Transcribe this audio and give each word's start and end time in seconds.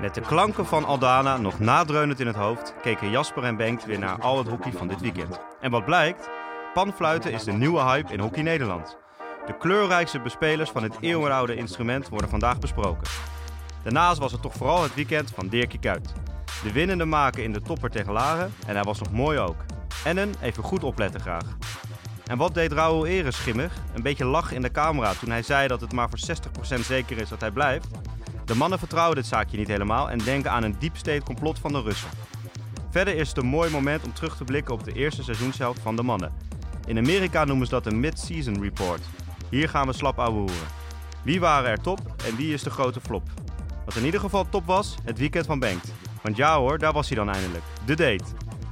Met 0.00 0.14
de 0.14 0.20
klanken 0.20 0.66
van 0.66 0.84
Aldana 0.84 1.36
nog 1.36 1.58
nadreunend 1.58 2.20
in 2.20 2.26
het 2.26 2.36
hoofd, 2.36 2.74
keken 2.82 3.10
Jasper 3.10 3.42
en 3.42 3.56
Bengt 3.56 3.84
weer 3.84 3.98
naar 3.98 4.20
al 4.20 4.38
het 4.38 4.48
hockey 4.48 4.72
van 4.72 4.88
dit 4.88 5.00
weekend. 5.00 5.40
En 5.60 5.70
wat 5.70 5.84
blijkt? 5.84 6.28
Panfluiten 6.74 7.32
is 7.32 7.44
de 7.44 7.52
nieuwe 7.52 7.82
hype 7.82 8.12
in 8.12 8.20
hockey 8.20 8.42
Nederland. 8.42 8.96
De 9.46 9.56
kleurrijkste 9.56 10.20
bespelers 10.20 10.70
van 10.70 10.82
het 10.82 10.96
eeuwenoude 11.00 11.54
instrument 11.54 12.08
worden 12.08 12.30
vandaag 12.30 12.58
besproken. 12.58 13.08
Daarnaast 13.82 14.18
was 14.18 14.32
het 14.32 14.42
toch 14.42 14.54
vooral 14.54 14.82
het 14.82 14.94
weekend 14.94 15.30
van 15.34 15.48
Dirkie 15.48 15.80
Kuyt. 15.80 16.12
De 16.62 16.72
winnende 16.72 17.04
maken 17.04 17.42
in 17.42 17.52
de 17.52 17.62
topper 17.62 17.90
tegen 17.90 18.12
Laren 18.12 18.54
en 18.66 18.74
hij 18.74 18.84
was 18.84 18.98
nog 18.98 19.12
mooi 19.12 19.38
ook. 19.38 19.64
En 20.04 20.16
een 20.16 20.34
even 20.40 20.62
goed 20.62 20.84
opletten 20.84 21.20
graag. 21.20 21.56
En 22.26 22.38
wat 22.38 22.54
deed 22.54 22.72
Raoul 22.72 23.06
Eres 23.06 23.36
schimmig? 23.36 23.72
Een 23.94 24.02
beetje 24.02 24.24
lach 24.24 24.52
in 24.52 24.62
de 24.62 24.70
camera 24.70 25.12
toen 25.12 25.30
hij 25.30 25.42
zei 25.42 25.68
dat 25.68 25.80
het 25.80 25.92
maar 25.92 26.08
voor 26.08 26.36
60% 26.76 26.80
zeker 26.80 27.18
is 27.18 27.28
dat 27.28 27.40
hij 27.40 27.50
blijft. 27.50 27.88
De 28.46 28.54
mannen 28.54 28.78
vertrouwen 28.78 29.16
dit 29.16 29.26
zaakje 29.26 29.56
niet 29.56 29.68
helemaal 29.68 30.10
en 30.10 30.18
denken 30.18 30.50
aan 30.50 30.62
een 30.62 30.76
deep 30.78 31.24
complot 31.24 31.58
van 31.58 31.72
de 31.72 31.82
Russen. 31.82 32.08
Verder 32.90 33.16
is 33.16 33.28
het 33.28 33.36
een 33.36 33.46
mooi 33.46 33.70
moment 33.70 34.04
om 34.04 34.12
terug 34.12 34.36
te 34.36 34.44
blikken 34.44 34.74
op 34.74 34.84
de 34.84 34.92
eerste 34.92 35.22
seizoenshelft 35.22 35.80
van 35.80 35.96
de 35.96 36.02
mannen. 36.02 36.32
In 36.86 36.98
Amerika 36.98 37.44
noemen 37.44 37.66
ze 37.66 37.72
dat 37.72 37.86
een 37.86 38.00
mid-season 38.00 38.62
report. 38.62 39.00
Hier 39.50 39.68
gaan 39.68 39.86
we 39.86 39.92
slap 39.92 40.18
ouwe 40.18 40.38
hoeren. 40.38 40.66
Wie 41.22 41.40
waren 41.40 41.70
er 41.70 41.80
top 41.80 42.00
en 42.26 42.36
wie 42.36 42.52
is 42.52 42.62
de 42.62 42.70
grote 42.70 43.00
flop? 43.00 43.28
Wat 43.84 43.96
in 43.96 44.04
ieder 44.04 44.20
geval 44.20 44.48
top 44.48 44.66
was, 44.66 44.94
het 45.04 45.18
weekend 45.18 45.46
van 45.46 45.58
Bengt. 45.58 45.92
Want 46.22 46.36
ja 46.36 46.58
hoor, 46.58 46.78
daar 46.78 46.92
was 46.92 47.08
hij 47.08 47.16
dan 47.16 47.30
eindelijk. 47.30 47.64
De 47.86 47.94
date. 47.94 48.24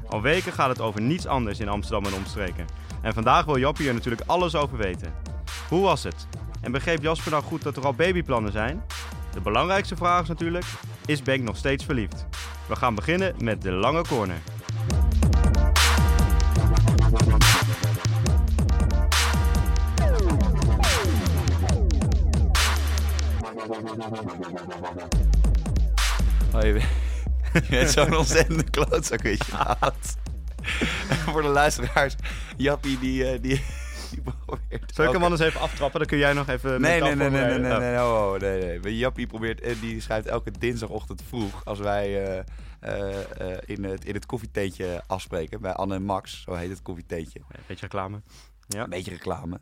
Al 0.09 0.21
weken 0.21 0.53
gaat 0.53 0.69
het 0.69 0.81
over 0.81 1.01
niets 1.01 1.27
anders 1.27 1.61
in 1.61 1.69
Amsterdam 1.69 2.13
en 2.13 2.19
omstreken. 2.19 2.67
En 3.03 3.15
vandaag 3.15 3.45
wil 3.45 3.59
Jappie 3.59 3.89
er 3.89 3.95
natuurlijk 3.95 4.23
alles 4.27 4.55
over 4.55 4.77
weten. 4.77 5.15
Hoe 5.69 5.83
was 5.83 6.03
het? 6.03 6.27
En 6.61 6.73
begreep 6.73 7.03
Jasper 7.03 7.31
nou 7.31 7.43
goed 7.43 7.63
dat 7.63 7.77
er 7.77 7.85
al 7.85 7.95
babyplannen 7.95 8.53
zijn? 8.53 8.83
De 9.35 9.41
belangrijkste 9.43 9.97
vraag 9.97 10.23
is 10.23 10.29
natuurlijk, 10.29 10.65
is 11.07 11.23
Bengt 11.23 11.45
nog 11.45 11.57
steeds 11.57 11.85
verliefd? 11.85 12.27
We 12.69 12.77
gaan 12.77 12.95
beginnen 12.95 13.35
met 13.39 13.63
de 13.63 13.71
lange 13.73 14.03
corner. 14.03 14.39
Oh, 26.55 26.63
je 26.63 26.73
bent- 26.73 27.91
zo'n 27.91 28.17
ontzettende 28.17 28.63
klootzak, 28.71 29.23
weet 29.23 29.45
je? 29.47 29.53
Voor 31.33 31.43
de 31.43 31.49
luisteraars, 31.49 32.15
Jappie 32.57 32.99
die, 32.99 33.29
eh, 33.31 33.43
die, 33.43 33.63
die 34.15 34.35
probeert... 34.47 34.95
Zal 34.95 35.07
ik 35.07 35.13
hem 35.13 35.23
anders 35.23 35.43
even 35.43 35.61
aftrappen? 35.61 35.99
Dan 35.99 36.09
kun 36.09 36.19
jij 36.19 36.33
nog 36.33 36.49
even... 36.49 36.81
Nee, 36.81 37.01
nee, 37.01 37.15
nee, 37.15 37.31
nee, 37.31 37.59
nee, 37.59 37.79
nee, 37.79 37.97
oh, 37.97 38.33
oh, 38.33 38.41
nee, 38.41 38.81
nee. 38.81 38.97
Jappie 38.97 39.27
probeert, 39.27 39.61
eh, 39.61 39.81
die 39.81 40.01
schrijft 40.01 40.27
elke 40.27 40.51
dinsdagochtend 40.51 41.23
vroeg, 41.29 41.65
als 41.65 41.79
wij 41.79 42.25
eh, 42.25 42.45
eh, 42.81 43.59
in, 43.65 43.85
het, 43.85 44.05
in 44.05 44.15
het 44.15 44.27
koffietentje 44.27 45.03
afspreken, 45.07 45.61
bij 45.61 45.73
Anne 45.73 45.95
en 45.95 46.03
Max, 46.03 46.43
zo 46.43 46.55
heet 46.55 46.71
het 46.71 46.83
koffietentje. 46.83 47.41
Oh, 47.41 47.47
Een 47.49 47.63
beetje 47.67 47.87
reclame. 47.87 48.23
Ja. 48.67 48.83
Een 48.83 48.91
beetje 48.91 49.11
reclame. 49.11 49.61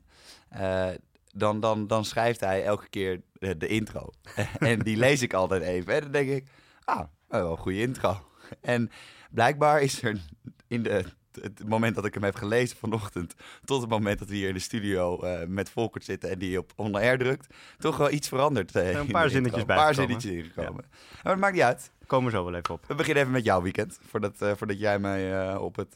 Dan, 1.34 1.60
dan, 1.60 1.86
dan 1.86 2.04
schrijft 2.04 2.40
hij 2.40 2.64
elke 2.64 2.88
keer 2.88 3.20
de, 3.32 3.56
de 3.56 3.66
intro. 3.66 4.10
en 4.58 4.78
die 4.78 4.96
lees 4.96 5.22
ik 5.22 5.32
altijd 5.32 5.62
even. 5.62 5.94
En 5.94 6.00
dan 6.00 6.10
denk 6.10 6.30
ik, 6.30 6.48
ah, 6.84 7.06
wel 7.28 7.50
een 7.50 7.56
goede 7.56 7.80
intro. 7.80 8.16
En 8.60 8.90
blijkbaar 9.30 9.80
is 9.82 10.02
er 10.02 10.20
in 10.68 10.82
de, 10.82 11.04
het 11.40 11.68
moment 11.68 11.94
dat 11.94 12.04
ik 12.04 12.14
hem 12.14 12.22
heb 12.22 12.34
gelezen 12.34 12.76
vanochtend... 12.76 13.34
tot 13.64 13.80
het 13.80 13.90
moment 13.90 14.18
dat 14.18 14.28
we 14.28 14.34
hier 14.34 14.48
in 14.48 14.54
de 14.54 14.60
studio 14.60 15.20
eh, 15.22 15.46
met 15.46 15.70
Volkert 15.70 16.04
zitten... 16.04 16.30
en 16.30 16.38
die 16.38 16.58
op 16.58 16.72
on-air 16.76 17.18
drukt, 17.18 17.54
toch 17.78 17.96
wel 17.96 18.10
iets 18.10 18.28
veranderd. 18.28 18.74
eh, 18.76 18.90
een 18.94 19.06
paar 19.06 19.28
zinnetjes 19.30 19.60
Een 19.60 19.66
paar 19.66 19.94
zinnetjes 19.94 20.32
ingekomen. 20.32 20.84
Maar 21.22 21.32
het 21.32 21.40
maakt 21.40 21.54
niet 21.54 21.62
uit. 21.62 21.90
Komen 22.06 22.30
we 22.30 22.36
zo 22.36 22.44
wel 22.44 22.54
even 22.54 22.74
op. 22.74 22.84
We 22.86 22.94
beginnen 22.94 23.22
even 23.22 23.34
met 23.34 23.44
jouw 23.44 23.62
weekend. 23.62 23.98
Voordat, 24.08 24.40
eh, 24.42 24.52
voordat 24.56 24.78
jij 24.78 24.98
mij 24.98 25.56
op, 25.56 25.76
het, 25.76 25.94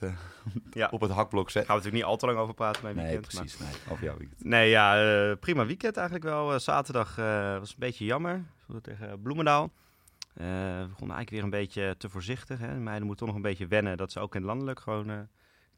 Ja. 0.71 0.89
op 0.93 1.01
het 1.01 1.11
hakblok 1.11 1.51
zet. 1.51 1.67
Gaan 1.67 1.77
we 1.77 1.83
natuurlijk 1.83 2.03
niet 2.05 2.13
al 2.13 2.17
te 2.17 2.27
lang 2.27 2.39
over 2.39 2.55
praten 2.55 2.83
bij 2.83 2.93
Nee, 2.93 3.05
weekend. 3.05 3.33
maar- 3.35 3.43
precies. 3.43 3.59
Nee, 3.61 3.93
over 3.93 4.05
jouw 4.05 4.17
weekend. 4.17 4.45
Nee, 4.45 4.71
ja, 4.71 5.35
prima 5.41 5.67
weekend 5.67 5.97
eigenlijk 5.97 6.27
wel. 6.27 6.61
Zaterdag 6.61 7.17
was 7.61 7.71
een 7.71 7.77
beetje 7.79 8.05
jammer. 8.05 8.43
Tegen 8.83 9.23
Bloemendaal. 9.23 9.71
Eh, 10.37 10.47
we 10.47 10.87
begonnen 10.89 11.17
eigenlijk 11.17 11.31
weer 11.31 11.43
een 11.43 11.51
beetje 11.51 11.95
te 11.99 12.09
voorzichtig. 12.09 12.59
Hè. 12.59 12.75
De 12.75 12.81
meiden 12.81 13.07
moeten 13.07 13.27
toch 13.27 13.35
nog 13.35 13.45
een 13.45 13.51
beetje 13.51 13.67
wennen 13.67 13.97
dat 13.97 14.13
ze 14.13 14.21
ook 14.21 14.35
in 14.35 14.45
landelijk 14.45 14.81
gewoon 14.81 15.11
eh, 15.11 15.19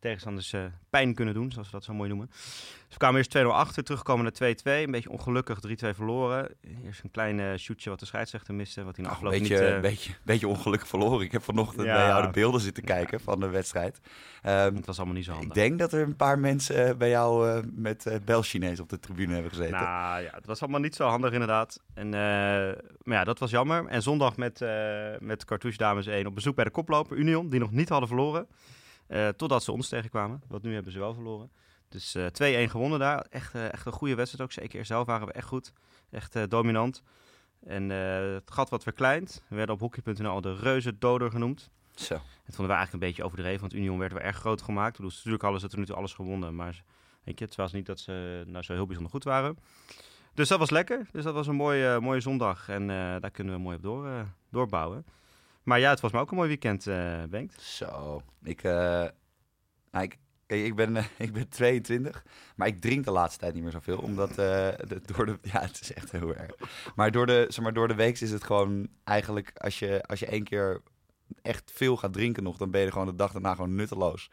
tegenstanders 0.00 0.52
eh, 0.52 0.60
pijn 0.90 1.14
kunnen 1.14 1.34
doen, 1.34 1.52
zoals 1.52 1.66
we 1.66 1.72
dat 1.72 1.84
zo 1.84 1.94
mooi 1.94 2.08
noemen. 2.08 2.26
Dus 2.28 2.96
we 2.96 2.96
kwamen 2.96 3.16
eerst 3.16 3.36
2-0 3.38 3.40
achter, 3.40 3.84
terugkomen 3.84 4.24
naar 4.24 4.52
2-2. 4.54 4.62
Een 4.64 4.90
beetje 4.90 5.10
ongelukkig 5.10 5.58
3-2 5.68 5.70
verloren. 5.94 6.48
Eerst 6.84 7.02
een 7.04 7.10
klein 7.10 7.40
eh, 7.40 7.54
shootje 7.56 7.90
wat 7.90 8.00
de 8.00 8.06
scheidsrechter 8.06 8.54
miste, 8.54 8.84
wat 8.84 8.96
hij 8.96 9.04
in 9.04 9.10
de 9.10 9.16
Nou, 9.16 9.26
afloop 9.32 9.40
beetje, 9.48 9.64
niet... 9.64 9.74
eh, 9.74 9.80
beetje, 9.80 10.12
beetje 10.22 10.48
ongelukkig 10.48 10.88
verloren. 10.88 11.24
Ik 11.24 11.32
heb 11.32 11.42
vanochtend 11.42 11.86
Ja. 11.86 11.94
bij 11.94 12.06
jou 12.06 12.22
de 12.22 12.30
beelden 12.30 12.60
zitten 12.60 12.84
kijken 12.84 13.20
van 13.20 13.40
de 13.40 13.48
wedstrijd. 13.48 14.00
Ehm, 14.42 14.74
het 14.74 14.86
was 14.86 14.96
allemaal 14.96 15.14
niet 15.16 15.24
zo 15.24 15.30
handig. 15.32 15.48
ik 15.48 15.54
denk 15.54 15.78
dat 15.78 15.92
er 15.92 16.02
een 16.02 16.16
paar 16.16 16.38
mensen 16.38 16.98
bij 16.98 17.08
jou 17.08 17.62
met 17.74 18.20
Bel-Chinees 18.24 18.80
op 18.80 18.88
de 18.88 18.98
tribune 18.98 19.32
hebben 19.32 19.50
gezeten. 19.50 19.76
Nou 19.80 20.22
ja, 20.22 20.30
het 20.34 20.46
was 20.46 20.60
allemaal 20.60 20.80
niet 20.80 20.94
zo 20.94 21.06
handig 21.06 21.32
inderdaad. 21.32 21.80
En, 21.94 22.08
maar 23.02 23.16
ja, 23.16 23.24
dat 23.24 23.38
was 23.38 23.50
jammer. 23.50 23.86
En 23.86 24.02
zondag 24.02 24.36
met, 24.36 24.64
met 25.20 25.44
Cartouche 25.44 25.78
Dames 25.78 26.06
1 26.06 26.26
op 26.26 26.34
bezoek 26.34 26.54
bij 26.54 26.64
de 26.64 26.70
koploper 26.70 27.16
Union, 27.16 27.48
die 27.48 27.60
nog 27.60 27.70
niet 27.70 27.88
hadden 27.88 28.08
verloren. 28.08 28.46
Eh, 29.08 29.28
totdat 29.28 29.62
ze 29.62 29.72
ons 29.72 29.88
tegenkwamen. 29.88 30.42
Want 30.48 30.62
nu 30.62 30.74
hebben 30.74 30.92
ze 30.92 30.98
wel 30.98 31.14
verloren. 31.14 31.50
Dus 31.88 32.14
eh 32.14 32.26
2-1 32.66 32.70
gewonnen 32.70 32.98
daar. 32.98 33.26
Echt, 33.30 33.54
eh, 33.54 33.72
echt 33.72 33.86
een 33.86 33.92
goede 33.92 34.14
wedstrijd 34.14 34.44
ook. 34.44 34.52
Zeker 34.52 34.84
zelf 34.84 35.06
waren 35.06 35.26
we 35.26 35.32
echt 35.32 35.46
goed. 35.46 35.72
Echt 36.10 36.36
eh, 36.36 36.42
dominant. 36.48 37.02
En 37.66 37.90
eh, 37.90 38.32
het 38.32 38.50
gat 38.50 38.70
wat 38.70 38.82
verkleind. 38.82 39.42
We 39.48 39.56
werden 39.56 39.74
op 39.74 39.80
hockey.nl 39.80 40.30
al 40.30 40.40
de 40.40 40.54
reuze 40.54 40.98
doder 40.98 41.30
genoemd. 41.30 41.70
Zo. 41.94 42.14
Dat 42.14 42.56
vonden 42.56 42.66
we 42.66 42.72
eigenlijk 42.72 42.92
een 42.92 43.08
beetje 43.08 43.24
overdreven, 43.24 43.60
want 43.60 43.74
Union 43.74 43.98
werd 43.98 44.12
wel 44.12 44.22
erg 44.22 44.36
groot 44.36 44.62
gemaakt. 44.62 44.96
Bedoel, 44.96 45.10
natuurlijk 45.10 45.42
hadden 45.42 45.60
ze 45.60 45.68
tot 45.68 45.78
nu 45.78 45.86
toe 45.86 45.96
alles 45.96 46.12
gewonnen, 46.12 46.54
maar 46.54 46.82
weet 47.24 47.38
je, 47.38 47.44
het 47.44 47.54
was 47.54 47.72
niet 47.72 47.86
dat 47.86 48.00
ze 48.00 48.42
nou 48.46 48.64
zo 48.64 48.72
heel 48.72 48.86
bijzonder 48.86 49.12
goed 49.12 49.24
waren. 49.24 49.58
Dus 50.34 50.48
dat 50.48 50.58
was 50.58 50.70
lekker. 50.70 51.06
Dus 51.12 51.24
dat 51.24 51.34
was 51.34 51.46
een 51.46 51.54
mooie, 51.54 51.94
eh, 51.94 51.98
mooie 51.98 52.20
zondag 52.20 52.68
en 52.68 52.82
eh, 52.82 52.96
daar 53.20 53.30
kunnen 53.30 53.54
we 53.54 53.60
mooi 53.60 53.76
op 53.76 53.82
door, 53.82 54.06
eh, 54.06 54.20
doorbouwen. 54.50 55.04
Maar 55.68 55.80
ja, 55.80 55.90
het 55.90 56.00
was 56.00 56.12
me 56.12 56.18
ook 56.18 56.30
een 56.30 56.36
mooi 56.36 56.48
weekend, 56.48 56.86
eh 56.86 57.22
Bengt. 57.30 57.62
Zo. 57.62 58.22
Ik, 58.42 58.62
eh, 58.62 59.04
nou, 59.90 60.04
ik, 60.04 60.18
ik, 60.46 60.74
ben, 60.74 60.96
eh, 60.96 61.04
ik 61.26 61.32
ben 61.32 61.48
22, 61.48 62.24
maar 62.56 62.66
ik 62.66 62.80
drink 62.80 63.04
de 63.04 63.10
laatste 63.10 63.38
tijd 63.38 63.54
niet 63.54 63.62
meer 63.62 63.72
zoveel. 63.72 63.98
Omdat 63.98 64.34
de, 64.34 64.76
door 65.14 65.26
de... 65.26 65.38
Ja, 65.42 65.60
het 65.60 65.80
is 65.80 65.92
echt 65.92 66.12
heel 66.12 66.34
erg. 66.34 66.50
Maar 66.94 67.10
door 67.10 67.26
de, 67.26 67.46
zeg 67.48 67.64
maar 67.64 67.72
door 67.72 67.88
de 67.88 67.94
week 67.94 68.20
is 68.20 68.30
het 68.30 68.44
gewoon 68.44 68.88
eigenlijk... 69.04 69.52
Als 69.54 69.78
je, 69.78 70.02
als 70.02 70.18
je 70.18 70.26
één 70.26 70.44
keer 70.44 70.82
echt 71.42 71.72
veel 71.74 71.96
gaat 71.96 72.12
drinken 72.12 72.42
nog... 72.42 72.56
dan 72.56 72.70
ben 72.70 72.80
je 72.80 72.92
gewoon 72.92 73.06
de 73.06 73.14
dag 73.14 73.32
daarna 73.32 73.54
gewoon 73.54 73.74
nutteloos. 73.74 74.28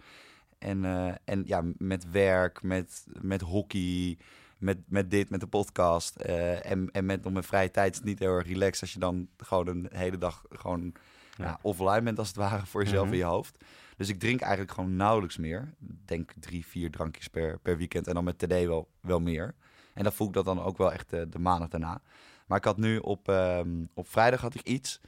En, 0.57 0.85
en 1.23 1.43
ja, 1.45 1.63
met 1.77 2.11
werk, 2.11 2.61
met, 2.61 3.05
met 3.21 3.41
hockey, 3.41 4.17
met, 4.57 4.77
met 4.87 5.11
dit, 5.11 5.29
met 5.29 5.39
de 5.39 5.47
podcast... 5.47 6.15
en, 6.15 6.91
en 6.91 7.05
met 7.05 7.23
nog 7.23 7.31
mijn 7.31 7.45
vrije 7.45 7.71
tijd 7.71 7.91
is 7.91 7.97
het 7.97 8.05
niet 8.05 8.19
heel 8.19 8.35
erg 8.35 8.47
relaxed... 8.47 8.81
als 8.81 8.93
je 8.93 8.99
dan 8.99 9.27
gewoon 9.37 9.67
een 9.67 9.87
hele 9.91 10.17
dag 10.17 10.43
gewoon 10.49 10.95
ja. 11.35 11.45
Ja. 11.45 11.59
offline 11.61 12.01
bent 12.01 12.19
als 12.19 12.27
het 12.27 12.37
ware 12.37 12.65
voor 12.65 12.83
jezelf 12.83 13.03
Mhm. 13.05 13.13
in 13.13 13.19
je 13.19 13.25
hoofd. 13.25 13.63
Dus 13.97 14.09
ik 14.09 14.19
drink 14.19 14.41
eigenlijk 14.41 14.71
gewoon 14.71 14.95
nauwelijks 14.95 15.37
meer. 15.37 15.73
Denk 16.05 16.31
drie, 16.39 16.65
vier 16.65 16.91
drankjes 16.91 17.27
per, 17.27 17.59
per 17.59 17.77
weekend 17.77 18.07
en 18.07 18.13
dan 18.13 18.23
met 18.23 18.37
TD 18.37 18.47
wel, 18.65 18.89
wel 19.01 19.19
meer. 19.19 19.55
En 19.93 20.03
dan 20.03 20.11
voel 20.13 20.27
ik 20.27 20.33
dat 20.33 20.45
dan 20.45 20.61
ook 20.63 20.77
wel 20.77 20.91
echt 20.91 21.09
de, 21.09 21.29
de 21.29 21.39
maandag 21.39 21.67
daarna. 21.69 22.01
Maar 22.47 22.57
ik 22.57 22.63
had 22.63 22.77
nu 22.77 22.97
op, 22.97 23.27
ehm, 23.29 23.69
op 23.93 24.07
vrijdag 24.07 24.41
had 24.41 24.55
ik 24.55 24.61
iets. 24.61 25.01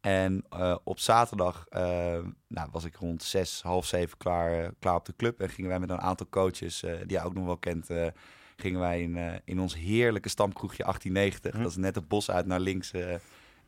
En 0.00 0.44
eh, 0.50 0.76
op 0.84 0.98
zaterdag 0.98 1.66
eh, 1.68 1.80
nou, 2.48 2.68
was 2.72 2.84
ik 2.84 2.94
rond 2.96 3.22
zes, 3.22 3.62
half 3.62 3.86
zeven 3.86 4.18
klaar, 4.18 4.64
eh, 4.64 4.68
klaar 4.78 4.94
op 4.94 5.04
de 5.06 5.16
club. 5.16 5.40
En 5.40 5.48
gingen 5.48 5.70
wij 5.70 5.80
met 5.80 5.90
een 5.90 6.00
aantal 6.00 6.26
coaches, 6.30 6.82
eh, 6.82 6.98
die 6.98 7.10
jij 7.10 7.24
ook 7.24 7.34
nog 7.34 7.44
wel 7.44 7.56
kent, 7.56 7.90
eh, 7.90 8.06
gingen 8.56 8.80
wij 8.80 9.02
in, 9.02 9.16
eh, 9.16 9.34
in 9.44 9.60
ons 9.60 9.74
heerlijke 9.74 10.28
stamkroegje 10.28 10.84
1890. 10.84 11.52
Hm. 11.54 11.62
Dat 11.62 11.70
is 11.70 11.76
net 11.76 11.94
het 11.94 12.08
bos 12.08 12.30
uit 12.30 12.46
naar 12.46 12.60
links. 12.60 12.92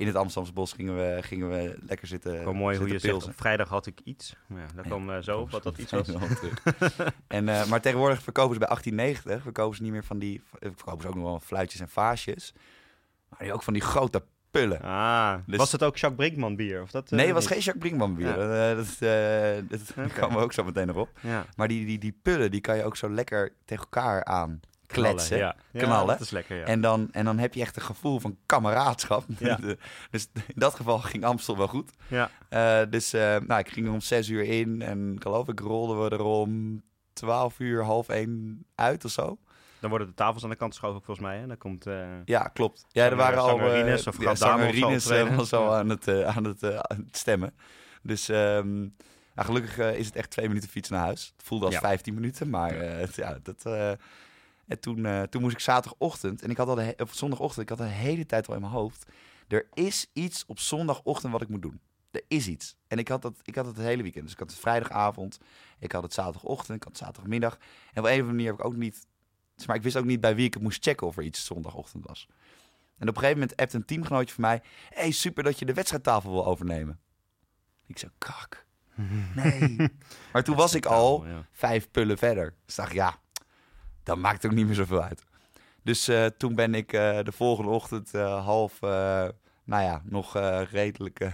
Eh, 0.01 0.07
in 0.07 0.07
het 0.07 0.17
Amsterdamse 0.17 0.53
bos 0.53 0.73
gingen 0.73 0.97
we, 0.97 1.23
gingen 1.23 1.49
we 1.49 1.79
lekker 1.87 2.07
zitten. 2.07 2.57
Mooi 2.57 2.79
hoe 2.79 2.89
je 2.89 2.99
zegt, 2.99 3.29
vrijdag 3.35 3.69
had 3.69 3.87
ik 3.87 4.01
iets. 4.05 4.37
Maar 4.47 4.61
ja, 4.61 4.67
daar 4.75 4.85
kwam 4.85 5.11
eh, 5.11 5.19
zo 5.23 5.41
op 5.41 5.51
wat 5.51 5.63
dat 5.63 5.79
iets 5.79 5.93
was. 5.93 6.09
En, 7.27 7.49
eh, 7.49 7.67
maar 7.67 7.81
tegenwoordig 7.81 8.23
verkopen 8.23 8.53
ze 8.53 8.59
bij 8.59 8.69
1890, 8.69 9.43
verkopen 9.43 9.77
ze 9.77 9.83
niet 9.83 9.93
meer 9.93 10.05
van 10.05 10.19
die, 10.19 10.43
verkopen 10.61 11.03
ze 11.03 11.09
ook 11.09 11.15
nog 11.15 11.25
wel 11.25 11.41
fluitjes 11.41 11.81
en 11.81 11.89
vaasjes. 11.89 12.53
Maar 13.29 13.39
die 13.39 13.53
ook 13.53 13.63
van 13.63 13.73
die 13.73 13.83
grote 13.83 14.23
pullen. 14.51 14.81
Ah, 14.81 15.35
Dus- 15.47 15.57
was 15.57 15.73
het 15.73 15.83
ook 15.83 15.97
Jacques 15.97 16.27
Brinkman 16.27 16.57
bier? 16.57 16.83
Of 16.83 16.91
dat, 16.91 17.05
eh, 17.05 17.11
nee, 17.11 17.27
het 17.27 17.35
was 17.35 17.47
geen 17.47 17.59
Jacques 17.59 17.79
Brinkman 17.79 18.15
bier. 18.15 18.39
Ja. 18.39 18.71
Eh, 18.71 18.77
dat 18.77 18.87
eh, 19.01 19.63
dat 20.17 20.31
we 20.33 20.39
ook 20.39 20.53
zo 20.53 20.65
meteen 20.65 20.87
nog 20.87 20.97
op. 20.97 21.11
Ja. 21.21 21.47
Maar 21.57 21.69
die, 21.69 21.87
die, 21.87 21.99
die 21.99 22.19
pullen, 22.23 22.51
die 22.51 22.61
kan 22.61 22.77
je 22.77 22.85
ook 22.85 22.97
zo 22.97 23.11
lekker 23.11 23.53
tegen 23.65 23.85
elkaar 23.85 24.25
aan 24.25 24.61
kletsen. 24.93 25.39
ja. 25.39 25.57
Ja, 25.71 25.81
Knallen. 25.83 26.07
dat 26.07 26.21
is 26.21 26.31
lekker, 26.31 26.57
ja. 26.57 26.65
En, 26.65 26.81
dan, 26.81 27.09
en 27.13 27.25
dan 27.25 27.39
heb 27.39 27.55
je 27.55 27.61
echt 27.61 27.77
een 27.77 27.83
gevoel 27.83 28.21
van 28.21 28.37
kameraadschap. 28.47 29.25
Ja. 29.39 29.59
dus 30.11 30.29
in 30.35 30.43
dat 30.55 30.75
geval 30.75 30.99
ging 30.99 31.25
Amstel 31.25 31.57
wel 31.57 31.69
goed. 31.69 31.91
ja. 32.09 32.31
Eh, 32.49 32.81
dus 32.91 33.13
eh, 33.13 33.37
nou, 33.47 33.61
ik 33.61 33.69
ging 33.69 33.87
er 33.87 33.93
om 33.93 34.01
zes 34.01 34.29
uur 34.29 34.43
in 34.45 34.83
en 34.83 35.17
geloof 35.19 35.49
ik 35.49 35.61
rolden 35.61 36.03
we 36.05 36.11
er 36.11 36.23
om 36.25 36.83
twaalf 37.13 37.59
uur, 37.59 37.85
half 37.85 38.09
één 38.09 38.65
uit 38.75 39.05
of 39.05 39.11
zo. 39.11 39.39
Dan 39.81 39.91
worden 39.91 40.09
de 40.09 40.15
tafels 40.15 40.45
aan 40.45 40.51
de 40.51 40.57
kant 40.57 40.73
geschoven 40.73 41.03
volgens 41.03 41.27
mij. 41.27 41.39
Hè? 41.39 41.47
Dan 41.47 41.59
komt... 41.59 41.87
eh, 41.87 42.07
Ja, 42.25 42.43
klopt. 42.43 42.85
Ja, 42.89 43.05
er 43.05 43.17
waren 43.17 43.39
al... 43.39 43.49
zangerines 43.49 44.07
of 44.07 44.21
ja, 44.23 44.35
zo 44.35 44.45
zangerines, 44.47 45.07
optreden? 45.07 45.37
was 45.37 45.53
al 45.53 45.71
Ja. 45.73 45.79
aan 45.79 45.89
het, 45.89 46.09
aan, 46.25 46.45
het, 46.45 46.65
aan 46.65 47.05
het 47.07 47.17
stemmen. 47.17 47.55
Dus 48.03 48.29
ehm, 48.29 48.83
ja, 49.35 49.43
gelukkig 49.43 49.79
is 49.79 50.07
het 50.07 50.17
echt 50.17 50.31
twee 50.31 50.49
minuten 50.49 50.69
fietsen 50.69 50.95
naar 50.95 51.05
huis. 51.05 51.33
Het 51.37 51.47
voelde 51.47 51.65
als 51.65 51.75
Ja. 51.75 51.81
15 51.81 52.15
minuten, 52.15 52.51
maar 52.51 52.85
ja, 53.15 53.39
dat... 53.43 53.63
en 54.71 54.81
toen, 54.81 55.07
eh, 55.07 55.23
toen 55.23 55.43
moest 55.43 55.55
ik 55.55 55.61
zaterdagochtend, 55.61 56.43
en 56.43 56.51
ik 56.51 56.57
had 56.57 56.69
al 56.69 56.75
de 56.75 56.95
of 56.99 57.15
zondagochtend, 57.15 57.71
ik 57.71 57.79
had 57.79 57.79
de 57.79 57.95
hele 57.95 58.27
tijd 58.27 58.49
al 58.49 58.55
in 58.55 58.61
mijn 58.61 58.73
hoofd. 58.73 59.11
Er 59.49 59.69
is 59.73 60.07
iets 60.13 60.45
op 60.47 60.59
zondagochtend 60.59 61.33
wat 61.33 61.43
ik 61.43 61.49
moet 61.49 61.63
doen. 61.63 61.81
Er 62.11 62.23
is 62.29 62.47
iets. 62.47 62.77
En 62.87 62.99
ik 62.99 63.09
had, 63.09 63.23
dat, 63.23 63.35
ik 63.43 63.55
had 63.55 63.67
het 63.67 63.77
het 63.77 63.85
hele 63.85 64.03
weekend. 64.03 64.25
Dus 64.25 64.33
ik 64.33 64.39
had 64.39 64.51
het 64.51 64.59
vrijdagavond, 64.59 65.39
ik 65.79 65.93
had 65.93 66.03
het 66.03 66.13
zaterdagochtend, 66.13 66.77
ik 66.77 66.83
had 66.83 66.93
het 66.93 67.03
zaterdagmiddag. 67.03 67.55
En 67.55 67.59
op 67.63 67.95
een 67.95 68.03
of 68.03 68.07
andere 68.07 68.27
manier 68.27 68.47
heb 68.47 68.59
ik 68.59 68.65
ook 68.65 68.77
niet... 68.77 69.07
Maar 69.67 69.77
ik 69.77 69.83
wist 69.83 69.97
ook 69.97 70.05
niet 70.05 70.21
bij 70.21 70.35
wie 70.35 70.47
ik 70.47 70.55
het 70.55 70.63
moest 70.63 70.85
checken 70.85 71.07
of 71.07 71.17
er 71.17 71.23
iets 71.23 71.45
zondagochtend 71.45 72.07
was. 72.07 72.27
En 72.99 73.09
op 73.09 73.15
een 73.15 73.21
gegeven 73.21 73.41
moment 73.41 73.57
appt 73.57 73.73
een 73.73 73.85
teamgenootje 73.85 74.35
van 74.35 74.43
mij... 74.43 74.63
hey, 74.91 75.11
super 75.11 75.45
dat 75.45 75.59
je 75.59 75.65
de 75.65 75.75
wedstrijdtafel 75.75 76.31
wil 76.31 76.47
overnemen. 76.47 77.01
Ik 77.87 77.99
zei, 77.99 78.13
kak. 78.19 78.67
Nee. 79.35 79.77
maar 80.33 80.45
toen 80.45 80.57
was 80.57 80.75
ik 80.75 80.87
al 80.87 81.25
vijf 81.53 81.91
pullen 81.91 82.19
verder. 82.19 82.55
Dus 82.67 82.75
dacht 82.75 82.89
ik, 82.89 82.95
ja, 82.95 83.21
dat 84.03 84.19
maakt 84.19 84.47
ook 84.47 84.53
niet 84.53 84.67
meer 84.67 84.75
zoveel 84.75 85.03
uit. 85.03 85.25
Dus 85.83 86.09
eh, 86.09 86.27
toen 86.27 86.55
ben 86.55 86.75
ik 86.75 86.93
eh, 86.93 87.19
de 87.23 87.33
volgende 87.33 87.71
ochtend 87.71 88.15
eh, 88.15 88.45
half, 88.45 88.81
nou 89.65 89.83
ja, 89.83 90.03
nog 90.05 90.37
redelijk 90.71 91.31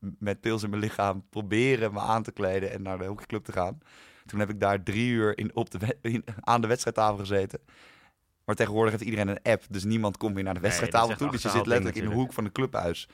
met 0.00 0.40
pils 0.40 0.62
in 0.62 0.70
mijn 0.70 0.82
lichaam 0.82 1.24
proberen 1.30 1.92
me 1.92 2.00
aan 2.00 2.22
te 2.22 2.32
kleden 2.32 2.70
en 2.72 2.82
naar 2.82 2.98
de 2.98 3.04
hockeyclub 3.04 3.44
te 3.44 3.52
gaan. 3.52 3.78
Toen 4.26 4.38
heb 4.40 4.50
ik 4.50 4.60
daar 4.60 4.82
drie 4.82 5.10
uur 5.10 5.38
in, 5.38 5.54
op 5.56 5.70
de 5.70 5.96
in- 6.02 6.24
aan 6.40 6.60
de 6.60 6.66
wedstrijdtafel 6.66 7.16
gezeten. 7.18 7.60
Maar 8.44 8.54
tegenwoordig 8.54 8.92
heeft 8.92 9.04
iedereen 9.04 9.28
een 9.28 9.42
app, 9.42 9.62
dus 9.70 9.84
niemand 9.84 10.16
komt 10.16 10.34
meer 10.34 10.44
naar 10.44 10.54
de 10.54 10.60
wedstrijdtafel 10.60 11.16
toe. 11.16 11.30
Dus 11.30 11.42
je 11.42 11.48
zit 11.48 11.66
letterlijk 11.66 11.96
in 11.96 12.08
de 12.08 12.14
hoek 12.14 12.32
van 12.32 12.44
de 12.44 12.52
clubhuis. 12.52 13.08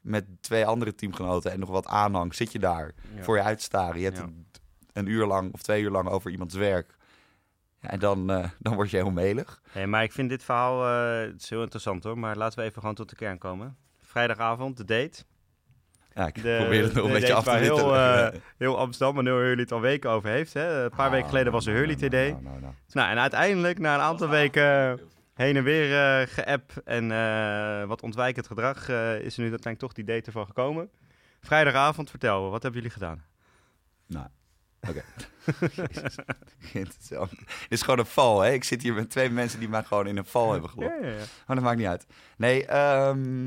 Met 0.00 0.24
twee 0.40 0.66
andere 0.66 0.94
teamgenoten 0.94 1.52
en 1.52 1.58
nog 1.58 1.68
wat 1.68 1.86
aanhang 1.86 2.34
zit 2.34 2.52
je 2.52 2.58
daar 2.58 2.94
Ja. 3.16 3.22
voor 3.22 3.36
je 3.36 3.42
uitstaren. 3.42 3.98
Je 3.98 4.04
hebt 4.04 4.16
Ja. 4.16 4.22
een, 4.22 4.46
een 4.92 5.06
uur 5.06 5.26
lang 5.26 5.52
of 5.52 5.62
twee 5.62 5.82
uur 5.82 5.90
lang 5.90 6.08
over 6.08 6.30
iemands 6.30 6.54
werk. 6.54 6.94
En 7.82 7.98
dan, 7.98 8.30
eh, 8.30 8.44
dan 8.58 8.74
word 8.74 8.90
je 8.90 8.96
heel 8.96 9.10
melig. 9.10 9.60
Nee, 9.74 9.86
maar 9.86 10.02
ik 10.02 10.12
vind 10.12 10.28
dit 10.28 10.44
verhaal 10.44 10.84
eh, 10.86 11.30
het 11.32 11.42
is 11.42 11.50
heel 11.50 11.62
interessant 11.62 12.04
hoor. 12.04 12.18
Maar 12.18 12.36
laten 12.36 12.58
we 12.58 12.64
even 12.64 12.80
gewoon 12.80 12.94
tot 12.94 13.08
de 13.10 13.16
kern 13.16 13.38
komen. 13.38 13.76
Vrijdagavond, 14.00 14.76
de 14.76 14.84
date. 14.84 15.22
Ja, 16.14 16.26
ik 16.26 16.42
De- 16.42 16.56
probeer 16.60 16.82
het 16.82 16.92
nog 16.94 17.04
een 17.06 17.12
beetje 17.12 17.34
af 17.34 17.44
te 17.44 17.50
heel, 17.50 17.96
eh, 17.96 18.28
Heel 18.56 18.78
Amsterdam 18.78 19.18
en 19.18 19.26
heel 19.26 19.36
Hurley 19.36 19.62
het 19.62 19.72
al 19.72 19.80
weken 19.80 20.10
over 20.10 20.28
heeft. 20.30 20.52
Hè? 20.52 20.84
Een 20.84 20.90
paar 20.96 21.10
weken 21.10 21.28
geleden 21.28 21.52
was 21.52 21.66
er 21.66 21.74
Hurley 21.74 21.94
TD. 21.94 22.10
Nou, 22.12 22.42
nou, 22.42 22.60
nou. 22.60 22.74
Nou, 22.92 23.10
en 23.10 23.18
uiteindelijk, 23.18 23.78
na 23.78 23.94
een 23.94 24.00
aantal 24.00 24.28
weken 24.28 25.00
heen 25.34 25.56
en 25.56 25.64
weer 25.64 25.98
eh 26.20 26.26
geapp 26.28 26.72
en 26.84 27.08
wat 27.88 28.02
ontwijkend 28.02 28.46
gedrag, 28.46 28.78
is 28.78 28.88
er 29.36 29.42
nu 29.42 29.50
uiteindelijk 29.50 29.78
toch 29.78 29.92
die 29.92 30.04
date 30.04 30.26
ervan 30.26 30.46
gekomen. 30.46 30.90
Vrijdagavond, 31.40 32.10
vertel, 32.10 32.50
wat 32.50 32.62
hebben 32.62 32.80
jullie 32.80 32.94
gedaan? 32.96 33.24
Nou, 34.06 34.26
oké. 34.88 35.02
Jezus. 35.76 36.16
Het 36.72 36.96
is 37.02 37.08
wel- 37.08 37.28
Dit 37.28 37.46
is 37.68 37.82
gewoon 37.82 37.98
een 37.98 38.06
val, 38.06 38.40
hè? 38.40 38.50
Ik 38.52 38.64
zit 38.64 38.82
hier 38.82 38.94
met 38.94 39.10
twee 39.10 39.30
mensen 39.30 39.58
die 39.58 39.68
mij 39.68 39.82
gewoon 39.84 40.06
in 40.06 40.16
een 40.16 40.26
val 40.26 40.52
hebben 40.52 40.70
gelokt. 40.70 40.92
Ja, 41.00 41.06
ja, 41.08 41.12
ja. 41.12 41.24
Maar 41.46 41.56
dat 41.56 41.64
maakt 41.64 41.78
niet 41.78 41.86
uit. 41.86 42.06
Nee, 42.36 42.66
ehm, 42.66 43.44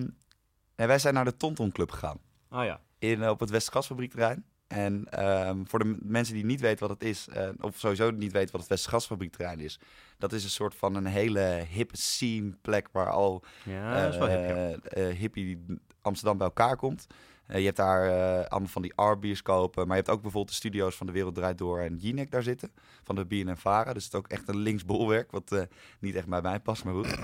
nee, 0.75 0.87
wij 0.87 0.99
zijn 0.99 1.13
naar 1.13 1.25
de 1.25 1.37
Tonton 1.37 1.71
Club 1.71 1.91
gegaan. 1.91 2.19
Oh 2.49 2.63
ja. 2.63 2.79
in, 2.99 3.23
eh, 3.23 3.29
op 3.29 3.39
het 3.39 3.49
Westgasfabriekterrein. 3.49 4.45
En 4.67 5.05
ehm, 5.09 5.63
voor 5.65 5.79
de 5.79 5.97
mensen 6.01 6.33
die 6.33 6.45
niet 6.45 6.61
weten 6.61 6.87
wat 6.87 6.99
het 6.99 7.09
is, 7.09 7.27
eh, 7.27 7.49
of 7.59 7.77
sowieso 7.77 8.11
niet 8.11 8.31
weten 8.31 8.51
wat 8.51 8.61
het 8.61 8.69
Westgasfabriekterrein 8.69 9.59
is, 9.59 9.79
dat 10.17 10.33
is 10.33 10.43
een 10.43 10.49
soort 10.49 10.75
van 10.75 10.95
een 10.95 11.05
hele 11.05 11.65
hippe 11.69 11.97
scene 11.97 12.57
plek 12.61 12.87
waar 12.91 13.09
al 13.09 13.43
Ja, 13.63 14.11
hip, 14.11 14.85
eh, 14.85 15.07
hippie 15.17 15.65
Amsterdam 16.01 16.37
bij 16.37 16.47
elkaar 16.47 16.75
komt. 16.75 17.07
Eh, 17.47 17.59
je 17.59 17.65
hebt 17.65 17.77
daar 17.77 18.05
eh, 18.05 18.45
allemaal 18.49 18.69
van 18.69 18.81
die 18.81 18.93
R-bioscopen, 18.95 19.87
maar 19.87 19.97
je 19.97 20.03
hebt 20.03 20.15
ook 20.15 20.21
bijvoorbeeld 20.21 20.49
de 20.51 20.55
studio's 20.55 20.95
van 20.95 21.05
De 21.05 21.11
Wereld 21.11 21.35
Draait 21.35 21.57
Door 21.57 21.79
en 21.79 21.95
Jinek 21.95 22.31
daar 22.31 22.43
zitten, 22.43 22.71
van 23.03 23.15
de 23.15 23.25
BNN 23.25 23.55
Vara. 23.55 23.93
Dus 23.93 24.03
het 24.03 24.13
is 24.13 24.19
ook 24.19 24.27
echt 24.27 24.47
een 24.47 24.57
linksbolwerk, 24.57 25.31
wat 25.31 25.51
eh, 25.51 25.61
niet 25.99 26.15
echt 26.15 26.27
bij 26.27 26.41
mij 26.41 26.59
past, 26.59 26.83
maar 26.83 26.93
goed. 26.93 27.17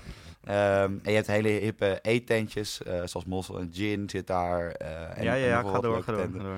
Ehm, 0.44 0.98
en 1.04 1.12
je 1.12 1.12
hebt 1.12 1.28
hele 1.28 1.50
hippe 1.50 2.00
eetentjes, 2.02 2.78
zoals 3.06 3.26
Mossel 3.26 3.60
en 3.60 3.70
Gin 3.74 4.10
zit 4.10 4.28
daar. 4.28 4.72
en, 4.72 5.24
ja, 5.24 5.34
ja, 5.34 5.46
ja, 5.46 5.62
ga 5.62 5.80
door, 5.80 6.04
ga 6.04 6.12
door. 6.12 6.58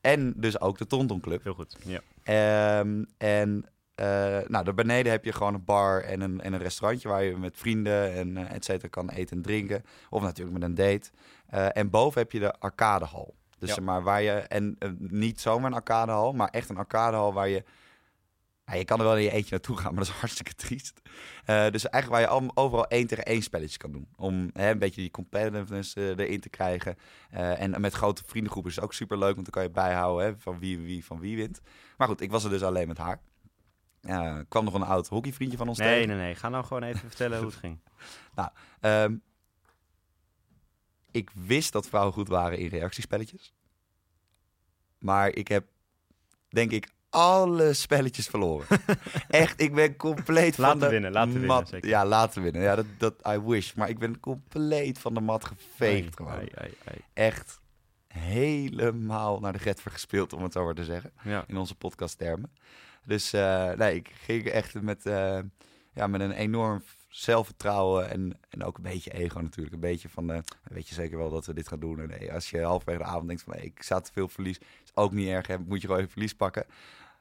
En 0.00 0.32
dus 0.36 0.60
ook 0.60 0.78
de 0.78 0.86
Tonton 0.86 1.20
Club. 1.20 1.42
Heel 1.42 1.54
goed, 1.54 1.76
ja. 1.84 2.00
Ehm, 2.22 3.04
en 3.18 3.66
eh, 3.96 4.06
nou, 4.48 4.64
daar 4.64 4.74
beneden 4.74 5.12
heb 5.12 5.24
je 5.24 5.32
gewoon 5.32 5.54
een 5.54 5.64
bar 5.64 6.02
en 6.02 6.20
een, 6.20 6.40
en 6.40 6.52
een 6.52 6.58
restaurantje 6.58 7.08
waar 7.08 7.22
je 7.24 7.36
met 7.36 7.56
vrienden 7.56 8.12
en 8.12 8.36
eh, 8.36 8.54
et 8.54 8.64
cetera 8.64 8.88
kan 8.88 9.08
eten 9.10 9.36
en 9.36 9.42
drinken. 9.42 9.84
Of 10.10 10.22
natuurlijk 10.22 10.58
met 10.58 10.62
een 10.68 10.74
date. 10.74 11.10
Eh, 11.46 11.76
en 11.76 11.90
boven 11.90 12.20
heb 12.20 12.32
je 12.32 12.38
de 12.38 12.52
arcadehal. 12.58 13.34
Dus 13.58 13.74
Ja. 13.74 13.82
maar 13.82 14.02
waar 14.02 14.22
je, 14.22 14.30
en 14.32 14.78
niet 14.98 15.40
zomaar 15.40 15.70
een 15.70 15.76
arcadehal, 15.76 16.32
maar 16.32 16.48
echt 16.48 16.68
een 16.68 16.76
arcadehal 16.76 17.32
waar 17.32 17.48
je, 17.48 17.64
je 18.72 18.84
kan 18.84 18.98
er 18.98 19.04
wel 19.04 19.16
in 19.16 19.22
je 19.22 19.30
eentje 19.30 19.50
naartoe 19.50 19.76
gaan, 19.76 19.94
maar 19.94 20.04
dat 20.04 20.12
is 20.14 20.20
hartstikke 20.24 20.54
triest. 20.54 21.00
Dus 21.44 21.88
eigenlijk 21.88 22.08
waar 22.08 22.20
je 22.20 22.26
al- 22.26 22.50
overal 22.64 22.86
één 22.86 23.06
tegen 23.06 23.24
één 23.24 23.42
spelletjes 23.42 23.76
kan 23.76 23.92
doen. 23.92 24.08
Om 24.16 24.50
hè, 24.52 24.70
een 24.70 24.78
beetje 24.78 25.00
die 25.00 25.10
competitiveness 25.10 25.94
erin 25.96 26.40
te 26.40 26.48
krijgen. 26.48 26.96
En 27.30 27.80
met 27.80 27.94
grote 27.94 28.22
vriendengroepen 28.26 28.70
is 28.70 28.76
het 28.76 28.84
ook 28.84 28.92
super 28.94 29.18
leuk, 29.18 29.34
want 29.34 29.44
dan 29.44 29.54
kan 29.54 29.62
je 29.62 29.70
bijhouden 29.70 30.26
hè, 30.26 30.34
van 30.38 30.58
wie, 30.58 30.78
wie 30.78 31.04
van 31.04 31.20
wie 31.20 31.36
wint. 31.36 31.60
Maar 31.96 32.08
goed, 32.08 32.20
ik 32.20 32.30
was 32.30 32.44
er 32.44 32.50
dus 32.50 32.62
alleen 32.62 32.88
met 32.88 32.98
haar. 32.98 33.20
Eh, 34.06 34.38
kwam 34.48 34.64
nog 34.64 34.74
een 34.74 34.82
oud 34.82 35.08
hockeyvriendje 35.08 35.56
van 35.58 35.68
ons 35.68 35.78
Nee, 35.78 35.88
tegen. 36.02 36.16
nee, 36.16 36.26
nee. 36.26 36.34
Ga 36.34 36.48
nou 36.48 36.64
gewoon 36.64 36.82
even 36.82 37.00
vertellen 37.08 37.38
hoe 37.38 37.46
het 37.46 37.56
ging. 37.56 37.78
Ehm, 38.80 39.14
ik 41.10 41.30
wist 41.34 41.72
dat 41.72 41.88
vrouwen 41.88 42.12
goed 42.12 42.28
waren 42.28 42.58
in 42.58 42.66
reactiespelletjes. 42.68 43.54
Maar 44.98 45.28
ik 45.28 45.48
heb, 45.48 45.66
denk 46.48 46.70
ik, 46.70 46.88
alle 47.10 47.72
spelletjes 47.72 48.26
verloren. 48.26 48.66
Echt, 49.28 49.60
ik 49.60 49.74
ben 49.74 49.96
compleet 49.96 50.58
Laten 50.58 50.78
van 50.78 50.88
de 50.88 50.94
winnen, 50.94 51.12
laten 51.12 51.30
winnen, 51.30 51.48
mat... 51.48 51.68
zeker. 51.68 51.88
Ja, 51.88 52.04
laten 52.06 52.42
winnen. 52.42 52.62
Ja, 52.62 52.74
dat, 52.74 52.86
dat 52.98 53.14
I 53.28 53.38
wish. 53.40 53.72
Maar 53.74 53.88
ik 53.88 53.98
ben 53.98 54.20
compleet 54.20 54.98
van 54.98 55.14
de 55.14 55.20
mat 55.20 55.44
geveegd 55.44 56.04
Ai, 56.04 56.12
gewoon. 56.14 56.32
ai, 56.32 56.48
ai, 56.54 56.74
ai. 56.84 56.98
Echt 57.12 57.60
helemaal 58.08 59.40
naar 59.40 59.52
de 59.52 59.58
getver 59.58 59.90
gespeeld, 59.90 60.32
om 60.32 60.42
het 60.42 60.52
zo 60.52 60.64
maar 60.64 60.74
te 60.74 60.84
zeggen 60.84 61.12
Ja. 61.22 61.44
in 61.46 61.56
onze 61.56 61.74
podcasttermen. 61.74 62.52
Dus 63.06 63.32
eh, 63.32 63.72
nee, 63.72 63.94
ik 63.94 64.10
ging 64.14 64.44
echt 64.44 64.82
met, 64.82 65.06
eh, 65.06 65.38
ja, 65.92 66.06
met 66.06 66.20
een 66.20 66.32
enorm 66.32 66.82
zelfvertrouwen 67.08 68.10
en, 68.10 68.38
en 68.48 68.64
ook 68.64 68.76
een 68.76 68.82
beetje 68.82 69.12
ego 69.12 69.40
natuurlijk. 69.40 69.74
Een 69.74 69.80
beetje 69.80 70.08
van, 70.08 70.32
eh, 70.32 70.38
weet 70.62 70.88
je 70.88 70.94
zeker 70.94 71.18
wel 71.18 71.30
dat 71.30 71.46
we 71.46 71.54
dit 71.54 71.68
gaan 71.68 71.80
doen? 71.80 72.00
En 72.00 72.08
nee, 72.08 72.32
als 72.32 72.50
je 72.50 72.62
halverwege 72.62 72.98
de 72.98 73.04
avond 73.04 73.26
denkt 73.26 73.42
van, 73.42 73.54
ik 73.54 73.82
sta 73.82 74.00
te 74.00 74.12
veel 74.12 74.28
verlies, 74.28 74.58
is 74.58 74.90
ook 74.94 75.12
niet 75.12 75.28
erg, 75.28 75.46
hè, 75.46 75.58
moet 75.58 75.80
je 75.80 75.86
gewoon 75.86 76.00
even 76.00 76.12
verlies 76.12 76.34
pakken. 76.34 76.66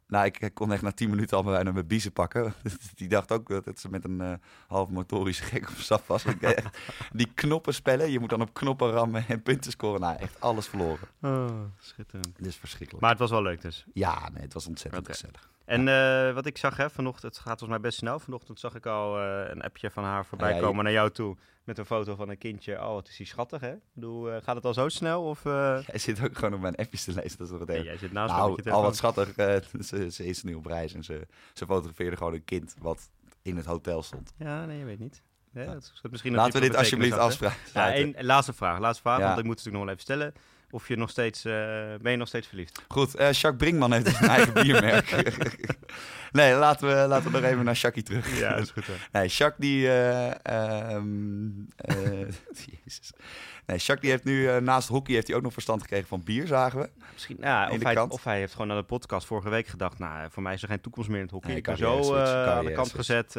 Nou, 0.08 0.26
ik 0.26 0.52
kon 0.54 0.72
echt 0.72 0.82
na 0.82 0.92
10 0.92 1.10
minuten 1.10 1.38
al 1.38 1.44
bijna 1.44 1.72
mijn 1.72 1.88
biezen 1.88 2.12
pakken. 2.12 2.54
Die 2.96 3.08
dacht 3.08 3.32
ook 3.32 3.66
dat 3.66 3.80
ze 3.80 3.90
met 3.90 4.04
een 4.04 4.40
half 4.68 4.90
motorische 4.90 5.44
gek 5.54 5.70
op 5.70 5.76
stap 5.76 6.08
was. 6.08 6.26
Echt, 6.26 6.78
die 7.12 7.32
knoppen 7.34 7.74
spellen, 7.74 8.12
je 8.12 8.20
moet 8.20 8.30
dan 8.30 8.42
op 8.42 8.54
knoppen 8.54 8.92
rammen 8.92 9.28
en 9.28 9.42
punten 9.42 9.72
scoren. 9.72 10.02
Nou, 10.02 10.18
echt 10.18 10.40
alles 10.42 10.68
verloren. 10.68 11.08
Oh, 11.22 11.62
schitterend. 11.80 12.38
Dit 12.38 12.46
is 12.46 12.56
verschrikkelijk. 12.56 13.02
Maar 13.02 13.12
het 13.12 13.20
was 13.20 13.30
wel 13.32 13.42
leuk 13.42 13.62
dus. 13.62 13.86
ja, 13.94 14.30
nee, 14.30 14.42
het 14.42 14.54
was 14.54 14.68
ontzettend 14.68 15.08
gezellig. 15.08 15.54
En 15.66 15.88
eh, 15.88 16.34
wat 16.34 16.46
ik 16.46 16.58
zag, 16.58 16.78
hè, 16.78 16.90
vanochtend, 16.90 17.24
het 17.36 17.42
gaat 17.44 17.60
volgens 17.60 17.70
mij 17.70 17.80
best 17.80 17.98
snel. 17.98 18.20
Vanochtend 18.20 18.60
zag 18.60 18.76
ik 18.76 18.86
al 18.86 19.20
eh, 19.20 19.50
een 19.50 19.62
appje 19.62 19.92
van 19.92 20.04
haar 20.04 20.26
voorbij 20.26 20.48
Ja, 20.50 20.54
ja, 20.56 20.60
je- 20.62 20.68
komen 20.68 20.84
naar 20.84 20.94
jou 20.94 21.10
toe. 21.12 21.38
Met 21.64 21.78
een 21.78 21.86
foto 21.86 22.16
van 22.16 22.30
een 22.30 22.38
kindje. 22.38 22.74
Oh, 22.82 22.94
wat 22.94 23.08
is 23.08 23.18
die 23.18 23.26
schattig, 23.26 23.62
hè? 23.62 23.72
Ik 23.74 23.80
bedoel, 23.94 24.32
eh, 24.32 24.42
gaat 24.44 24.56
het 24.56 24.66
al 24.66 24.74
zo 24.74 24.90
snel? 24.90 25.24
Of, 25.24 25.44
Jij 25.92 25.98
zit 25.98 26.24
ook 26.24 26.36
gewoon 26.38 26.54
op 26.54 26.60
mijn 26.60 26.76
appjes 26.76 27.04
te 27.04 27.14
lezen, 27.14 27.38
dat 27.38 27.52
is 27.52 27.60
het 27.60 27.68
nee, 27.68 27.84
jij 27.84 27.98
zit 27.98 28.12
naast 28.12 28.34
Nou, 28.34 28.70
al 28.72 28.82
wat 28.82 28.96
schattig. 28.96 29.34
ze, 29.90 30.12
ze 30.12 30.26
is 30.26 30.44
nu 30.44 30.54
op 30.54 30.66
reis 30.66 30.94
en 30.94 31.04
ze, 31.04 31.28
ze 31.54 31.66
fotografeerde 31.66 32.18
gewoon 32.18 32.34
een 32.34 32.44
kind 32.46 32.76
wat 32.80 33.10
in 33.42 33.56
het 33.58 33.66
hotel 33.66 34.04
stond. 34.04 34.34
Ja, 34.38 34.66
nee, 34.66 34.78
je 34.78 34.86
weet 34.86 35.00
niet. 35.00 35.22
Ja, 35.54 35.62
Ja. 35.62 35.74
dat 35.74 35.92
is 35.94 36.02
misschien 36.12 36.32
een 36.32 36.38
Laten 36.40 36.62
we 36.62 36.68
dit 36.68 36.76
alsjeblieft 36.76 37.18
afspraken. 37.18 37.58
Ja, 37.74 37.94
één 37.94 38.16
laatste 38.20 38.54
vraag. 38.54 38.80
Laatste 38.80 39.02
vraag, 39.02 39.20
want 39.20 39.38
ik 39.40 39.46
moet 39.46 39.56
het 39.60 39.66
natuurlijk 39.66 39.76
nog 39.76 39.84
wel 39.84 39.94
even 39.94 40.02
stellen. 40.02 40.34
Of 40.72 40.88
je 40.88 40.96
nog 40.98 41.10
steeds, 41.10 41.46
eh, 41.46 41.54
ben 42.02 42.12
je 42.12 42.18
nog 42.18 42.28
steeds 42.28 42.48
verliefd? 42.48 42.82
Goed, 42.88 43.16
eh 43.16 43.32
Jacques 43.32 43.56
Brinkman 43.58 43.92
heeft 43.94 44.06
dus 44.06 44.20
een 44.20 44.28
eigen 44.28 44.54
biermerk. 44.64 45.12
nee, 46.32 46.54
laten 46.54 46.88
we, 46.88 47.08
laten 47.08 47.32
we 47.32 47.40
nog 47.40 47.50
even 47.50 47.66
naar 47.66 47.74
Jackie 47.76 48.04
terug. 48.04 48.28
is 48.60 48.72
goed. 48.72 48.88
Hè. 48.88 48.94
Nee, 49.12 49.28
Jacques 49.28 49.70
die... 49.70 49.92
eh, 49.92 50.98
Jezus. 52.84 53.12
Nee, 53.66 53.78
Jacques 53.78 54.00
die 54.02 54.10
heeft 54.10 54.24
nu 54.24 54.62
naast 54.62 54.88
hockey 54.88 55.14
heeft 55.14 55.28
hij 55.28 55.36
ook 55.36 55.42
nog 55.44 55.54
verstand 55.54 55.82
gekregen 55.82 56.08
van 56.08 56.24
bier, 56.24 56.48
zagen 56.48 56.80
we. 56.80 56.90
Misschien, 57.14 57.38
ja, 57.40 57.68
In 57.70 57.76
of, 57.78 57.84
hij, 57.84 58.00
of 58.00 58.24
hij 58.24 58.38
heeft 58.40 58.52
gewoon 58.52 58.68
naar 58.68 58.78
de 58.78 58.84
podcast 58.84 59.28
vorige 59.28 59.50
week 59.50 59.68
gedacht. 59.68 60.00
Nou, 60.00 60.28
voor 60.32 60.44
mij 60.44 60.54
is 60.54 60.62
er 60.62 60.68
geen 60.68 60.82
toekomst 60.82 61.10
meer 61.10 61.18
in 61.18 61.24
het 61.24 61.32
hockey. 61.34 61.50
Nee, 61.50 61.58
ik 61.58 61.64
ben 61.66 61.76
carrière 61.76 62.04
zo 62.04 62.14
switch, 62.14 62.30
aan 62.30 62.66
de 62.66 62.72
kant 62.72 62.88
switch. 62.88 63.06
gezet. 63.06 63.34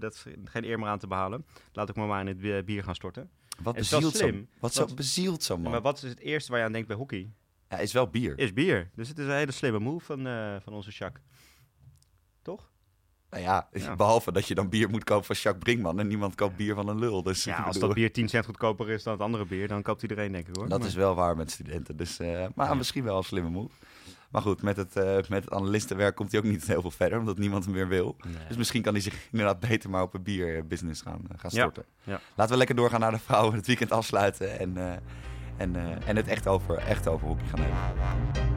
dat 0.00 0.14
is 0.14 0.24
geen 0.44 0.64
eer 0.64 0.78
meer 0.78 0.88
aan 0.88 0.98
te 0.98 1.06
behalen. 1.06 1.44
Laat 1.72 1.88
ik 1.88 1.96
me 1.96 2.06
maar 2.06 2.20
in 2.20 2.26
het 2.26 2.38
bi- 2.38 2.62
bier 2.62 2.82
gaan 2.84 2.94
storten. 2.94 3.30
Wat 3.62 3.74
bezielt 3.74 4.02
zo, 4.02 4.10
slim, 4.10 4.48
wat 4.60 4.74
zo 4.74 4.86
bezielt 4.94 5.42
zo 5.42 5.58
man. 5.58 5.70
maar 5.72 5.80
wat 5.82 6.02
is 6.02 6.10
het 6.10 6.18
eerste 6.20 6.50
waar 6.50 6.60
je 6.60 6.66
aan 6.66 6.72
denkt 6.72 6.88
bij 6.88 6.96
hockey? 6.96 7.32
Ja, 7.68 7.78
is 7.78 7.92
wel 7.92 8.08
bier. 8.08 8.38
Is 8.38 8.52
bier. 8.52 8.90
Dus 8.94 9.08
het 9.08 9.18
is 9.18 9.24
een 9.26 9.32
hele 9.34 9.52
slimme 9.52 9.78
move 9.78 10.04
van, 10.04 10.26
eh, 10.26 10.56
van 10.62 10.72
onze 10.72 10.90
Jacques. 10.90 11.24
Toch? 12.42 12.70
Nou 13.30 13.42
ja, 13.42 13.68
Ja. 13.72 13.96
behalve 14.02 14.32
dat 14.32 14.46
je 14.48 14.54
dan 14.54 14.68
bier 14.68 14.90
moet 14.90 15.04
kopen 15.04 15.24
van 15.24 15.36
Jacques 15.36 15.62
Brinkman 15.64 15.98
en 16.00 16.06
niemand 16.06 16.34
koopt 16.34 16.56
bier 16.56 16.74
van 16.74 16.88
een 16.88 16.98
lul. 16.98 17.22
Dus 17.22 17.44
Ja, 17.44 17.62
als 17.62 17.78
dat 17.78 17.94
bier 17.94 18.12
10 18.12 18.28
cent 18.28 18.44
goedkoper 18.44 18.90
is 18.90 19.02
dan 19.02 19.12
het 19.12 19.22
andere 19.22 19.44
bier, 19.44 19.68
dan 19.68 19.82
koopt 19.82 20.02
iedereen 20.02 20.32
denk 20.32 20.48
ik 20.48 20.56
hoor. 20.56 20.68
dat 20.68 20.78
Maar- 20.78 20.88
is 20.88 20.94
wel 20.94 21.14
waar 21.14 21.36
met 21.36 21.50
studenten. 21.50 21.96
Dus, 21.96 22.18
eh, 22.18 22.46
maar 22.54 22.66
Ja. 22.68 22.74
misschien 22.74 23.04
wel 23.04 23.16
een 23.16 23.22
slimme 23.24 23.50
move. 23.50 23.74
Maar 24.32 24.42
goed, 24.42 24.62
met 24.62 24.76
het, 24.76 24.96
eh, 24.96 25.14
met 25.14 25.44
het 25.44 25.50
analistenwerk 25.50 26.14
komt 26.16 26.32
hij 26.32 26.40
ook 26.40 26.46
niet 26.46 26.66
heel 26.72 26.80
veel 26.80 26.90
verder, 26.90 27.18
omdat 27.18 27.38
niemand 27.38 27.64
hem 27.64 27.74
meer 27.74 27.88
wil. 27.88 28.16
Nee. 28.24 28.34
Dus 28.48 28.56
misschien 28.56 28.82
kan 28.82 28.92
hij 28.92 29.02
zich 29.02 29.28
inderdaad 29.30 29.60
beter 29.60 29.90
maar 29.90 30.02
op 30.02 30.14
een 30.14 30.22
bierbusiness 30.22 31.02
gaan, 31.02 31.20
eh, 31.28 31.38
gaan 31.38 31.50
storten. 31.50 31.84
ja. 32.02 32.20
Laten 32.34 32.52
we 32.52 32.58
lekker 32.58 32.76
doorgaan 32.76 33.00
naar 33.00 33.10
de 33.10 33.18
vrouwen, 33.18 33.54
het 33.54 33.66
weekend 33.66 33.90
afsluiten 33.92 34.58
en, 34.58 34.76
eh, 34.76 34.92
en, 35.56 35.76
en 36.06 36.16
het 36.16 36.28
echt 36.28 36.46
over, 36.46 36.76
echt 36.76 37.08
over 37.08 37.26
hockey 37.26 37.46
gaan 37.46 37.60
hebben. 37.60 38.52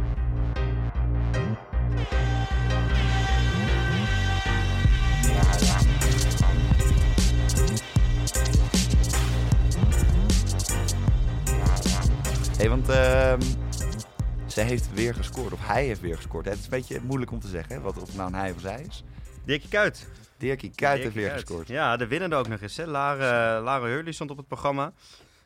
Zij 14.56 14.64
heeft 14.64 14.94
weer 14.94 15.16
gescoord, 15.16 15.54
of 15.54 15.68
hij 15.68 15.86
heeft 15.86 16.02
weer 16.02 16.16
gescoord. 16.16 16.46
Het 16.46 16.58
is 16.58 16.64
een 16.64 16.70
beetje 16.70 17.02
moeilijk 17.02 17.32
om 17.32 17.40
te 17.40 17.48
zeggen, 17.48 17.76
hè, 17.76 17.82
wat 17.82 17.98
of 17.98 18.08
het 18.08 18.16
nou 18.16 18.30
een 18.30 18.40
hij 18.40 18.52
of 18.52 18.60
zij 18.60 18.82
is. 18.82 19.04
Dirkie 19.46 19.70
Kuyt. 19.70 20.10
Dirkie 20.38 20.72
Kuyt 20.76 21.02
heeft 21.02 21.16
weer 21.16 21.28
Kuyt. 21.28 21.40
gescoord. 21.40 21.68
Ja, 21.68 21.98
de 21.98 22.08
winnende 22.08 22.36
ook 22.36 22.48
nog 22.48 22.62
eens. 22.62 22.78
Hè. 22.78 22.86
Lara, 22.86 23.62
Lara 23.62 23.86
Hurley 23.86 24.12
stond 24.12 24.32
op 24.32 24.38
het 24.38 24.48
programma. 24.48 24.94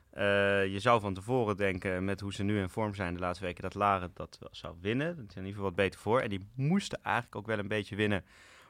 Eh, 0.10 0.24
je 0.66 0.80
zou 0.80 1.02
van 1.02 1.14
tevoren 1.14 1.58
denken, 1.58 2.06
met 2.06 2.20
hoe 2.20 2.34
ze 2.34 2.44
nu 2.44 2.60
in 2.60 2.70
vorm 2.70 2.96
zijn 2.96 3.14
de 3.14 3.20
laatste 3.20 3.46
weken, 3.46 3.64
dat 3.64 3.74
Lara 3.74 4.10
dat 4.14 4.38
wel 4.40 4.50
zou 4.52 4.76
winnen. 4.82 5.16
Dat 5.16 5.26
is 5.30 5.36
in 5.36 5.46
ieder 5.46 5.54
geval 5.54 5.64
wat 5.64 5.76
beter 5.76 6.00
voor. 6.00 6.20
En 6.20 6.30
die 6.30 6.48
moesten 6.56 7.00
eigenlijk 7.04 7.36
ook 7.36 7.48
wel 7.48 7.60
een 7.60 7.68
beetje 7.68 7.96
winnen 7.96 8.26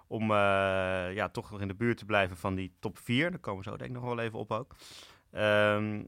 om 0.08 0.22
eh, 0.22 0.38
ja, 1.14 1.30
toch 1.32 1.52
nog 1.52 1.62
in 1.62 1.68
de 1.68 1.76
buurt 1.76 1.98
te 1.98 2.06
blijven 2.06 2.38
van 2.38 2.56
die 2.56 2.74
top 2.80 2.98
4. 2.98 3.30
Daar 3.30 3.40
komen 3.40 3.64
we 3.64 3.70
zo 3.70 3.78
denk 3.78 3.90
ik 3.90 3.96
nog 3.96 4.06
wel 4.06 4.20
even 4.20 4.40
op 4.40 4.52
ook. 4.52 4.76
Ehm, 5.32 6.04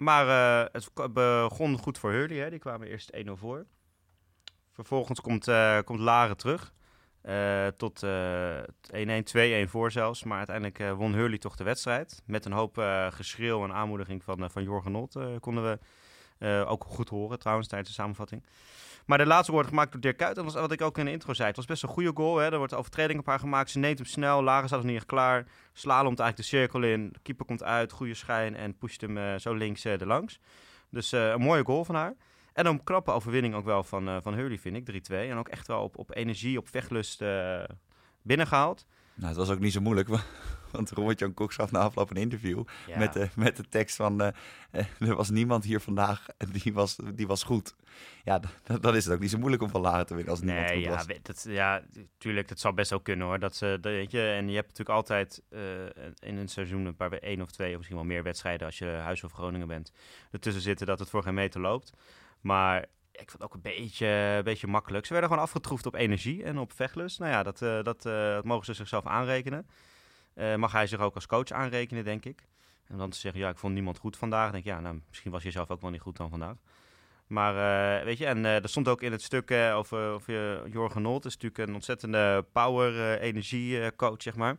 maar 0.00 0.28
eh, 0.28 0.72
het 0.72 1.12
begon 1.12 1.78
goed 1.78 1.98
voor 1.98 2.10
Hurley. 2.10 2.36
Hè. 2.36 2.50
Die 2.50 2.58
kwamen 2.58 2.88
eerst 2.88 3.16
1-0 3.16 3.30
voor. 3.32 3.66
Vervolgens 4.72 5.20
komt, 5.20 5.48
eh 5.48 5.78
komt 5.84 5.98
Laren 5.98 6.36
terug. 6.36 6.72
eh, 7.22 7.66
tot 7.66 8.02
eh 8.02 8.62
1-1, 8.90 9.66
2-1 9.66 9.68
voor 9.70 9.90
zelfs. 9.90 10.24
Maar 10.24 10.36
uiteindelijk 10.36 10.96
won 10.96 11.14
Hurley 11.14 11.38
toch 11.38 11.56
de 11.56 11.64
wedstrijd. 11.64 12.22
Met 12.26 12.44
een 12.44 12.52
hoop 12.52 12.76
geschreeuw 13.10 13.64
en 13.64 13.72
aanmoediging 13.72 14.24
van, 14.24 14.50
van 14.50 14.62
Jorgen 14.62 15.08
eh, 15.16 15.26
konden 15.40 15.64
we 15.64 15.78
ook 16.66 16.84
goed 16.84 17.08
horen 17.08 17.38
trouwens 17.38 17.68
tijdens 17.68 17.90
de 17.90 17.96
samenvatting. 17.96 18.44
Maar 19.10 19.18
de 19.18 19.26
laatste 19.26 19.52
wordt 19.52 19.68
gemaakt 19.68 19.92
door 19.92 20.00
Dirk 20.00 20.16
Kuyt. 20.16 20.36
Was 20.36 20.54
wat 20.54 20.72
ik 20.72 20.80
ook 20.80 20.98
in 20.98 21.04
de 21.04 21.10
intro 21.10 21.34
zei. 21.34 21.48
Het 21.48 21.56
was 21.56 21.66
best 21.66 21.82
een 21.82 21.88
goede 21.88 22.10
goal. 22.14 22.36
Hè. 22.36 22.50
Er 22.50 22.58
wordt 22.58 22.74
overtreding 22.74 23.18
op 23.18 23.26
haar 23.26 23.38
gemaakt. 23.38 23.70
Ze 23.70 23.78
neemt 23.78 23.98
hem 23.98 24.06
snel. 24.06 24.42
Laren 24.42 24.66
staat 24.66 24.78
nog 24.78 24.88
niet 24.88 24.96
echt 24.96 25.06
klaar. 25.06 25.46
Slalomt 25.72 26.18
eigenlijk 26.18 26.36
de 26.36 26.56
cirkel 26.56 26.82
in. 26.82 27.14
Keeper 27.22 27.46
komt 27.46 27.62
uit. 27.62 27.92
Goede 27.92 28.14
schijn. 28.14 28.56
En 28.56 28.78
pusht 28.78 29.00
hem 29.00 29.18
eh, 29.18 29.34
zo 29.38 29.54
links 29.54 29.84
eh 29.84 30.00
erlangs. 30.00 30.40
Dus 30.90 31.12
eh, 31.12 31.28
een 31.28 31.40
mooie 31.40 31.64
goal 31.64 31.84
van 31.84 31.94
haar. 31.94 32.16
En 32.52 32.66
een 32.66 32.84
knappe 32.84 33.10
overwinning 33.10 33.54
ook 33.54 33.64
wel 33.64 33.82
van, 33.82 34.22
van 34.22 34.34
Hurley, 34.34 34.58
vind 34.58 34.76
ik. 34.76 35.10
3-2. 35.10 35.14
En 35.14 35.36
ook 35.36 35.48
echt 35.48 35.66
wel 35.66 35.82
op, 35.82 35.98
op 35.98 36.16
energie, 36.16 36.58
op 36.58 36.68
vechtlust 36.68 37.22
eh, 37.22 37.62
binnengehaald. 38.22 38.86
Nou, 39.14 39.28
het 39.28 39.36
was 39.36 39.50
ook 39.50 39.60
niet 39.60 39.72
zo 39.72 39.80
moeilijk, 39.80 40.08
want 40.70 40.90
Robert-Jan 40.90 41.34
Kok 41.34 41.52
gaf 41.52 41.70
na 41.70 41.78
afloop 41.78 42.10
een 42.10 42.16
interview 42.16 42.62
Ja. 42.86 42.98
met, 42.98 43.12
de, 43.12 43.28
met 43.36 43.56
de 43.56 43.68
tekst 43.68 43.96
van... 43.96 44.20
eh, 44.20 44.28
eh, 44.70 44.84
er 45.08 45.14
was 45.16 45.30
niemand 45.30 45.64
hier 45.64 45.80
vandaag 45.80 46.26
die 46.62 46.72
was, 46.74 46.96
die 47.14 47.26
was 47.26 47.42
goed. 47.42 47.74
Ja, 48.24 48.38
d- 48.40 48.82
dan 48.82 48.96
is 48.96 49.04
het 49.04 49.14
ook 49.14 49.20
niet 49.20 49.30
zo 49.30 49.38
moeilijk 49.38 49.62
om 49.62 49.68
van 49.70 49.80
Laren 49.80 50.06
te 50.06 50.14
winnen 50.14 50.30
als 50.32 50.40
niemand 50.42 50.66
Nee, 50.66 50.74
goed 50.76 50.84
ja, 50.84 50.90
was. 50.94 51.06
dat, 51.22 51.44
ja, 51.48 51.82
tuurlijk, 52.18 52.48
dat 52.48 52.60
zou 52.60 52.74
best 52.74 52.90
wel 52.90 53.00
kunnen 53.00 53.26
hoor. 53.26 53.38
Dat 53.38 53.56
ze, 53.56 53.78
dat, 53.80 53.92
weet 53.92 54.10
je, 54.10 54.22
en 54.22 54.48
je 54.48 54.54
hebt 54.54 54.68
natuurlijk 54.68 54.96
altijd 54.98 55.42
eh, 55.50 55.60
in 56.18 56.36
een 56.36 56.48
seizoen 56.48 56.84
een 56.84 56.96
paar 56.96 57.12
één 57.12 57.40
of 57.42 57.50
twee 57.50 57.70
of 57.70 57.76
misschien 57.76 57.96
wel 57.96 58.06
meer 58.06 58.22
wedstrijden 58.22 58.66
als 58.66 58.78
je 58.78 58.86
Huis 58.86 59.24
of 59.24 59.32
Groningen 59.32 59.66
bent. 59.68 59.92
Ertussen 60.30 60.62
zitten 60.62 60.86
dat 60.86 60.98
het 60.98 61.10
voor 61.10 61.22
geen 61.22 61.34
meter 61.34 61.60
loopt. 61.60 61.92
Maar 62.40 62.84
ik 63.12 63.30
vond 63.30 63.32
het 63.32 63.42
ook 63.42 63.54
een 63.54 63.60
beetje, 63.76 64.06
een 64.06 64.44
beetje 64.44 64.66
makkelijk. 64.66 65.06
Ze 65.06 65.12
werden 65.12 65.30
gewoon 65.30 65.44
afgetroefd 65.44 65.86
op 65.86 65.94
energie 65.94 66.44
en 66.44 66.58
op 66.58 66.72
vechtlust. 66.72 67.18
Nou 67.18 67.30
ja, 67.30 67.42
dat, 67.42 67.58
dat, 67.58 68.02
dat 68.02 68.44
mogen 68.44 68.64
ze 68.64 68.74
zichzelf 68.74 69.06
aanrekenen. 69.06 69.66
Eh, 70.40 70.54
mag 70.54 70.72
hij 70.72 70.86
zich 70.86 71.00
ook 71.00 71.14
als 71.14 71.26
coach 71.26 71.50
aanrekenen, 71.50 72.04
denk 72.04 72.24
ik. 72.24 72.42
En 72.86 72.98
dan 72.98 73.10
te 73.10 73.18
zeggen, 73.18 73.40
ja, 73.40 73.48
ik 73.48 73.58
vond 73.58 73.74
niemand 73.74 73.98
goed 73.98 74.16
vandaag. 74.16 74.50
denk 74.50 74.64
ik, 74.64 74.70
ja, 74.70 74.80
nou, 74.80 75.00
misschien 75.08 75.30
was 75.30 75.42
je 75.42 75.50
zelf 75.50 75.70
ook 75.70 75.80
wel 75.80 75.90
niet 75.90 76.00
goed 76.00 76.16
dan 76.16 76.30
vandaag. 76.30 76.56
Maar 77.26 77.54
eh, 77.98 78.04
weet 78.04 78.18
je, 78.18 78.26
en 78.26 78.44
eh 78.44 78.62
er 78.62 78.68
stond 78.68 78.88
ook 78.88 79.02
in 79.02 79.12
het 79.12 79.22
stuk 79.22 79.50
over, 79.50 80.10
over 80.10 80.68
Jorgen 80.70 81.02
Nolt. 81.02 81.24
is 81.24 81.34
natuurlijk 81.34 81.68
een 81.68 81.74
ontzettende 81.74 82.44
power-energie-coach, 82.52 84.22
zeg 84.22 84.36
maar. 84.36 84.56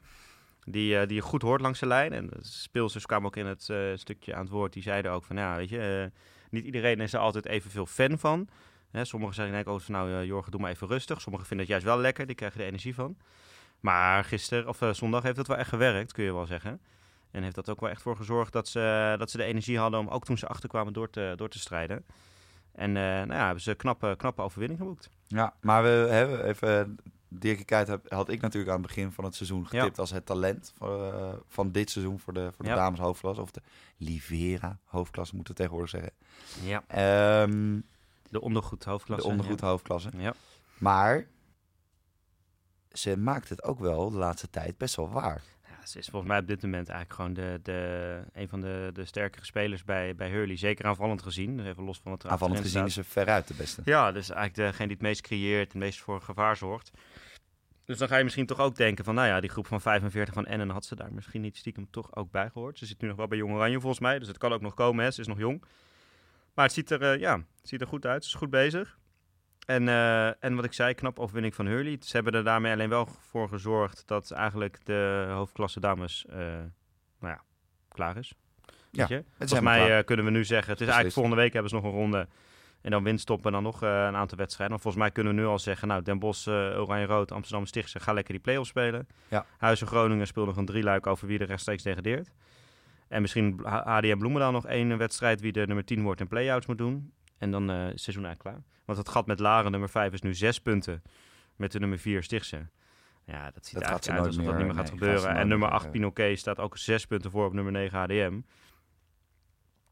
Die, 0.65 1.05
die 1.05 1.15
je 1.15 1.21
goed 1.21 1.41
hoort 1.41 1.61
langs 1.61 1.79
de 1.79 1.85
lijn. 1.85 2.13
En 2.13 2.27
de 2.27 2.37
speelsters 2.41 3.05
kwamen 3.05 3.25
ook 3.25 3.35
in 3.35 3.45
het 3.45 3.69
stukje 3.95 4.35
aan 4.35 4.41
het 4.41 4.51
woord. 4.51 4.73
Die 4.73 4.83
zeiden 4.83 5.11
ook 5.11 5.23
van, 5.23 5.35
ja, 5.35 5.55
weet 5.55 5.69
je, 5.69 6.11
niet 6.49 6.65
iedereen 6.65 6.99
is 6.99 7.13
er 7.13 7.19
altijd 7.19 7.45
evenveel 7.45 7.85
fan 7.85 8.19
van. 8.19 8.47
Hè, 8.91 9.05
sommigen 9.05 9.35
zeggen 9.35 9.53
denk 9.53 9.67
ik 9.67 9.81
van, 9.81 9.95
nou, 9.95 10.25
Jorgen, 10.25 10.51
doe 10.51 10.61
maar 10.61 10.71
even 10.71 10.87
rustig. 10.87 11.21
Sommigen 11.21 11.47
vinden 11.47 11.65
het 11.65 11.75
juist 11.75 11.93
wel 11.93 12.01
lekker, 12.01 12.25
die 12.25 12.35
krijgen 12.35 12.59
er 12.59 12.67
energie 12.67 12.95
van. 12.95 13.17
Maar 13.81 14.23
gisteren, 14.23 14.67
of 14.67 14.81
eh, 14.81 14.93
zondag, 14.93 15.23
heeft 15.23 15.37
het 15.37 15.47
wel 15.47 15.57
echt 15.57 15.69
gewerkt, 15.69 16.11
kun 16.11 16.23
je 16.23 16.33
wel 16.33 16.45
zeggen. 16.45 16.81
En 17.31 17.43
heeft 17.43 17.55
dat 17.55 17.69
ook 17.69 17.79
wel 17.79 17.89
echt 17.89 18.01
voor 18.01 18.15
gezorgd 18.15 18.53
dat 18.53 18.67
ze, 18.67 19.15
dat 19.17 19.31
ze 19.31 19.37
de 19.37 19.43
energie 19.43 19.77
hadden 19.79 19.99
om 19.99 20.07
ook 20.07 20.25
toen 20.25 20.37
ze 20.37 20.47
achterkwamen 20.47 20.93
door 20.93 21.09
te, 21.09 21.33
door 21.35 21.49
te 21.49 21.59
strijden. 21.59 22.05
En 22.71 22.97
eh, 22.97 23.03
nou 23.03 23.33
ja, 23.33 23.45
hebben 23.45 23.61
ze 23.63 23.69
een 23.69 23.75
knappe, 23.75 24.13
knappe 24.17 24.41
overwinning 24.41 24.79
geboekt. 24.79 25.09
Ja, 25.27 25.53
maar 25.61 25.83
we 25.83 25.89
hebben 25.89 26.45
even... 26.45 26.97
Dirk 27.33 27.65
Kuyt 27.65 27.97
had 28.07 28.29
ik 28.29 28.41
natuurlijk 28.41 28.71
aan 28.71 28.77
het 28.77 28.87
begin 28.87 29.11
van 29.11 29.23
het 29.23 29.35
seizoen 29.35 29.67
getipt 29.67 29.99
als 29.99 30.11
het 30.11 30.25
talent 30.25 30.73
van, 30.77 30.89
eh, 31.13 31.33
van 31.47 31.71
dit 31.71 31.89
seizoen 31.89 32.19
voor 32.19 32.33
de, 32.33 32.49
voor 32.55 32.65
de 32.65 32.71
Ja. 32.71 32.75
dames 32.75 32.99
hoofdklasse. 32.99 33.41
Of 33.41 33.51
de 33.51 33.61
Livera 33.97 34.77
hoofdklasse 34.85 35.35
moeten 35.35 35.53
we 35.53 35.59
tegenwoordig 35.59 35.91
zeggen. 35.91 36.11
Ja. 36.63 36.83
Ehm, 36.87 37.79
De 38.29 38.41
ondergoed 38.41 38.83
hoofdklasse. 38.83 39.25
de 39.27 39.31
ondergoed 39.33 39.59
hoofdklasse. 39.61 40.09
Ja. 40.17 40.33
Maar 40.77 41.25
ze 42.91 43.17
maakt 43.17 43.49
het 43.49 43.63
ook 43.63 43.79
wel 43.79 44.09
de 44.09 44.17
laatste 44.17 44.49
tijd 44.49 44.77
best 44.77 44.95
wel 44.95 45.09
waar. 45.09 45.41
Ja, 45.67 45.85
ze 45.85 45.97
is 45.97 46.07
volgens 46.07 46.31
mij 46.31 46.39
op 46.39 46.47
dit 46.47 46.61
moment 46.61 46.89
eigenlijk 46.89 47.19
gewoon 47.19 47.33
de, 47.33 47.59
de, 47.63 48.21
een 48.33 48.47
van 48.47 48.61
de, 48.61 48.89
de 48.93 49.05
sterkere 49.05 49.45
spelers 49.45 49.83
bij, 49.83 50.15
bij 50.15 50.29
Hurley. 50.29 50.57
Zeker 50.57 50.85
aanvallend 50.85 51.21
gezien. 51.21 51.57
Dus 51.57 51.65
even 51.65 51.83
los 51.83 51.99
van 51.99 52.11
wat 52.11 52.23
er 52.23 52.29
Aanvallend 52.29 52.59
gezien 52.59 52.85
is 52.85 52.93
ze 52.93 53.03
veruit 53.03 53.47
de 53.47 53.53
beste. 53.53 53.81
Ja, 53.85 54.11
dus 54.11 54.29
eigenlijk 54.29 54.55
degene 54.55 54.87
die 54.87 54.97
het 54.97 55.05
meest 55.05 55.21
creëert, 55.21 55.73
het 55.73 55.81
meest 55.81 55.99
voor 55.99 56.21
gevaar 56.21 56.57
zorgt. 56.57 56.91
Dus 57.85 57.97
dan 57.97 58.07
ga 58.07 58.17
je 58.17 58.23
misschien 58.23 58.45
toch 58.45 58.59
ook 58.59 58.75
denken 58.75 59.05
van, 59.05 59.15
nou 59.15 59.27
ja, 59.27 59.39
die 59.39 59.49
groep 59.49 59.67
van 59.67 59.81
45 59.81 60.33
van 60.33 60.45
Ennen 60.45 60.69
had 60.69 60.85
ze 60.85 60.95
daar 60.95 61.13
misschien 61.13 61.41
niet 61.41 61.57
stiekem 61.57 61.87
toch 61.89 62.15
ook 62.15 62.31
bij 62.31 62.49
gehoord. 62.49 62.77
Ze 62.77 62.85
zit 62.85 63.01
nu 63.01 63.07
nog 63.07 63.17
wel 63.17 63.27
bij 63.27 63.37
Jong 63.37 63.53
Oranje 63.53 63.79
volgens 63.79 64.01
mij, 64.01 64.19
dus 64.19 64.27
het 64.27 64.37
kan 64.37 64.53
ook 64.53 64.61
nog 64.61 64.73
komen, 64.73 65.03
hè. 65.03 65.11
ze 65.11 65.21
is 65.21 65.27
nog 65.27 65.37
jong. 65.37 65.63
Maar 66.53 66.65
het 66.65 66.73
ziet 66.73 66.91
er, 66.91 67.01
eh, 67.01 67.19
ja, 67.19 67.35
het 67.35 67.69
ziet 67.69 67.81
er 67.81 67.87
goed 67.87 68.05
uit, 68.05 68.23
ze 68.23 68.29
is 68.29 68.35
goed 68.35 68.49
bezig. 68.49 68.99
En, 69.71 69.87
eh, 69.87 70.43
en 70.43 70.55
wat 70.55 70.65
ik 70.65 70.73
zei, 70.73 70.93
knap 70.93 71.19
overwinning 71.19 71.55
van 71.55 71.65
Hurley. 71.65 71.97
Ze 71.99 72.15
hebben 72.15 72.33
er 72.33 72.43
daarmee 72.43 72.73
alleen 72.73 72.89
wel 72.89 73.05
voor 73.05 73.47
gezorgd 73.49 74.03
dat 74.05 74.31
eigenlijk 74.31 74.85
de 74.85 75.27
hoofdklasse 75.29 75.79
dames, 75.79 76.25
eh, 76.29 76.37
nou 77.19 77.33
ja, 77.33 77.41
klaar 77.87 78.17
is. 78.17 78.33
Ja, 78.65 79.07
Weet 79.07 79.07
je? 79.07 79.23
Volgens 79.37 79.59
mij 79.59 79.97
eh, 79.97 80.05
kunnen 80.05 80.25
we 80.25 80.31
nu 80.31 80.45
zeggen, 80.45 80.71
het 80.71 80.81
is 80.81 80.85
eigenlijk 80.85 81.15
volgende 81.15 81.41
week 81.41 81.53
hebben 81.53 81.69
ze 81.69 81.75
nog 81.75 81.85
een 81.85 81.91
ronde. 81.91 82.27
En 82.81 82.91
dan 82.91 83.03
winststop 83.03 83.45
en 83.45 83.51
dan 83.51 83.63
nog 83.63 83.81
een 83.81 84.15
aantal 84.15 84.37
wedstrijden. 84.37 84.75
Maar 84.75 84.83
volgens 84.83 85.03
mij 85.03 85.11
kunnen 85.11 85.35
we 85.35 85.41
nu 85.41 85.47
al 85.47 85.59
zeggen, 85.59 85.87
nou, 85.87 86.01
Den 86.01 86.19
Bosch, 86.19 86.47
Oranje-Rood, 86.47 87.31
Amsterdam, 87.31 87.65
Stichtse, 87.65 87.99
ga 87.99 88.13
lekker 88.13 88.33
die 88.33 88.41
play-offs 88.41 88.69
spelen. 88.69 89.07
Ja. 89.27 89.45
Huizen 89.57 89.87
Groningen 89.87 90.27
speelt 90.27 90.47
nog 90.47 90.57
een 90.57 90.65
drieluik 90.65 91.07
over 91.07 91.27
wie 91.27 91.39
er 91.39 91.45
rechtstreeks 91.45 91.83
degradeert. 91.83 92.31
En 93.07 93.21
misschien 93.21 93.59
HDM 93.63 94.17
Bloemendaal 94.17 94.51
nog 94.51 94.65
één 94.65 94.97
wedstrijd 94.97 95.41
wie 95.41 95.51
de 95.51 95.65
nummer 95.65 95.85
10 95.85 96.03
wordt 96.03 96.21
en 96.21 96.27
play-outs 96.27 96.65
moet 96.65 96.77
doen. 96.77 97.13
En 97.41 97.51
dan 97.51 97.71
is 97.71 97.89
het 97.89 98.01
seizoen 98.01 98.25
eigenlijk 98.25 98.39
klaar. 98.55 98.73
Want 98.85 98.97
het 98.97 99.09
gat 99.09 99.25
met 99.25 99.39
Laren, 99.39 99.71
nummer 99.71 99.89
5, 99.89 100.13
is 100.13 100.21
nu 100.21 100.33
zes 100.33 100.59
punten 100.59 101.01
met 101.55 101.71
de 101.71 101.79
nummer 101.79 101.99
4 101.99 102.23
Stichtse. 102.23 102.67
Ja, 103.25 103.51
dat 103.51 103.65
ziet 103.65 103.73
Dat 103.73 103.83
eigenlijk 103.83 104.19
uit 104.19 104.27
alsof 104.27 104.45
dat 104.45 104.57
niet 104.57 104.65
meer 104.65 104.75
gaat 104.75 104.91
nee, 104.91 104.99
gebeuren. 104.99 105.29
En 105.35 105.47
nummer 105.47 105.67
meer, 105.67 105.77
8 105.77 105.85
eh. 105.85 105.91
Pinoquet 105.91 106.39
staat 106.39 106.59
ook 106.59 106.77
zes 106.77 107.05
punten 107.05 107.31
voor 107.31 107.45
op 107.45 107.53
nummer 107.53 107.71
9 107.71 107.99
HDM. 107.99 108.39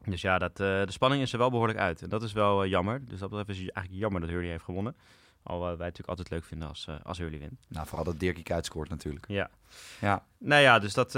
Dus 0.04 0.20
ja, 0.20 0.38
dat, 0.38 0.50
eh, 0.50 0.56
de 0.66 0.92
spanning 0.92 1.22
is 1.22 1.32
er 1.32 1.38
wel 1.38 1.50
behoorlijk 1.50 1.78
uit. 1.78 2.02
En 2.02 2.08
dat 2.08 2.22
is 2.22 2.32
wel 2.32 2.66
jammer. 2.66 3.06
Dus 3.06 3.18
dat 3.18 3.28
betreft 3.28 3.50
is 3.50 3.58
het 3.58 3.74
eigenlijk 3.74 4.04
jammer 4.04 4.20
dat 4.20 4.30
Hurley 4.30 4.50
heeft 4.50 4.64
gewonnen. 4.64 4.96
Al 5.42 5.60
wij 5.60 5.68
het 5.70 5.78
natuurlijk 5.78 6.08
altijd 6.08 6.30
leuk 6.30 6.44
vinden 6.44 6.68
als, 6.68 6.86
eh 6.86 6.94
als 7.02 7.18
Hurley 7.18 7.38
wint. 7.38 7.60
Nou, 7.68 7.86
vooral 7.86 8.04
dat 8.04 8.18
Dirkie 8.18 8.42
Kuyt 8.42 8.64
scoort 8.64 8.88
natuurlijk. 8.88 9.24
Ja. 9.28 9.50
Ja, 10.00 10.24
Nou 10.38 10.62
ja, 10.62 10.78
dus 10.78 10.94
dat, 10.94 11.12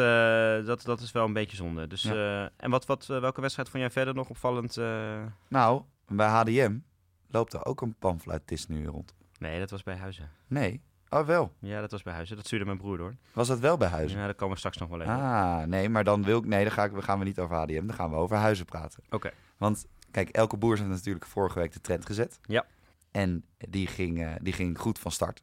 dat, 0.64 0.82
dat 0.82 1.00
is 1.00 1.12
wel 1.12 1.24
een 1.24 1.32
beetje 1.32 1.56
zonde. 1.56 1.86
Dus, 1.86 2.02
Ja. 2.02 2.50
en 2.56 2.70
wat, 2.70 2.86
wat, 2.86 3.06
welke 3.06 3.40
wedstrijd 3.40 3.68
vond 3.68 3.82
jij 3.82 3.92
verder 3.92 4.14
nog 4.14 4.28
opvallend? 4.28 4.76
eh? 4.76 5.22
Bij 6.16 6.28
HDM 6.28 6.78
loopt 7.28 7.52
er 7.52 7.64
ook 7.64 7.80
een 7.80 7.94
pamfluitist 7.98 8.68
nu 8.68 8.86
rond. 8.86 9.14
Nee, 9.38 9.58
dat 9.58 9.70
was 9.70 9.82
bij 9.82 9.96
Huizen. 9.96 10.30
Nee, 10.46 10.80
oh 11.08 11.26
wel. 11.26 11.52
Ja, 11.58 11.80
dat 11.80 11.90
was 11.90 12.02
bij 12.02 12.12
Huizen. 12.12 12.36
Dat 12.36 12.46
stuurde 12.46 12.64
mijn 12.64 12.78
broer 12.78 12.96
door. 12.96 13.14
Was 13.32 13.48
dat 13.48 13.58
wel 13.58 13.76
bij 13.76 13.88
Huizen? 13.88 14.18
Ja, 14.18 14.24
daar 14.24 14.34
komen 14.34 14.52
we 14.52 14.58
straks 14.58 14.76
nog 14.76 14.88
wel 14.88 15.00
even. 15.00 15.12
Ah, 15.12 15.62
nee, 15.62 15.88
maar 15.88 16.04
dan 16.04 16.24
wil 16.24 16.38
ik... 16.38 16.46
Nee, 16.46 16.64
dan 16.64 16.72
ga 16.72 16.84
ik, 16.84 16.92
gaan 17.02 17.18
we 17.18 17.24
niet 17.24 17.38
over 17.38 17.56
HDM, 17.56 17.86
dan 17.86 17.96
gaan 17.96 18.10
we 18.10 18.16
over 18.16 18.36
Huizen 18.36 18.64
praten. 18.64 19.02
Oké. 19.10 19.30
Want 19.56 19.86
kijk, 20.10 20.28
Elke 20.28 20.56
Boers 20.56 20.80
heeft 20.80 20.92
natuurlijk 20.92 21.26
vorige 21.26 21.58
week 21.58 21.72
de 21.72 21.80
trend 21.80 22.06
gezet. 22.06 22.38
Ja. 22.42 22.66
En 23.10 23.44
die 23.58 23.86
ging, 23.86 24.22
eh, 24.22 24.32
die 24.40 24.52
ging 24.52 24.78
goed 24.78 24.98
van 24.98 25.10
start. 25.10 25.42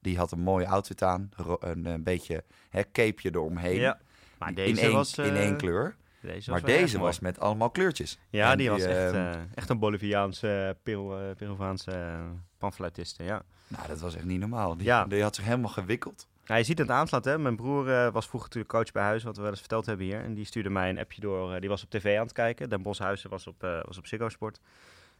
Die 0.00 0.16
had 0.16 0.32
een 0.32 0.40
mooie 0.40 0.66
outfit 0.66 1.02
aan. 1.02 1.28
Een, 1.60 1.84
een 1.84 2.02
beetje 2.02 2.44
hè, 2.68 2.82
capeje 2.82 3.30
eromheen. 3.30 3.80
Ja. 3.80 3.98
Maar 4.38 4.54
deze 4.54 4.70
in 4.70 4.78
één, 4.78 4.92
was... 4.92 5.18
in 5.18 5.24
eh, 5.24 5.40
één 5.40 5.56
kleur. 5.56 5.96
Deze 6.26 6.50
Maar 6.50 6.60
was 6.60 6.70
deze 6.70 6.96
mooi. 6.96 7.08
was 7.08 7.18
met 7.20 7.40
allemaal 7.40 7.70
kleurtjes. 7.70 8.18
Ja, 8.30 8.56
die 8.56 8.70
was 8.70 8.82
echt, 8.82 9.12
ehm, 9.12 9.14
eh, 9.14 9.40
echt 9.54 9.68
een 9.68 9.78
Boliviaanse, 9.78 10.66
uh, 10.68 10.82
Peru, 10.82 11.14
eh, 11.28 11.36
Peruviaanse 11.36 11.90
eh, 11.90 12.20
panfluitiste, 12.58 13.24
ja. 13.24 13.42
Nou, 13.68 13.86
dat 13.88 14.00
was 14.00 14.14
echt 14.16 14.24
niet 14.24 14.40
normaal. 14.40 14.76
Die, 14.76 14.86
Ja. 14.86 15.04
die 15.04 15.22
had 15.22 15.34
zich 15.34 15.44
helemaal 15.44 15.70
gewikkeld. 15.70 16.28
Ja, 16.44 16.54
je 16.54 16.64
ziet 16.64 16.78
het 16.78 16.90
aanslaan, 16.90 17.20
hè. 17.24 17.38
Mijn 17.38 17.56
broer 17.56 17.90
eh, 17.90 18.12
was 18.12 18.26
vroeger 18.28 18.48
natuurlijk 18.48 18.74
coach 18.74 18.92
bij 18.92 19.02
huis, 19.02 19.22
wat 19.22 19.36
we 19.36 19.42
wel 19.42 19.50
eens 19.50 19.60
verteld 19.60 19.86
hebben 19.86 20.06
hier. 20.06 20.20
En 20.22 20.34
die 20.34 20.44
stuurde 20.44 20.70
mij 20.70 20.88
een 20.90 20.98
appje 20.98 21.20
door. 21.20 21.52
eh, 21.54 21.60
die 21.60 21.68
was 21.68 21.82
op 21.82 21.90
tv 21.90 22.16
aan 22.16 22.22
het 22.24 22.32
kijken. 22.32 22.68
Den 22.68 22.82
Boshuizen 22.82 23.30
was 23.30 23.46
op, 23.46 23.62
eh 23.62 23.78
was 23.84 23.98
op 23.98 24.06
Ziggo 24.06 24.28
Sport. 24.28 24.60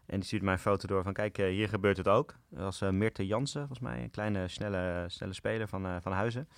En 0.06 0.16
die 0.16 0.24
stuurde 0.24 0.44
mij 0.44 0.54
een 0.54 0.60
foto 0.60 0.86
door 0.86 1.02
van, 1.02 1.12
kijk, 1.12 1.38
eh, 1.38 1.46
hier 1.46 1.68
gebeurt 1.68 1.96
het 1.96 2.08
ook. 2.08 2.34
Dat 2.48 2.62
was 2.62 2.80
eh 2.80 2.88
Mirte 2.90 3.26
Jansen, 3.26 3.60
volgens 3.66 3.80
mij. 3.80 4.02
Een 4.02 4.10
kleine, 4.10 4.48
snelle, 4.48 5.04
snelle 5.06 5.32
speler 5.32 5.68
van, 5.68 5.86
eh, 5.86 5.96
van 6.00 6.12
Huizen. 6.12 6.48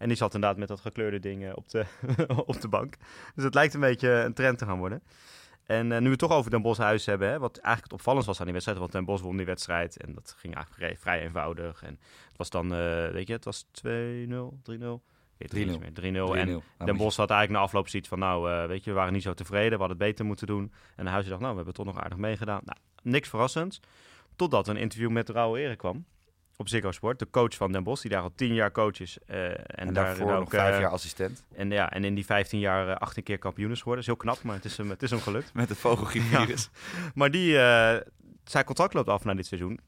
En 0.00 0.08
die 0.08 0.16
zat 0.16 0.34
inderdaad 0.34 0.58
met 0.58 0.68
dat 0.68 0.80
gekleurde 0.80 1.18
ding 1.18 1.44
eh, 1.44 1.52
op, 1.54 1.68
de, 1.68 1.84
op 2.52 2.60
de 2.60 2.68
bank. 2.68 2.94
Dus 3.34 3.44
het 3.44 3.54
lijkt 3.54 3.74
een 3.74 3.80
beetje 3.80 4.10
een 4.10 4.34
trend 4.34 4.58
te 4.58 4.64
gaan 4.64 4.78
worden. 4.78 5.02
En 5.70 5.92
eh, 5.92 5.98
nu 5.98 6.04
we 6.04 6.10
het 6.10 6.18
toch 6.18 6.32
over 6.32 6.50
Den 6.50 6.62
Bosch 6.62 6.80
Huis 6.80 7.06
hebben, 7.06 7.28
hè, 7.28 7.38
wat 7.38 7.56
eigenlijk 7.56 7.84
het 7.84 7.92
opvallend 7.92 8.26
was 8.26 8.38
aan 8.38 8.44
die 8.44 8.52
wedstrijd, 8.52 8.80
want 8.80 8.92
Den 8.92 9.04
Bosch 9.04 9.22
won 9.22 9.36
die 9.36 9.46
wedstrijd 9.46 9.96
en 9.96 10.14
dat 10.14 10.34
ging 10.38 10.54
eigenlijk 10.54 10.98
vrij, 11.00 11.22
eenvoudig. 11.22 11.82
En 11.82 11.98
het 12.28 12.36
was 12.36 12.50
dan, 12.50 12.74
eh, 12.74 13.08
weet 13.08 13.26
je, 13.26 13.32
het 13.32 13.44
was 13.44 13.66
2-0, 13.70 14.58
3-0. 14.62 15.02
Ik 15.38 15.52
weet 15.52 15.52
het 15.52 15.52
niet 15.52 15.68
3-0. 15.68 15.68
eens 15.68 15.78
meer. 15.78 15.92
3-0. 15.92 16.36
En 16.36 16.46
3-0. 16.46 16.62
Nou, 16.78 16.90
Den 16.90 16.96
Bosch 16.96 17.16
had 17.16 17.30
eigenlijk 17.30 17.60
na 17.60 17.66
afloop 17.66 17.88
zoiets 17.88 18.08
van, 18.08 18.18
nou, 18.18 18.50
eh, 18.50 18.66
weet 18.66 18.84
je, 18.84 18.90
we 18.90 18.96
waren 18.96 19.12
niet 19.12 19.22
zo 19.22 19.34
tevreden, 19.34 19.72
we 19.72 19.78
hadden 19.78 19.96
het 19.96 20.06
beter 20.06 20.24
moeten 20.24 20.46
doen. 20.46 20.72
En 20.96 21.04
de 21.04 21.10
Huizen 21.10 21.30
dacht, 21.30 21.42
nou, 21.42 21.52
we 21.56 21.62
hebben 21.62 21.84
toch 21.84 21.94
nog 21.94 22.02
aardig 22.02 22.18
meegedaan. 22.18 22.60
Nou, 22.64 22.78
niks 23.02 23.28
verrassends. 23.28 23.80
Totdat 24.36 24.68
een 24.68 24.76
interview 24.76 25.10
met 25.10 25.28
Rauw 25.28 25.56
Ere 25.56 25.76
kwam 25.76 26.04
op 26.60 26.68
Ziggo 26.68 26.92
Sport, 26.92 27.18
de 27.18 27.30
coach 27.30 27.54
van 27.54 27.72
Den 27.72 27.82
Bosch, 27.82 28.02
die 28.02 28.10
daar 28.10 28.22
al 28.22 28.32
10 28.34 28.54
jaar 28.54 28.72
coach 28.72 29.00
is. 29.00 29.18
eh, 29.26 29.44
en, 29.44 29.66
En, 29.66 29.94
daar 29.94 30.04
daarvoor 30.04 30.32
ook, 30.32 30.38
nog 30.38 30.50
vijf 30.50 30.78
jaar 30.80 30.90
assistent. 30.90 31.44
En, 31.54 31.70
ja, 31.70 31.90
en 31.92 32.04
in 32.04 32.14
die 32.14 32.24
15 32.24 32.58
jaar 32.58 32.98
18 32.98 33.22
keer 33.22 33.38
kampioen 33.38 33.70
is 33.70 33.78
geworden. 33.78 34.04
Dat 34.04 34.16
is 34.16 34.22
heel 34.22 34.32
knap, 34.32 34.44
maar 34.44 34.56
het 34.56 34.64
is 34.64 34.76
hem, 34.76 34.90
het 34.90 35.02
is 35.02 35.10
hem 35.10 35.20
gelukt. 35.20 35.54
Met 35.60 35.68
het 35.68 35.78
vogelgriepvirus. 35.78 36.70
Maar 37.14 37.30
die, 37.30 37.58
eh, 37.58 38.00
zijn 38.44 38.64
contract 38.64 38.94
loopt 38.94 39.08
af 39.08 39.24
na 39.24 39.34
dit 39.34 39.46
seizoen. 39.46 39.80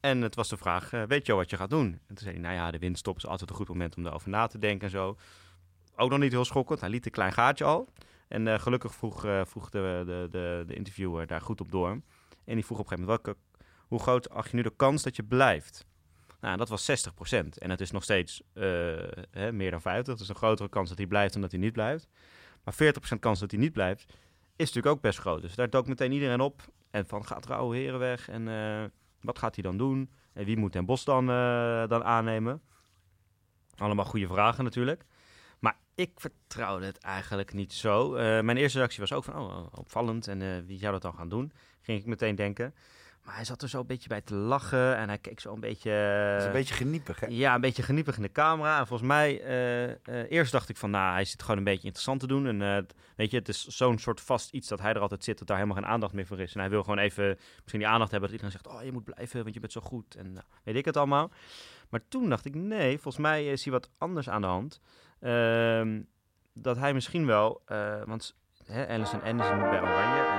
En 0.00 0.22
het 0.22 0.34
was 0.34 0.48
de 0.48 0.56
vraag, 0.56 0.90
weet 0.90 1.26
je 1.26 1.34
wat 1.34 1.50
je 1.50 1.56
gaat 1.56 1.70
doen? 1.70 1.86
En 1.86 2.14
toen 2.14 2.18
zei 2.18 2.30
hij, 2.30 2.42
nou 2.42 2.54
ja, 2.54 2.70
de 2.70 2.78
winststop 2.78 3.16
is 3.16 3.26
altijd 3.26 3.50
een 3.50 3.56
goed 3.56 3.68
moment 3.68 3.96
om 3.96 4.06
erover 4.06 4.28
na 4.28 4.46
te 4.46 4.58
denken 4.58 4.84
en 4.84 4.90
zo. 4.90 5.16
Ook 5.96 6.10
nog 6.10 6.18
niet 6.18 6.32
heel 6.32 6.44
schokkend, 6.44 6.80
hij 6.80 6.88
liet 6.88 7.06
een 7.06 7.12
klein 7.12 7.32
gaatje 7.32 7.64
al. 7.64 7.88
En 8.28 8.60
gelukkig 8.60 8.94
vroeg, 8.94 9.24
eh, 9.24 9.40
vroeg 9.44 9.70
de, 9.70 10.02
de, 10.06 10.28
de, 10.30 10.64
de 10.66 10.74
interviewer 10.74 11.26
daar 11.26 11.40
goed 11.40 11.60
op 11.60 11.70
door. 11.70 11.90
En 12.44 12.54
die 12.54 12.64
vroeg 12.64 12.78
op 12.78 12.84
een 12.84 12.90
gegeven 12.90 13.10
moment, 13.10 13.24
welke, 13.24 13.38
hoe 13.88 13.98
groot 13.98 14.30
acht 14.30 14.50
je 14.50 14.56
nu 14.56 14.62
de 14.62 14.76
kans 14.76 15.02
dat 15.02 15.16
je 15.16 15.22
blijft? 15.22 15.86
Nou, 16.40 16.56
dat 16.56 16.68
was 16.68 16.90
60%. 16.90 17.48
En 17.58 17.70
het 17.70 17.80
is 17.80 17.90
nog 17.90 18.02
steeds 18.02 18.42
eh, 18.52 18.64
hè, 19.30 19.52
meer 19.52 19.70
dan 19.70 19.80
50. 19.80 20.16
Dus 20.16 20.28
een 20.28 20.34
grotere 20.34 20.68
kans 20.68 20.88
dat 20.88 20.98
hij 20.98 21.06
blijft 21.06 21.32
dan 21.32 21.42
dat 21.42 21.50
hij 21.50 21.60
niet 21.60 21.72
blijft. 21.72 22.08
Maar 22.64 22.74
40% 23.14 23.18
kans 23.20 23.40
dat 23.40 23.50
hij 23.50 23.60
niet 23.60 23.72
blijft, 23.72 24.04
is 24.56 24.66
natuurlijk 24.66 24.94
ook 24.94 25.00
best 25.00 25.18
groot. 25.18 25.42
Dus 25.42 25.54
daar 25.54 25.70
dook 25.70 25.86
meteen 25.86 26.12
iedereen 26.12 26.40
op. 26.40 26.62
En 26.90 27.06
van, 27.06 27.26
gaat 27.26 27.46
Rauwe 27.46 27.76
Heren 27.76 27.98
weg? 27.98 28.28
En 28.28 28.48
eh, 28.48 28.84
wat 29.20 29.38
gaat 29.38 29.54
hij 29.54 29.64
dan 29.64 29.76
doen? 29.76 30.10
En 30.32 30.44
wie 30.44 30.56
moet 30.56 30.72
Den 30.72 30.84
Bos 30.84 31.04
dan, 31.04 31.30
eh, 31.30 31.88
dan 31.88 32.04
aannemen? 32.04 32.62
Allemaal 33.76 34.04
goede 34.04 34.26
vragen 34.26 34.64
natuurlijk. 34.64 35.04
Maar 35.58 35.76
ik 35.94 36.10
vertrouwde 36.14 36.86
het 36.86 36.98
eigenlijk 36.98 37.52
niet 37.52 37.72
zo. 37.72 38.10
Mijn 38.42 38.56
eerste 38.56 38.78
reactie 38.78 39.00
was 39.00 39.12
ook 39.12 39.24
van, 39.24 39.34
oh, 39.34 39.66
opvallend. 39.72 40.28
En 40.28 40.66
wie 40.66 40.78
zou 40.78 40.92
dat 40.92 41.02
dan 41.02 41.14
gaan 41.14 41.28
doen? 41.28 41.52
Ging 41.80 42.00
ik 42.00 42.06
meteen 42.06 42.34
denken. 42.34 42.74
Maar 43.28 43.36
hij 43.36 43.46
zat 43.46 43.62
er 43.62 43.68
zo 43.68 43.80
een 43.80 43.86
beetje 43.86 44.08
bij 44.08 44.20
te 44.20 44.34
lachen. 44.34 44.96
En 44.96 45.08
hij 45.08 45.18
keek 45.18 45.40
zo 45.40 45.54
een 45.54 45.60
beetje... 45.60 45.90
Dat 46.30 46.40
is 46.40 46.46
een 46.46 46.52
beetje 46.52 46.74
geniepig, 46.74 47.20
hè? 47.20 47.26
Ja, 47.26 47.54
een 47.54 47.60
beetje 47.60 47.82
geniepig 47.82 48.16
in 48.16 48.22
de 48.22 48.32
camera. 48.32 48.78
En 48.78 48.86
volgens 48.86 49.08
mij, 49.08 49.40
eh, 49.42 49.90
eh, 49.90 50.30
eerst 50.30 50.52
dacht 50.52 50.68
ik 50.68 50.76
van, 50.76 50.90
nou, 50.90 51.12
hij 51.12 51.24
zit 51.24 51.42
gewoon 51.42 51.56
een 51.56 51.64
beetje 51.64 51.82
interessant 51.82 52.20
te 52.20 52.26
doen. 52.26 52.46
En 52.46 52.62
eh, 52.62 52.82
weet 53.16 53.30
je, 53.30 53.36
het 53.36 53.48
is 53.48 53.66
zo'n 53.66 53.98
soort 53.98 54.20
vast 54.20 54.52
iets 54.52 54.68
dat 54.68 54.80
hij 54.80 54.92
er 54.92 55.00
altijd 55.00 55.24
zit, 55.24 55.38
dat 55.38 55.46
daar 55.46 55.56
helemaal 55.56 55.82
geen 55.82 55.90
aandacht 55.90 56.12
meer 56.12 56.26
voor 56.26 56.40
is. 56.40 56.54
En 56.54 56.60
hij 56.60 56.70
wil 56.70 56.82
gewoon 56.82 56.98
even, 56.98 57.38
misschien 57.60 57.80
die 57.80 57.88
aandacht 57.88 58.10
hebben, 58.10 58.30
dat 58.30 58.40
iedereen 58.40 58.62
zegt, 58.62 58.76
oh, 58.76 58.84
je 58.84 58.92
moet 58.92 59.04
blijven, 59.04 59.42
want 59.42 59.54
je 59.54 59.60
bent 59.60 59.72
zo 59.72 59.80
goed. 59.80 60.14
En 60.14 60.44
weet 60.64 60.76
ik 60.76 60.84
het 60.84 60.96
allemaal. 60.96 61.30
Maar 61.88 62.00
toen 62.08 62.28
dacht 62.28 62.44
ik, 62.44 62.54
nee, 62.54 62.92
volgens 62.98 63.22
mij 63.22 63.46
is 63.46 63.64
hier 63.64 63.72
wat 63.72 63.90
anders 63.98 64.28
aan 64.28 64.40
de 64.40 64.46
hand. 64.46 64.80
Ehm, 65.20 66.02
dat 66.52 66.76
hij 66.76 66.94
misschien 66.94 67.26
wel, 67.26 67.62
eh, 67.64 68.02
want 68.04 68.36
hè, 68.64 68.88
Allison 68.88 69.20
N 69.24 69.40
is 69.40 69.48
bij 69.48 69.82
Oranje. 69.82 70.37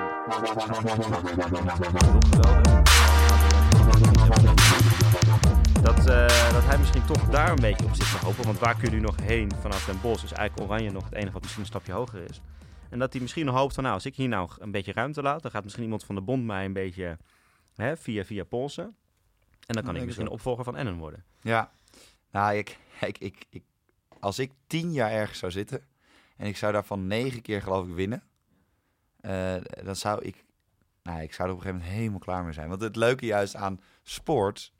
Dat, 5.81 6.07
eh, 6.07 6.51
dat 6.51 6.65
hij 6.65 6.77
misschien 6.77 7.05
toch 7.05 7.29
daar 7.29 7.49
een 7.49 7.61
beetje 7.61 7.85
op 7.85 7.95
zit 7.95 8.11
te 8.11 8.25
hopen. 8.25 8.45
Want 8.45 8.59
waar 8.59 8.75
kun 8.75 8.89
je 8.89 8.95
nu 8.95 9.01
nog 9.01 9.15
heen 9.21 9.51
vanaf 9.61 9.85
Den 9.85 10.01
Bosch? 10.01 10.23
Is 10.23 10.31
eigenlijk 10.31 10.69
Oranje 10.69 10.91
nog 10.91 11.03
het 11.03 11.13
enige 11.13 11.31
wat 11.31 11.41
misschien 11.41 11.63
een 11.63 11.69
stapje 11.69 11.91
hoger 11.91 12.29
is. 12.29 12.41
En 12.89 12.99
dat 12.99 13.13
hij 13.13 13.21
misschien 13.21 13.45
nog 13.45 13.55
hoopt 13.55 13.73
van, 13.73 13.83
nou, 13.83 13.95
als 13.95 14.05
ik 14.05 14.15
hier 14.15 14.27
nou 14.27 14.49
een 14.57 14.71
beetje 14.71 14.93
ruimte 14.93 15.21
laat, 15.21 15.41
dan 15.41 15.51
gaat 15.51 15.63
misschien 15.63 15.83
iemand 15.83 16.03
van 16.03 16.15
de 16.15 16.21
bond 16.21 16.45
mij 16.45 16.65
een 16.65 16.73
beetje 16.73 17.17
hè, 17.75 17.97
via, 17.97 18.23
via 18.23 18.43
polsen. 18.43 18.95
En 19.65 19.75
dan 19.75 19.83
kan 19.83 19.95
ik 19.95 20.05
misschien 20.05 20.29
opvolger 20.29 20.63
van 20.63 20.77
Ennen 20.77 20.97
worden. 20.97 21.23
Ja. 21.41 21.71
Nou, 22.31 22.55
ik, 22.55 22.77
ik, 23.01 23.17
ik, 23.17 23.45
ik, 23.49 23.63
als 24.19 24.39
ik 24.39 24.51
tien 24.67 24.91
jaar 24.91 25.11
ergens 25.11 25.39
zou 25.39 25.51
zitten 25.51 25.81
en 26.37 26.47
ik 26.47 26.57
zou 26.57 26.73
daarvan 26.73 27.07
negen 27.07 27.41
keer 27.41 27.61
geloof 27.61 27.87
ik 27.87 27.93
winnen, 27.93 28.23
dan 29.83 29.95
zou 29.95 30.21
ik, 30.21 30.45
nou, 31.03 31.21
ik 31.21 31.33
zou 31.33 31.49
er 31.49 31.55
op 31.55 31.59
een 31.59 31.65
gegeven 31.65 31.81
moment 31.81 31.99
helemaal 31.99 32.19
klaar 32.19 32.43
mee 32.43 32.53
zijn. 32.53 32.69
Want 32.69 32.81
het 32.81 32.95
leuke 32.95 33.25
juist 33.25 33.55
aan 33.55 33.81
sport, 34.03 34.73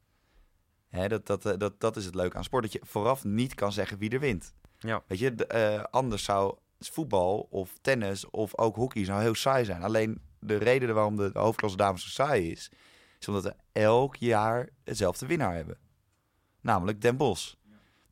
hè, 0.87 1.07
dat, 1.07 1.25
dat, 1.25 1.45
eh, 1.45 1.57
dat, 1.57 1.79
dat 1.79 1.95
is 1.97 2.05
het 2.05 2.15
leuke 2.15 2.37
aan 2.37 2.43
sport, 2.43 2.63
dat 2.63 2.73
je 2.73 2.81
vooraf 2.83 3.23
niet 3.23 3.53
kan 3.53 3.71
zeggen 3.71 3.97
wie 3.97 4.09
er 4.09 4.19
wint. 4.19 4.53
Ja. 4.77 5.03
Weet 5.07 5.19
je, 5.19 5.35
de, 5.35 5.45
eh, 5.47 5.83
anders 5.83 6.23
zou 6.23 6.57
voetbal 6.79 7.47
of 7.49 7.77
tennis 7.81 8.29
of 8.29 8.57
ook 8.57 8.75
hockey 8.75 9.05
zou 9.05 9.21
heel 9.21 9.35
saai 9.35 9.65
zijn. 9.65 9.83
Alleen 9.83 10.21
de 10.39 10.57
reden 10.57 10.93
waarom 10.93 11.15
de 11.15 11.29
hoofdklasse 11.33 11.77
dames 11.77 12.03
zo 12.03 12.09
saai 12.09 12.51
is, 12.51 12.71
is 13.19 13.27
omdat 13.27 13.43
we 13.43 13.55
elk 13.71 14.15
jaar 14.15 14.69
hetzelfde 14.83 15.25
winnaar 15.25 15.55
hebben. 15.55 15.77
Namelijk 16.61 17.01
Den 17.01 17.17
Bosch. 17.17 17.53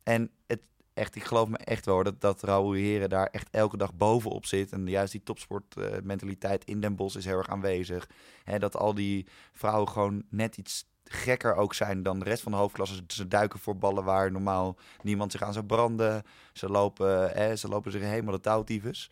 En 0.02 0.30
het, 0.46 0.60
echt, 0.98 1.14
ik 1.14 1.24
geloof 1.24 1.48
me 1.48 1.56
echt 1.56 1.84
wel 1.84 2.02
dat, 2.02 2.20
dat 2.20 2.42
Raoul 2.42 2.72
Heren 2.72 3.08
daar 3.08 3.26
echt 3.26 3.48
elke 3.50 3.76
dag 3.76 3.94
bovenop 3.94 4.46
zit. 4.46 4.72
En 4.72 4.86
juist 4.86 5.12
die 5.12 5.22
topsportmentaliteit 5.22 6.64
in 6.64 6.80
Den 6.80 6.96
Bosch 6.96 7.16
is 7.16 7.24
heel 7.24 7.38
erg 7.38 7.48
aanwezig. 7.48 8.08
Hè, 8.44 8.58
dat 8.58 8.76
al 8.76 8.94
die 8.94 9.26
vrouwen 9.52 9.88
gewoon 9.88 10.22
net 10.28 10.56
iets 10.56 10.86
gekker 11.04 11.54
ook 11.54 11.74
zijn 11.74 12.02
dan 12.02 12.18
de 12.18 12.24
rest 12.24 12.42
van 12.42 12.52
de 12.52 12.58
hoofdklasse. 12.58 13.04
Ze 13.06 13.28
duiken 13.28 13.58
voor 13.58 13.78
ballen 13.78 14.04
waar 14.04 14.32
normaal 14.32 14.76
niemand 15.02 15.32
zich 15.32 15.42
aan 15.42 15.52
zou 15.52 15.64
branden. 15.64 16.22
Ze 16.52 16.68
lopen, 16.68 17.30
hè, 17.30 17.56
ze 17.56 17.68
lopen 17.68 17.92
zich 17.92 18.02
helemaal 18.02 18.34
de 18.34 18.40
touwtyfus. 18.40 19.10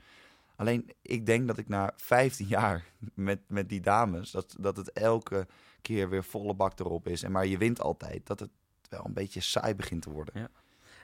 Alleen, 0.56 0.90
ik 1.02 1.26
denk 1.26 1.46
dat 1.46 1.58
ik 1.58 1.68
na 1.68 1.92
15 1.96 2.46
jaar 2.46 2.84
met, 3.14 3.40
met 3.46 3.68
die 3.68 3.80
dames, 3.80 4.30
dat, 4.30 4.56
dat 4.60 4.76
het 4.76 4.92
elke 4.92 5.46
keer 5.82 6.08
weer 6.08 6.24
volle 6.24 6.54
bak 6.54 6.78
erop 6.78 7.08
is. 7.08 7.22
En 7.22 7.32
maar 7.32 7.46
je 7.46 7.58
wint 7.58 7.80
altijd. 7.80 8.26
Dat 8.26 8.40
het 8.40 8.50
wel 8.88 9.04
een 9.04 9.12
beetje 9.12 9.40
saai 9.40 9.74
begint 9.74 10.02
te 10.02 10.10
worden. 10.10 10.50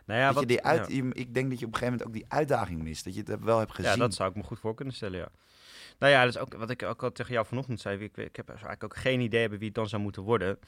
Nou 0.05 0.21
ja, 0.21 0.27
dat 0.27 0.35
wat, 0.35 0.43
je 0.43 0.49
die 0.49 0.63
uit, 0.63 0.93
ja. 0.93 1.05
ik 1.13 1.35
denk 1.35 1.51
dat 1.51 1.59
je 1.59 1.67
op 1.67 1.73
een 1.73 1.79
gegeven 1.79 1.99
moment 1.99 2.07
ook 2.07 2.13
die 2.13 2.25
uitdaging 2.29 2.83
mist. 2.83 3.05
Dat 3.05 3.15
je 3.15 3.23
het 3.25 3.45
wel 3.45 3.59
hebt 3.59 3.75
gezien. 3.75 3.91
Ja, 3.91 3.97
dat 3.97 4.15
zou 4.15 4.31
ik 4.31 4.37
me 4.37 4.43
goed 4.43 4.59
voor 4.59 4.75
kunnen 4.75 4.95
stellen, 4.95 5.19
ja. 5.19 5.29
Nou 5.99 6.13
ja, 6.13 6.25
dat 6.25 6.35
is 6.35 6.41
ook 6.41 6.55
wat 6.55 6.71
ik 6.71 6.83
ook 6.83 7.03
al 7.03 7.13
tegen 7.13 7.33
jou 7.33 7.47
vanochtend 7.47 7.81
zei. 7.81 7.99
Ik, 7.99 8.17
ik 8.17 8.37
heb 8.37 8.49
eigenlijk 8.49 8.85
ook 8.85 8.97
geen 8.97 9.21
idee 9.21 9.41
hebben 9.41 9.59
wie 9.59 9.69
het 9.69 9.77
dan 9.77 9.89
zou 9.89 10.03
moeten 10.03 10.23
worden. 10.23 10.59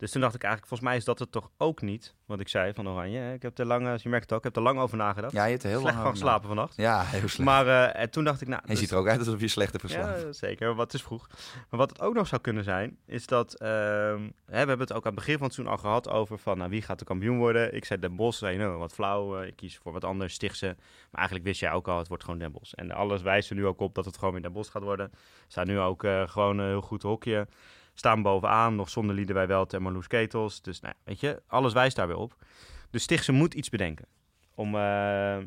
Dus 0.00 0.10
toen 0.10 0.20
dacht 0.20 0.34
ik 0.34 0.42
eigenlijk, 0.42 0.68
volgens 0.72 0.90
mij 0.90 0.98
is 0.98 1.04
dat 1.04 1.18
het 1.18 1.32
toch 1.32 1.50
ook 1.58 1.80
niet, 1.82 2.14
wat 2.26 2.40
ik 2.40 2.48
zei 2.48 2.72
van 2.74 2.88
Oranje. 2.88 3.18
hè. 3.18 3.32
Ik 3.32 3.42
heb 3.42 3.58
er 3.58 3.66
lang, 3.66 3.88
als 3.88 4.02
je 4.02 4.08
merkt 4.08 4.24
het 4.24 4.32
ook, 4.32 4.38
ik 4.38 4.44
heb 4.44 4.56
er 4.56 4.62
lang 4.62 4.78
over 4.78 4.96
nagedacht. 4.96 5.32
Ja, 5.32 5.44
je 5.44 5.50
hebt 5.50 5.62
er 5.62 5.68
heel 5.68 5.78
Slecht 5.80 5.94
lang 5.94 6.06
van 6.06 6.16
geslapen 6.16 6.46
vannacht. 6.48 6.76
na- 6.76 6.84
Ja, 6.84 7.02
heel 7.02 7.28
slecht. 7.28 7.38
Maar 7.50 7.66
eh, 7.66 8.02
en 8.02 8.10
toen 8.10 8.24
dacht 8.24 8.40
ik, 8.40 8.48
nou... 8.48 8.60
en 8.62 8.68
dus- 8.68 8.76
je 8.78 8.84
ziet 8.84 8.94
er 8.94 9.00
ook 9.00 9.08
uit 9.08 9.18
alsof 9.18 9.40
je 9.40 9.48
slecht 9.48 9.72
hebt 9.72 9.84
geslapen. 9.84 10.26
Ja, 10.26 10.32
zeker. 10.32 10.74
Wat 10.74 10.94
is 10.94 11.02
vroeg. 11.02 11.28
Maar 11.70 11.78
wat 11.80 11.90
het 11.90 12.00
ook 12.00 12.14
nog 12.14 12.26
zou 12.26 12.40
kunnen 12.40 12.64
zijn, 12.64 12.96
is 13.06 13.26
dat... 13.26 13.54
ehm, 13.54 14.28
we 14.46 14.56
hebben 14.56 14.78
het 14.78 14.92
ook 14.92 15.04
aan 15.06 15.10
het 15.12 15.14
begin 15.20 15.34
van 15.38 15.44
het 15.46 15.54
seizoen 15.54 15.74
al 15.76 15.80
gehad 15.82 16.08
over 16.08 16.38
van... 16.38 16.58
Nou, 16.58 16.70
wie 16.70 16.82
gaat 16.82 16.98
de 16.98 17.04
kampioen 17.04 17.38
worden? 17.38 17.74
Ik 17.74 17.84
zei 17.84 18.00
Den 18.00 18.16
Bosch. 18.16 18.38
Zei, 18.38 18.52
je, 18.52 18.58
nou, 18.58 18.78
wat 18.78 18.92
flauw. 18.92 19.40
eh, 19.40 19.46
ik 19.46 19.56
kies 19.56 19.78
voor 19.78 19.92
wat 19.92 20.04
anders, 20.04 20.34
Stichtse. 20.34 20.66
Maar 21.10 21.18
eigenlijk 21.20 21.44
wist 21.44 21.60
jij 21.60 21.72
ook 21.72 21.88
al, 21.88 21.98
het 21.98 22.08
wordt 22.08 22.24
gewoon 22.24 22.38
Den 22.38 22.52
Bosch. 22.52 22.72
En 22.72 22.90
alles 22.92 23.22
wijst 23.22 23.50
er 23.50 23.56
nu 23.56 23.66
ook 23.66 23.80
op 23.80 23.94
dat 23.94 24.04
het 24.04 24.18
gewoon 24.18 24.32
weer 24.32 24.42
Den 24.42 24.52
Bosch 24.52 24.72
gaat 24.72 24.82
worden. 24.82 25.12
Staan 25.48 25.66
nu 25.66 25.78
ook 25.80 26.04
eh, 26.04 26.28
gewoon 26.28 26.58
een 26.58 26.68
heel 26.68 26.80
goed 26.80 27.02
hokje. 27.02 27.46
Staan 27.94 28.22
bovenaan, 28.22 28.74
nog 28.74 28.88
zonder 28.88 29.14
Liederwij 29.14 29.46
Welt 29.46 29.72
en 29.72 29.82
Marloes 29.82 30.06
Ketels. 30.06 30.62
Dus 30.62 30.80
nou, 30.80 30.94
weet 31.04 31.20
je, 31.20 31.42
alles 31.46 31.72
wijst 31.72 31.96
daar 31.96 32.06
weer 32.06 32.16
op. 32.16 32.44
Dus 32.90 33.02
Stichtse 33.02 33.32
moet 33.32 33.54
iets 33.54 33.68
bedenken. 33.68 34.06
Om, 34.54 34.74
eh, 34.74 35.38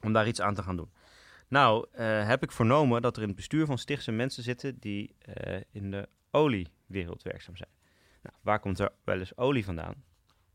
om 0.00 0.12
daar 0.12 0.28
iets 0.28 0.40
aan 0.40 0.54
te 0.54 0.62
gaan 0.62 0.76
doen. 0.76 0.92
Nou, 1.48 1.86
eh, 1.92 2.26
heb 2.26 2.42
ik 2.42 2.52
vernomen 2.52 3.02
dat 3.02 3.16
er 3.16 3.22
in 3.22 3.28
het 3.28 3.36
bestuur 3.36 3.66
van 3.66 3.78
Stichtse 3.78 4.12
mensen 4.12 4.42
zitten 4.42 4.78
die 4.78 5.14
eh, 5.18 5.60
in 5.70 5.90
de 5.90 6.08
oliewereld 6.30 7.22
werkzaam 7.22 7.56
zijn. 7.56 7.70
Nou, 8.22 8.36
waar 8.40 8.60
komt 8.60 8.78
er 8.78 8.92
wel 9.04 9.18
eens 9.18 9.36
olie 9.36 9.64
vandaan? 9.64 9.94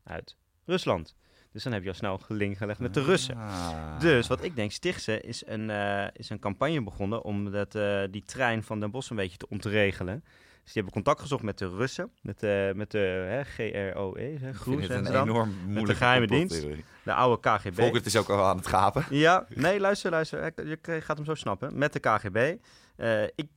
Uit 0.04 0.36
Rusland. 0.64 1.16
Dus 1.58 1.66
dan 1.66 1.76
heb 1.76 1.82
je 1.82 1.88
al 1.88 1.94
snel 1.94 2.20
link 2.28 2.56
gelegd 2.56 2.80
met 2.80 2.94
de 2.94 3.02
Russen. 3.02 3.36
Ah. 3.36 4.00
Dus 4.00 4.26
wat 4.26 4.44
ik 4.44 4.56
denk, 4.56 4.72
Stichtse 4.72 5.20
is 5.20 5.46
een, 5.46 5.70
eh, 5.70 6.06
is 6.12 6.30
een 6.30 6.38
campagne 6.38 6.82
begonnen 6.82 7.22
om 7.22 7.50
dat, 7.50 7.74
eh, 7.74 8.02
die 8.10 8.22
trein 8.22 8.62
van 8.62 8.80
Den 8.80 8.90
Bosch 8.90 9.10
een 9.10 9.16
beetje 9.16 9.36
te 9.36 9.48
ontregelen. 9.48 10.24
Dus 10.24 10.72
die 10.72 10.82
hebben 10.82 10.92
contact 10.92 11.20
gezocht 11.20 11.42
met 11.42 11.58
de 11.58 11.68
Russen, 11.68 12.10
met 12.20 12.40
de, 12.40 12.72
met 12.74 12.90
de 12.90 12.98
hè, 13.28 13.44
GROE, 13.44 14.20
hè, 14.20 14.38
vind 14.38 14.56
Groes, 14.56 14.76
het 14.76 14.86
zeggen 14.86 15.14
een 15.14 15.22
enorm 15.22 15.54
moeilijke 15.66 15.94
geheime 15.94 16.26
complottheorie. 16.26 16.84
de 17.02 17.14
oude 17.14 17.40
KGB. 17.40 17.74
Volkert 17.74 18.06
is 18.06 18.16
ook 18.16 18.28
al 18.28 18.44
aan 18.44 18.56
het 18.56 18.66
gapen. 18.66 19.04
Ja, 19.10 19.46
nee, 19.54 19.80
luister, 19.80 20.10
luister. 20.10 20.52
Je 20.68 21.00
gaat 21.00 21.16
hem 21.16 21.26
zo 21.26 21.34
snappen. 21.34 21.78
Met 21.78 21.92
de 21.92 22.00
KGB. 22.00 22.56
Eh, 22.96 23.22
ik 23.22 23.48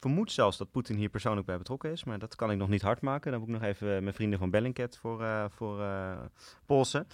vermoed 0.00 0.32
zelfs 0.32 0.56
dat 0.56 0.70
Poetin 0.70 0.96
hier 0.96 1.08
persoonlijk 1.08 1.46
bij 1.46 1.58
betrokken 1.58 1.90
is. 1.90 2.04
Maar 2.04 2.18
dat 2.18 2.34
kan 2.36 2.50
ik 2.50 2.58
nog 2.58 2.68
niet 2.68 2.82
hard 2.82 3.00
maken. 3.00 3.30
Dan 3.30 3.40
moet 3.40 3.48
ik 3.48 3.54
nog 3.54 3.64
even 3.64 4.02
mijn 4.02 4.14
vrienden 4.14 4.38
van 4.38 4.50
Bellingcat 4.50 4.96
voor, 4.96 5.22
eh, 5.22 5.44
voor 5.48 5.80
eh, 5.80 6.18
polsen. 6.66 7.06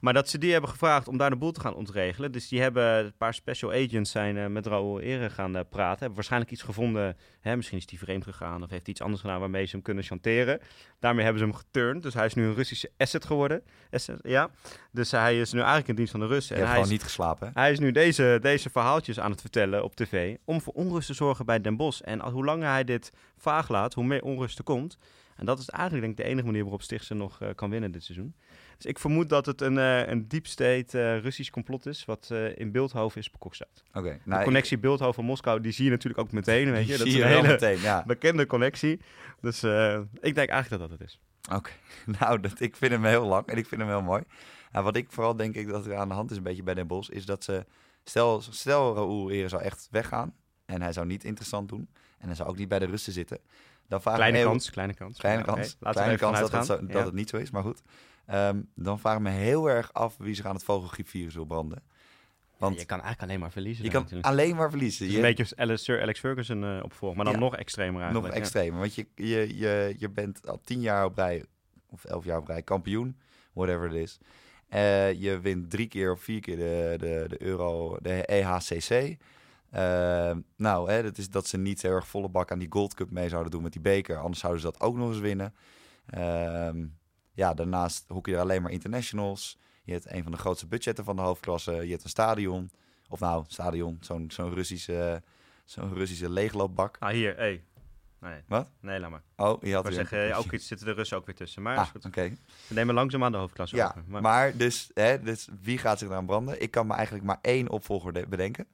Maar 0.00 0.12
dat 0.12 0.28
ze 0.28 0.38
die 0.38 0.52
hebben 0.52 0.70
gevraagd 0.70 1.08
om 1.08 1.16
daar 1.16 1.30
de 1.30 1.36
boel 1.36 1.52
te 1.52 1.60
gaan 1.60 1.74
ontregelen. 1.74 2.32
Dus 2.32 2.48
die 2.48 2.60
hebben 2.60 2.84
een 2.84 3.16
paar 3.16 3.34
special 3.34 3.72
agents 3.72 4.10
zijn 4.10 4.36
eh, 4.36 4.46
met 4.46 4.66
Raoul 4.66 5.00
Ere 5.00 5.30
gaan 5.30 5.52
praten. 5.52 5.98
Hebben 5.98 6.14
waarschijnlijk 6.14 6.52
iets 6.52 6.62
gevonden. 6.62 7.16
Hè, 7.40 7.56
misschien 7.56 7.78
is 7.78 7.86
die 7.86 7.98
vreemd 7.98 8.24
gegaan 8.24 8.62
of 8.62 8.70
heeft 8.70 8.88
iets 8.88 9.02
anders 9.02 9.20
gedaan 9.20 9.40
waarmee 9.40 9.64
ze 9.64 9.70
hem 9.70 9.82
kunnen 9.82 10.04
chanteren. 10.04 10.60
Daarmee 10.98 11.24
hebben 11.24 11.42
ze 11.42 11.48
hem 11.48 11.58
geturnd. 11.58 12.02
Dus 12.02 12.14
hij 12.14 12.26
is 12.26 12.34
nu 12.34 12.44
een 12.44 12.54
Russische 12.54 12.90
asset 12.96 13.24
geworden. 13.24 13.62
Asset, 13.90 14.18
ja. 14.22 14.50
Dus 14.96 15.10
hij 15.10 15.40
is 15.40 15.52
nu 15.52 15.58
eigenlijk 15.58 15.88
in 15.88 15.94
dienst 15.94 16.10
van 16.10 16.20
de 16.20 16.26
Russen. 16.26 16.56
Je 16.56 16.62
hebt 16.62 16.72
hij 16.72 16.80
gewoon 16.80 16.92
is 16.92 16.98
niet 16.98 17.08
geslapen, 17.08 17.50
hij 17.54 17.72
is 17.72 17.78
nu 17.78 17.92
deze, 17.92 18.38
deze 18.42 18.70
verhaaltjes 18.70 19.20
aan 19.20 19.30
het 19.30 19.40
vertellen 19.40 19.84
op 19.84 19.96
tv 19.96 20.36
om 20.44 20.60
voor 20.60 20.72
onrust 20.72 21.06
te 21.06 21.14
zorgen 21.14 21.46
bij 21.46 21.60
Den 21.60 21.76
Bosch. 21.76 22.00
En 22.00 22.20
al- 22.20 22.30
hoe 22.30 22.44
langer 22.44 22.68
hij 22.68 22.84
dit 22.84 23.12
vaag 23.36 23.68
laat, 23.68 23.94
hoe 23.94 24.04
meer 24.04 24.22
onrust 24.22 24.58
er 24.58 24.64
komt. 24.64 24.98
En 25.36 25.46
dat 25.46 25.58
is 25.58 25.68
eigenlijk 25.68 26.06
denk 26.06 26.18
ik 26.18 26.24
de 26.24 26.30
enige 26.30 26.46
manier 26.46 26.62
waarop 26.62 26.82
Stichtse 26.82 27.14
nog 27.14 27.40
eh, 27.40 27.48
kan 27.54 27.70
winnen 27.70 27.92
dit 27.92 28.04
seizoen. 28.04 28.34
Dus 28.76 28.86
ik 28.86 28.98
vermoed 28.98 29.28
dat 29.28 29.46
het 29.46 29.60
een, 29.60 29.78
eh, 29.78 30.08
een 30.08 30.28
deep 30.28 30.46
state 30.46 31.00
eh, 31.00 31.18
Russisch 31.20 31.50
complot 31.50 31.86
is, 31.86 32.04
wat 32.04 32.30
in 32.54 32.72
Beeldhoven 32.72 33.20
is 33.20 33.30
bekokst. 33.30 33.64
Oké. 33.92 34.02
de 34.02 34.18
Nou, 34.24 34.44
connectie 34.44 34.78
Beeldhoven-Moskou, 34.78 35.60
die 35.60 35.72
zie 35.72 35.84
je 35.84 35.90
natuurlijk 35.90 36.20
ook 36.20 36.32
meteen, 36.32 36.70
weet 36.70 36.86
je. 36.86 36.96
Dat 36.96 37.06
is 37.06 37.12
zie 37.12 37.22
een 37.22 37.28
je 37.28 37.34
hele 37.34 37.48
meteen, 37.48 37.80
ja. 37.80 38.04
bekende 38.06 38.46
connectie. 38.46 39.00
Dus 39.40 39.62
ik 40.20 40.34
denk 40.34 40.48
eigenlijk 40.48 40.68
dat 40.68 40.80
dat 40.80 40.90
het 40.90 41.00
is. 41.00 41.20
Oké, 41.54 41.70
nou, 42.20 42.40
dat, 42.40 42.60
ik 42.60 42.76
vind 42.76 42.92
hem 42.92 43.04
heel 43.04 43.24
lang 43.26 43.46
en 43.46 43.56
ik 43.56 43.66
vind 43.66 43.80
hem 43.80 43.90
heel 43.90 44.02
mooi. 44.02 44.22
Nou, 44.72 44.84
wat 44.84 44.96
ik 44.96 45.12
vooral 45.12 45.36
denk 45.36 45.54
ik 45.54 45.68
dat 45.68 45.86
er 45.86 45.96
aan 45.96 46.08
de 46.08 46.14
hand 46.14 46.30
is 46.30 46.36
een 46.36 46.42
beetje 46.42 46.62
bij 46.62 46.74
Den 46.74 46.86
Bosch, 46.86 47.10
is 47.10 47.26
dat 47.26 47.44
ze... 47.44 47.66
Stel, 48.04 48.40
stel 48.40 48.94
Raoul 48.94 49.30
Ere 49.30 49.48
zou 49.48 49.62
echt 49.62 49.88
weggaan 49.90 50.34
en 50.64 50.82
hij 50.82 50.92
zou 50.92 51.06
niet 51.06 51.24
interessant 51.24 51.68
doen 51.68 51.88
en 52.18 52.26
hij 52.26 52.36
zou 52.36 52.48
ook 52.48 52.56
niet 52.56 52.68
bij 52.68 52.78
de 52.78 52.86
Russen 52.86 53.12
zitten. 53.12 53.38
Dan 53.88 54.02
vraag 54.02 54.14
Kleine 54.14 54.36
heel- 54.38 54.46
kans, 54.48 54.70
kleine 54.70 54.94
kans. 54.94 55.18
Kleine 55.18 55.42
kans, 55.42 55.76
kleine 55.78 56.00
er 56.00 56.06
even 56.06 56.18
kans 56.18 56.38
dat, 56.40 56.52
het, 56.52 56.66
zo- 56.66 56.80
dat 56.86 56.90
Ja. 56.96 57.04
het 57.04 57.14
niet 57.14 57.28
zo 57.28 57.36
is, 57.36 57.50
maar 57.50 57.62
goed. 57.62 57.82
Ehm, 58.26 58.60
dan 58.74 58.98
vraag 58.98 59.14
ik 59.16 59.20
me 59.22 59.30
heel 59.30 59.66
erg 59.70 59.92
af 59.92 60.16
wie 60.18 60.34
zich 60.34 60.44
aan 60.46 60.54
het 60.54 60.64
vogelgriepvirus 60.64 61.34
wil 61.34 61.44
branden. 61.44 61.82
Want 62.58 62.80
je 62.80 62.84
kan 62.86 62.98
eigenlijk 63.00 63.28
alleen 63.28 63.40
maar 63.40 63.50
verliezen. 63.50 63.84
je 63.84 63.90
kan 63.90 64.00
natuurlijk. 64.00 64.28
alleen 64.28 64.56
maar 64.56 64.70
verliezen. 64.70 65.10
Je, 65.10 65.16
een 65.16 65.22
beetje 65.34 65.76
Sir 65.76 66.00
Alex 66.02 66.20
Ferguson 66.20 66.64
eh 66.64 66.80
opvolg, 66.82 67.14
maar 67.14 67.24
dan 67.24 67.34
Ja. 67.34 67.40
nog 67.40 67.56
extremer 67.56 67.92
nog 67.92 68.02
eigenlijk. 68.02 68.34
ja. 68.34 68.40
extremer. 68.40 68.78
Want 68.78 68.94
je, 68.94 69.06
je, 69.14 69.56
je, 69.56 69.94
je 69.98 70.08
bent 70.10 70.46
al 70.48 70.60
tien 70.64 70.80
jaar 70.80 71.04
op 71.04 71.16
rij, 71.16 71.44
of 71.90 72.04
elf 72.04 72.24
jaar 72.24 72.38
op 72.38 72.46
rij, 72.46 72.62
kampioen, 72.62 73.16
whatever 73.52 73.86
it 73.86 73.94
is. 74.02 74.18
Eh, 74.68 75.12
je 75.12 75.40
wint 75.40 75.70
drie 75.70 75.86
keer 75.88 76.12
of 76.12 76.20
vier 76.20 76.40
keer 76.40 76.56
de, 76.56 76.94
de, 76.98 77.24
de 77.28 77.42
euro, 77.42 77.96
de 78.02 78.24
EHCC. 78.26 79.16
Eh, 79.70 80.32
nou, 80.56 80.90
hè, 80.90 81.02
dat 81.02 81.18
is 81.18 81.30
dat 81.30 81.46
ze 81.46 81.58
niet 81.58 81.82
heel 81.82 81.90
erg 81.92 82.06
volle 82.06 82.28
bak 82.28 82.50
aan 82.52 82.58
die 82.58 82.70
Gold 82.72 82.94
Cup 82.94 83.10
mee 83.10 83.28
zouden 83.28 83.50
doen 83.52 83.62
met 83.62 83.72
die 83.72 83.80
beker. 83.80 84.16
Anders 84.18 84.40
zouden 84.40 84.62
ze 84.62 84.70
dat 84.70 84.80
ook 84.80 84.96
nog 84.96 85.08
eens 85.08 85.18
winnen. 85.18 85.54
Ehm, 86.06 86.84
ja, 87.32 87.54
daarnaast 87.54 88.04
hoek 88.08 88.26
je 88.26 88.34
er 88.34 88.40
alleen 88.40 88.62
maar 88.62 88.70
internationals. 88.72 89.58
Je 89.86 89.92
hebt 89.92 90.10
een 90.10 90.22
van 90.22 90.32
de 90.32 90.38
grootste 90.38 90.66
budgetten 90.66 91.04
van 91.04 91.16
de 91.16 91.22
hoofdklasse. 91.22 91.72
Je 91.72 91.90
hebt 91.90 92.04
een 92.04 92.08
stadion. 92.10 92.70
Of 93.08 93.20
nou, 93.20 93.44
stadion, 93.48 93.98
zo'n 94.00 94.30
zo'n 94.30 94.54
Russische, 94.54 95.22
zo'n 95.64 95.94
Russische 95.94 96.30
leegloopbak. 96.30 96.96
Ah, 96.98 97.10
hier, 97.10 97.36
hé. 97.36 97.60
Nee. 98.20 98.42
Wat? 98.46 98.70
Nee, 98.80 99.00
laat 99.00 99.10
maar. 99.10 99.22
Oh, 99.36 99.62
je 99.62 99.74
had 99.74 99.82
wou 99.82 99.94
weer 99.94 100.06
zeggen, 100.06 100.28
een- 100.28 100.34
ook 100.34 100.52
iets 100.52 100.66
zitten 100.66 100.86
de 100.86 100.92
Russen 100.92 101.16
ook 101.16 101.26
weer 101.26 101.34
tussen. 101.34 101.62
Maar 101.62 101.76
Ah, 101.76 101.84
is 101.84 101.90
goed. 101.90 102.04
oké. 102.04 102.28
we 102.68 102.74
nemen 102.74 102.94
langzaam 102.94 103.24
aan 103.24 103.32
de 103.32 103.38
hoofdklasse 103.38 103.76
Ja, 103.76 103.86
over. 103.88 104.04
Maar, 104.06 104.22
maar 104.22 104.56
dus, 104.56 104.90
hè, 104.94 105.22
dus 105.22 105.48
wie 105.60 105.78
gaat 105.78 105.98
zich 105.98 106.08
eraan 106.08 106.26
branden? 106.26 106.62
Ik 106.62 106.70
kan 106.70 106.86
me 106.86 106.94
eigenlijk 106.94 107.24
maar 107.26 107.38
één 107.42 107.68
opvolger 107.68 108.12
de- 108.12 108.26
bedenken. 108.28 108.66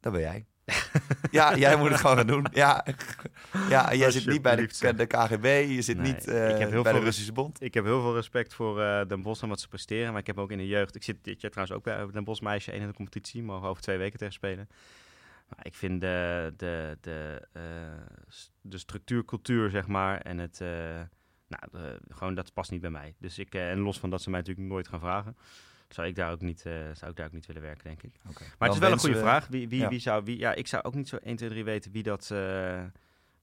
Dat 0.00 0.12
ben 0.12 0.20
jij. 0.22 0.46
Ja, 1.30 1.56
jij 1.56 1.76
moet 1.76 1.88
het 1.90 2.00
gewoon 2.00 2.16
gaan 2.16 2.26
doen. 2.26 2.46
Ja, 2.52 2.84
ja 3.68 3.94
jij 3.94 4.10
zit 4.10 4.26
niet 4.26 4.42
bij 4.42 4.56
de, 4.56 5.06
KGB, 5.06 5.64
je 5.68 5.82
zit 5.82 5.96
Nee, 5.96 6.12
niet 6.12 6.26
ik 6.26 6.58
heb 6.58 6.70
heel 6.70 6.82
bij 6.82 6.92
de 6.92 6.98
Russische 6.98 7.32
Bond. 7.32 7.62
ik 7.62 7.74
heb 7.74 7.84
heel 7.84 8.00
veel 8.00 8.14
respect 8.14 8.54
voor 8.54 8.80
eh 8.82 9.06
Den 9.08 9.22
Bosch 9.22 9.42
en 9.42 9.48
wat 9.48 9.60
ze 9.60 9.68
presteren. 9.68 10.10
Maar 10.10 10.20
ik 10.20 10.26
heb 10.26 10.38
ook 10.38 10.50
in 10.50 10.58
de 10.58 10.66
jeugd... 10.66 10.94
Ik 10.94 11.02
zit 11.02 11.24
dit 11.24 11.40
jaar 11.40 11.50
trouwens 11.50 11.78
ook 11.78 11.84
bij 11.84 12.06
Den 12.12 12.24
Bosch 12.24 12.42
meisje 12.42 12.72
1 12.72 12.80
in 12.80 12.86
de 12.86 12.94
competitie. 12.94 13.42
Mogen 13.42 13.68
over 13.68 13.82
twee 13.82 13.98
weken 13.98 14.18
tegen 14.18 14.34
spelen. 14.34 14.68
Maar 15.48 15.66
ik 15.66 15.74
vind 15.74 16.00
de, 16.00 16.52
de, 16.56 16.98
de, 17.00 17.48
eh, 17.52 17.62
de 18.60 18.78
structuurcultuur, 18.78 19.70
zeg 19.70 19.86
maar, 19.86 20.20
en 20.20 20.38
het... 20.38 20.58
nou, 21.48 21.62
de- 21.72 22.00
gewoon 22.08 22.34
dat 22.34 22.52
past 22.52 22.70
niet 22.70 22.80
bij 22.80 22.90
mij. 22.90 23.14
Dus 23.18 23.38
ik, 23.38 23.54
en 23.54 23.78
los 23.78 23.98
van 23.98 24.10
dat 24.10 24.22
ze 24.22 24.30
mij 24.30 24.38
natuurlijk 24.38 24.68
nooit 24.68 24.88
gaan 24.88 25.00
vragen, 25.00 25.36
zou 25.88 26.06
ik 26.06 26.14
daar 26.14 26.30
ook 26.32 26.40
niet, 26.40 26.66
eh, 26.66 26.72
zou 26.92 27.10
ik 27.10 27.16
daar 27.16 27.26
ook 27.26 27.32
niet 27.32 27.46
willen 27.46 27.62
werken, 27.62 27.84
denk 27.84 28.02
ik. 28.02 28.12
Maar 28.58 28.68
het 28.68 28.72
is 28.72 28.78
wel 28.78 28.92
een 28.92 28.98
goede 28.98 29.18
vraag. 29.18 29.46
Wie, 29.46 29.68
wie, 29.68 29.80
ja. 29.80 29.88
wie 29.88 29.98
zou, 29.98 30.24
wie, 30.24 30.38
ja, 30.38 30.54
ik 30.54 30.66
zou 30.66 30.82
ook 30.82 30.94
niet 30.94 31.08
zo 31.08 31.16
1, 31.16 31.36
2, 31.36 31.48
3 31.48 31.64
weten 31.64 31.92
wie 31.92 32.02
dat, 32.02 32.30
eh, 32.30 32.82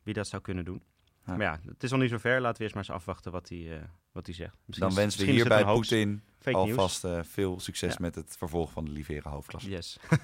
wie 0.03 0.13
dat 0.13 0.27
zou 0.27 0.41
kunnen 0.41 0.65
doen. 0.65 0.83
Ja. 1.25 1.35
Maar 1.35 1.45
ja, 1.45 1.59
het 1.67 1.83
is 1.83 1.91
nog 1.91 1.99
niet 1.99 2.09
zo 2.09 2.17
ver. 2.17 2.41
Laten 2.41 2.57
we 2.57 2.63
eerst 2.63 2.75
maar 2.75 2.83
eens 2.83 2.93
afwachten 2.93 3.31
wat 3.31 3.49
hij, 3.49 3.71
eh, 3.77 3.83
wat 4.11 4.25
hij 4.25 4.35
zegt. 4.35 4.55
Misschien 4.65 4.87
Dan 4.87 4.97
wensen 4.97 5.19
we 5.19 5.25
misschien 5.25 5.33
hier 5.33 5.41
is 5.41 5.47
bij 5.47 5.57
het 5.57 5.67
een 5.67 5.73
hoax. 5.73 5.87
Poetin 5.87 6.21
alvast 6.55 7.07
veel 7.21 7.59
succes 7.59 7.91
Ja. 7.91 7.97
met 7.99 8.15
het 8.15 8.35
vervolg 8.37 8.71
van 8.71 8.85
de 8.85 8.91
Livera 8.91 9.29
hoofdklasse. 9.29 9.69
Yes. 9.69 9.97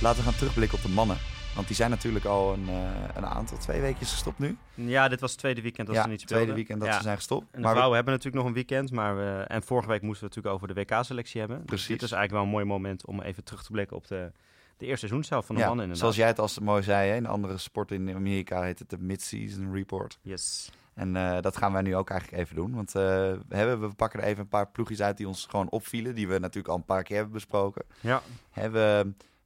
Laten 0.00 0.18
we 0.24 0.30
gaan 0.30 0.38
terugblikken 0.38 0.78
op 0.78 0.84
de 0.84 0.90
mannen. 0.90 1.16
Want 1.56 1.66
die 1.68 1.76
zijn 1.76 1.90
natuurlijk 1.90 2.24
al 2.24 2.52
een, 2.52 2.68
eh, 2.68 2.90
een 3.14 3.26
aantal, 3.26 3.58
twee 3.58 3.80
weekjes 3.80 4.10
gestopt 4.10 4.38
nu. 4.38 4.56
Ja, 4.74 5.08
dit 5.08 5.20
was 5.20 5.30
het 5.30 5.40
tweede 5.40 5.62
weekend 5.62 5.86
dat 5.86 5.96
ja, 5.96 6.02
ze 6.02 6.08
niet 6.08 6.20
speelden. 6.20 6.44
tweede 6.46 6.60
weekend 6.60 6.80
dat 6.80 6.88
Ja. 6.88 6.96
ze 6.96 7.02
zijn 7.02 7.16
gestopt. 7.16 7.42
En 7.42 7.48
de 7.50 7.58
Maar 7.58 7.66
we- 7.66 7.74
vrouwen 7.74 7.94
hebben 7.96 8.14
natuurlijk 8.14 8.42
nog 8.42 8.52
een 8.52 8.58
weekend. 8.58 8.90
Maar 8.90 9.16
we, 9.16 9.44
en 9.48 9.62
vorige 9.62 9.88
week 9.88 10.02
moesten 10.02 10.28
we 10.28 10.34
natuurlijk 10.34 10.54
over 10.64 10.74
de 10.74 10.80
WK-selectie 10.80 11.40
hebben. 11.40 11.58
Dus 11.58 11.66
Precies. 11.66 11.86
dit 11.88 12.02
is 12.02 12.12
eigenlijk 12.12 12.32
wel 12.32 12.42
een 12.42 12.48
mooi 12.58 12.64
moment 12.64 13.06
om 13.06 13.20
even 13.20 13.44
terug 13.44 13.62
te 13.64 13.70
blikken 13.72 13.96
op 13.96 14.06
de, 14.06 14.32
de 14.76 14.84
eerste 14.86 14.98
seizoenshelft 15.06 15.46
van 15.46 15.54
de 15.54 15.60
ja, 15.60 15.66
mannen 15.66 15.84
inderdaad. 15.86 16.12
zoals 16.14 16.20
jij 16.22 16.30
het 16.32 16.38
als 16.38 16.58
mooi 16.58 16.82
zei, 16.82 17.10
hè, 17.10 17.16
in 17.16 17.26
andere 17.26 17.58
sporten 17.58 18.08
in 18.08 18.16
Amerika 18.16 18.62
heet 18.62 18.78
het 18.78 18.90
de 18.90 18.98
mid-season 18.98 19.72
report. 19.74 20.18
Yes. 20.22 20.70
En 20.94 21.16
eh, 21.16 21.40
dat 21.40 21.56
gaan 21.56 21.72
wij 21.72 21.82
nu 21.82 21.96
ook 21.96 22.10
eigenlijk 22.10 22.42
even 22.42 22.56
doen. 22.56 22.74
Want 22.74 22.88
eh, 22.94 23.02
we, 23.48 23.56
hebben, 23.56 23.80
we 23.88 23.94
pakken 23.94 24.20
er 24.20 24.26
even 24.26 24.40
een 24.42 24.48
paar 24.48 24.68
ploegjes 24.68 25.00
uit 25.02 25.16
die 25.16 25.28
ons 25.28 25.46
gewoon 25.50 25.68
opvielen. 25.70 26.14
Die 26.14 26.28
we 26.28 26.38
natuurlijk 26.38 26.68
al 26.68 26.76
een 26.76 26.84
paar 26.84 27.02
keer 27.02 27.16
hebben 27.16 27.34
besproken. 27.34 27.84
Ja. 28.00 28.22
Hè, 28.50 28.70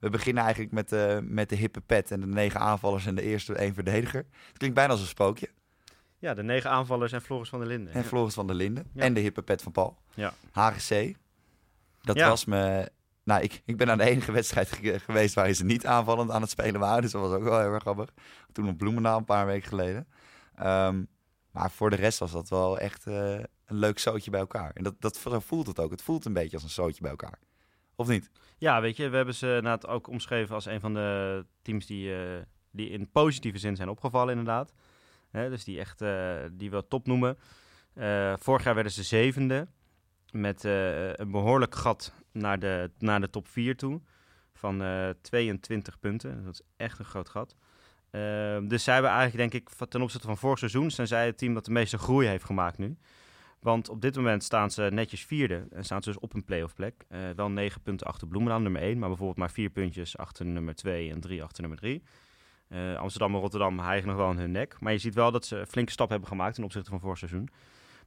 we, 0.01 0.09
beginnen 0.09 0.43
eigenlijk 0.43 0.73
met, 0.73 0.89
de 0.89 1.19
met 1.23 1.49
de 1.49 1.55
hippe 1.55 1.81
pet 1.81 2.11
en 2.11 2.19
de 2.19 2.25
negen 2.27 2.59
aanvallers 2.59 3.05
en 3.05 3.15
de 3.15 3.21
eerste 3.21 3.53
één 3.55 3.73
verdediger. 3.73 4.25
Het 4.47 4.57
klinkt 4.57 4.75
bijna 4.75 4.91
als 4.91 5.01
een 5.01 5.07
sprookje. 5.07 5.49
ja, 6.17 6.33
de 6.33 6.43
negen 6.43 6.69
aanvallers 6.69 7.11
en 7.11 7.21
Floris 7.21 7.49
van 7.49 7.59
der 7.59 7.67
Linden. 7.67 7.93
En 7.93 8.03
Floris 8.03 8.33
van 8.33 8.47
der 8.47 8.55
Linden. 8.55 8.89
Ja. 8.93 9.01
En 9.03 9.13
de 9.13 9.19
hippe 9.19 9.41
pet 9.41 9.61
van 9.61 9.71
Paul. 9.71 9.97
Ja. 10.13 10.33
HGC. 10.51 11.15
Dat 12.01 12.15
Ja. 12.15 12.29
was 12.29 12.45
me... 12.45 12.91
Nou, 13.23 13.41
ik, 13.43 13.61
ik 13.65 13.77
ben 13.77 13.89
aan 13.91 13.97
de 13.97 14.03
enige 14.03 14.31
wedstrijd 14.31 14.71
ge- 14.71 14.99
geweest 14.99 15.33
waarin 15.35 15.55
ze 15.55 15.65
niet 15.65 15.85
aanvallend 15.85 16.31
aan 16.31 16.41
het 16.41 16.49
spelen 16.49 16.79
waren. 16.79 17.01
Dus 17.01 17.11
dat 17.11 17.21
was 17.21 17.31
ook 17.33 17.43
wel 17.43 17.59
heel 17.59 17.71
erg 17.73 17.81
grappig. 17.81 18.09
Toen 18.51 18.67
op 18.69 18.77
Bloemendaal 18.77 19.17
een 19.17 19.25
paar 19.25 19.45
weken 19.45 19.67
geleden. 19.69 20.07
Ehm, 20.55 21.03
maar 21.51 21.71
voor 21.71 21.89
de 21.89 21.95
rest 21.95 22.19
was 22.19 22.31
dat 22.31 22.49
wel 22.49 22.79
echt 22.79 23.07
eh, 23.07 23.33
een 23.65 23.75
leuk 23.75 23.99
zootje 23.99 24.31
bij 24.31 24.39
elkaar. 24.39 24.71
En 24.73 24.83
dat, 24.83 24.95
dat, 24.99 25.19
voelt 25.45 25.67
het 25.67 25.79
ook. 25.79 25.91
Het 25.91 26.01
voelt 26.01 26.25
een 26.25 26.33
beetje 26.33 26.53
als 26.55 26.63
een 26.63 26.69
zootje 26.69 27.01
bij 27.01 27.09
elkaar. 27.11 27.39
Of 27.95 28.07
niet? 28.07 28.29
Ja, 28.61 28.81
weet 28.81 28.97
je, 28.97 29.09
we 29.09 29.15
hebben 29.15 29.35
ze 29.35 29.47
inderdaad 29.47 29.87
ook 29.87 30.07
omschreven 30.07 30.55
als 30.55 30.65
een 30.65 30.79
van 30.79 30.93
de 30.93 31.45
teams 31.61 31.85
die, 31.85 32.15
eh, 32.15 32.41
die 32.71 32.89
in 32.89 33.11
positieve 33.11 33.57
zin 33.57 33.75
zijn 33.75 33.89
opgevallen, 33.89 34.37
inderdaad. 34.37 34.73
Dus 35.31 35.63
die 35.63 35.79
echt, 35.79 36.01
eh, 36.01 36.35
die 36.51 36.71
we 36.71 36.87
top 36.87 37.07
noemen. 37.07 37.37
Eh, 37.93 38.33
vorig 38.39 38.63
jaar 38.63 38.73
werden 38.73 38.91
ze 38.91 39.03
zevende, 39.03 39.67
met 40.31 40.63
een 40.63 41.31
behoorlijk 41.31 41.75
gat 41.75 42.13
naar 42.31 42.59
de, 42.59 42.91
naar 42.97 43.21
de 43.21 43.29
top 43.29 43.47
4 43.47 43.75
toe, 43.75 44.01
van 44.53 44.81
eh 44.81 45.09
22 45.21 45.99
punten. 45.99 46.43
Dat 46.43 46.53
is 46.53 46.61
echt 46.77 46.99
een 46.99 47.05
groot 47.05 47.29
gat. 47.29 47.55
Dus 48.67 48.83
zij 48.83 48.93
hebben 48.93 49.11
eigenlijk, 49.11 49.51
denk 49.51 49.63
ik, 49.63 49.87
ten 49.89 50.01
opzichte 50.01 50.27
van 50.27 50.37
vorig 50.37 50.59
seizoen, 50.59 50.91
zijn 50.91 51.07
zij 51.07 51.25
het 51.25 51.37
team 51.37 51.53
dat 51.53 51.65
de 51.65 51.71
meeste 51.71 51.97
groei 51.97 52.27
heeft 52.27 52.45
gemaakt 52.45 52.77
nu. 52.77 52.97
Want 53.61 53.89
op 53.89 54.01
dit 54.01 54.15
moment 54.15 54.43
staan 54.43 54.71
ze 54.71 54.89
netjes 54.91 55.25
vierde 55.25 55.67
en 55.71 55.83
staan 55.83 56.03
ze 56.03 56.09
dus 56.09 56.19
op 56.19 56.33
een 56.33 56.43
playoff 56.43 56.73
plek. 56.73 57.05
Eh, 57.07 57.19
wel 57.35 57.49
negen 57.49 57.81
punten 57.81 58.07
achter 58.07 58.27
Bloemendaal, 58.27 58.61
nummer 58.61 58.81
één. 58.81 58.99
Maar 58.99 59.07
bijvoorbeeld 59.07 59.37
maar 59.37 59.51
vier 59.51 59.69
puntjes 59.69 60.17
achter 60.17 60.45
nummer 60.45 60.75
twee 60.75 61.11
en 61.11 61.19
drie 61.19 61.43
achter 61.43 61.61
nummer 61.61 61.79
drie. 61.79 62.03
Eh, 62.67 62.95
Amsterdam 62.95 63.33
en 63.33 63.39
Rotterdam 63.39 63.79
hijgen 63.79 64.07
nog 64.07 64.17
wel 64.17 64.35
hun 64.35 64.51
nek. 64.51 64.79
Maar 64.79 64.91
je 64.91 64.97
ziet 64.97 65.13
wel 65.13 65.31
dat 65.31 65.45
ze 65.45 65.57
een 65.57 65.67
flinke 65.67 65.91
stap 65.91 66.09
hebben 66.09 66.27
gemaakt 66.27 66.55
ten 66.55 66.63
opzichte 66.63 66.89
van 66.89 66.99
vorig 66.99 67.17
seizoen. 67.17 67.49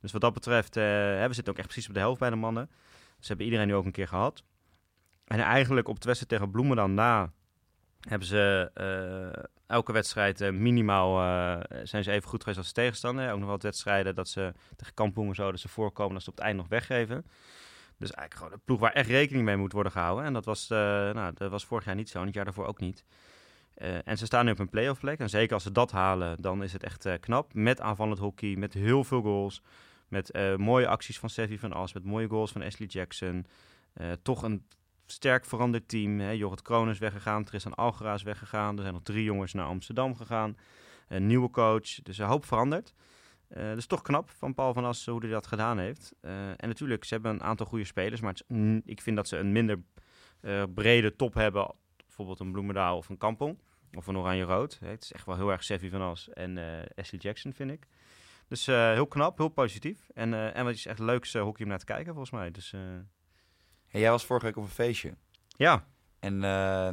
Dus 0.01 0.13
wat 0.13 0.21
dat 0.21 0.35
betreft, 0.35 0.77
eh, 0.77 0.83
we 1.27 1.29
zitten 1.31 1.53
ook 1.53 1.59
echt 1.59 1.69
precies 1.69 1.89
op 1.89 1.95
de 1.95 2.01
helft 2.01 2.21
bij 2.21 2.31
de 2.31 2.37
mannen. 2.37 2.71
Ze 3.19 3.27
hebben 3.27 3.47
iedereen 3.47 3.67
nu 3.67 3.75
ook 3.75 3.85
een 3.85 3.93
keer 3.93 4.09
gehad. 4.09 4.45
En 5.25 5.39
eigenlijk 5.41 5.89
op 5.89 6.01
de 6.01 6.07
wedstrijd 6.07 6.33
tegen 6.33 6.51
Bloemendaal 6.51 6.89
na 6.89 7.33
hebben 8.01 8.29
ze 8.29 8.71
elke 9.67 9.93
wedstrijd 9.93 10.41
eh, 10.41 10.51
minimaal 10.51 11.21
eh, 11.21 11.81
zijn 11.83 12.05
ze 12.05 12.11
even 12.11 12.29
goed 12.29 12.41
geweest 12.41 12.59
als 12.59 12.67
de 12.67 12.75
tegenstander. 12.75 13.33
Ook 13.33 13.39
nog 13.39 13.49
wel 13.49 13.59
wedstrijden 13.59 14.15
dat 14.15 14.29
ze 14.29 14.53
tegen 14.77 14.95
Kampong 14.95 15.29
en 15.29 15.35
zo 15.35 15.51
dat 15.51 15.61
ze 15.61 15.69
voorkomen 15.69 16.15
als 16.15 16.25
ze 16.25 16.31
op 16.31 16.37
het 16.37 16.45
eind 16.45 16.59
nog 16.59 16.69
weggeven. 16.69 17.27
Dus 17.99 18.11
eigenlijk 18.11 18.35
gewoon 18.35 18.53
een 18.53 18.65
ploeg 18.65 18.81
waar 18.81 18.93
echt 18.93 19.09
rekening 19.09 19.45
mee 19.45 19.57
moet 19.57 19.73
worden 19.73 19.93
gehouden. 19.93 20.25
En 20.25 20.33
dat 20.33 20.45
was, 20.45 20.71
eh, 20.71 20.79
nou, 21.11 21.33
dat 21.35 21.51
was 21.51 21.65
vorig 21.65 21.85
jaar 21.85 21.95
niet 21.95 22.09
zo 22.09 22.19
en 22.19 22.25
het 22.25 22.35
jaar 22.35 22.45
daarvoor 22.45 22.67
ook 22.67 22.81
niet. 22.81 23.05
En 24.05 24.19
ze 24.19 24.27
staan 24.27 24.45
nu 24.45 24.51
op 24.51 24.59
een 24.59 24.69
playoff 24.69 25.01
plek. 25.01 25.19
En 25.19 25.29
zeker 25.29 25.55
als 25.55 25.63
ze 25.63 25.73
dat 25.73 25.91
halen, 25.91 26.43
dan 26.43 26.63
is 26.63 26.73
het 26.73 26.83
echt 26.83 27.21
knap. 27.21 27.55
Met 27.55 27.81
aanvallend 27.81 28.19
hockey, 28.19 28.57
met 28.57 28.73
heel 28.73 29.05
veel 29.05 29.21
goals. 29.21 29.63
Met 30.09 30.33
mooie 30.57 30.87
acties 30.87 31.19
van 31.19 31.31
Sevi 31.31 31.59
van 31.59 31.73
As, 31.73 31.93
met 31.93 32.05
mooie 32.05 32.29
goals 32.29 32.53
van 32.53 32.63
Ashley 32.63 32.89
Jackson. 32.89 33.47
Toch 34.23 34.43
een 34.43 34.67
sterk 35.07 35.45
veranderd 35.45 35.89
team. 35.89 36.21
Hè. 36.21 36.31
Jorrit 36.31 36.63
Kroon 36.63 36.91
is 36.91 36.99
weggegaan, 36.99 37.45
Tristan 37.45 37.75
Algera 37.75 38.15
is 38.15 38.23
weggegaan. 38.23 38.77
Er 38.77 38.83
zijn 38.83 38.95
nog 38.95 39.03
drie 39.03 39.25
jongens 39.25 39.53
naar 39.53 39.67
Amsterdam 39.67 40.17
gegaan. 40.17 40.57
Een 41.09 41.27
nieuwe 41.27 41.51
coach, 41.51 42.03
dus 42.03 42.19
een 42.19 42.27
hoop 42.27 42.45
veranderd. 42.45 42.95
Dus 43.49 43.87
toch 43.87 44.03
knap 44.03 44.31
van 44.31 44.55
Paul 44.55 44.73
van 44.73 44.85
As 44.85 45.07
hoe 45.07 45.21
hij 45.21 45.31
dat 45.31 45.47
gedaan 45.47 45.79
heeft. 45.79 46.13
Uh, 46.21 46.49
en 46.49 46.69
natuurlijk, 46.69 47.05
ze 47.05 47.15
hebben 47.15 47.33
een 47.33 47.43
aantal 47.43 47.67
goede 47.67 47.85
spelers. 47.85 48.21
Maar 48.21 48.37
ik 48.85 49.01
vind 49.01 49.17
dat 49.17 49.29
ze 49.29 49.37
een 49.37 49.53
minder 49.53 49.83
uh, 50.41 50.63
brede 50.75 51.17
top 51.17 51.35
hebben. 51.35 51.75
Bijvoorbeeld 51.97 52.41
een 52.41 52.53
Bloemendaal 52.53 52.97
of 52.97 53.09
een 53.09 53.17
Kampong. 53.17 53.59
Of 53.93 54.07
een 54.07 54.17
Oranje-Rood. 54.17 54.79
Het 54.85 55.03
is 55.03 55.13
echt 55.13 55.27
wel 55.27 55.37
heel 55.37 55.51
erg 55.51 55.65
Sevi 55.65 55.89
van 55.91 56.01
As 56.01 56.29
en 56.29 56.59
Ashley 56.95 57.21
Jackson, 57.21 57.53
vind 57.53 57.71
ik. 57.71 57.87
Dus 58.49 58.67
heel 58.67 59.07
knap, 59.07 59.39
heel 59.39 59.49
positief. 59.49 60.09
En, 60.15 60.55
en 60.55 60.65
wat 60.65 60.75
is 60.75 60.87
echt 60.87 60.99
leuks 60.99 61.33
hockey 61.33 61.63
om 61.63 61.69
naar 61.69 61.79
te 61.79 61.85
kijken, 61.85 62.13
volgens 62.13 62.31
mij. 62.31 62.51
Dus, 62.51 62.75
hey, 63.95 64.03
jij 64.03 64.11
was 64.11 64.25
vorige 64.25 64.47
week 64.47 64.57
op 64.57 64.63
een 64.63 64.69
feestje. 64.69 65.15
Ja. 65.57 65.85
En 66.21 66.41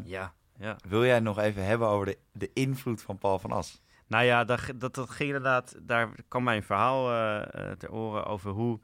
ja, 0.05 0.33
ja. 0.57 0.75
wil 0.87 1.05
jij 1.05 1.13
het 1.13 1.23
nog 1.23 1.39
even 1.39 1.65
hebben 1.65 1.87
over 1.87 2.05
de, 2.05 2.17
de 2.31 2.49
invloed 2.53 3.01
van 3.01 3.17
Paul 3.17 3.39
van 3.39 3.51
As? 3.51 3.81
Nou 4.07 4.23
ja, 4.23 4.43
dat, 4.43 4.61
dat, 4.75 4.95
dat 4.95 5.09
ging 5.09 5.29
inderdaad. 5.29 5.75
Daar 5.81 6.09
kwam 6.27 6.43
mijn 6.43 6.63
verhaal 6.63 7.11
uh, 7.11 7.71
ter 7.71 7.91
oren 7.91 8.25
over 8.25 8.51
hoe 8.51 8.79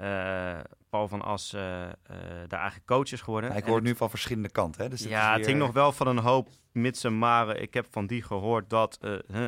uh, 0.00 0.58
Paul 0.90 1.08
van 1.08 1.22
As 1.22 1.54
uh, 1.54 1.60
daar 1.60 2.60
eigenlijk 2.60 2.86
coach 2.86 3.12
is 3.12 3.20
geworden. 3.20 3.56
Ik 3.56 3.64
hoor 3.64 3.74
het 3.74 3.84
nu 3.84 3.96
van 3.96 4.10
verschillende 4.10 4.50
kanten. 4.50 4.82
Hè? 4.82 4.88
Dus 4.88 5.02
ja, 5.02 5.28
weer... 5.28 5.36
het 5.36 5.46
hing 5.46 5.58
nog 5.58 5.72
wel 5.72 5.92
van 5.92 6.06
een 6.06 6.18
hoop 6.18 6.48
mits 6.72 7.04
en 7.04 7.18
maren. 7.18 7.62
Ik 7.62 7.74
heb 7.74 7.86
van 7.90 8.06
die 8.06 8.22
gehoord 8.22 8.70
dat 8.70 8.98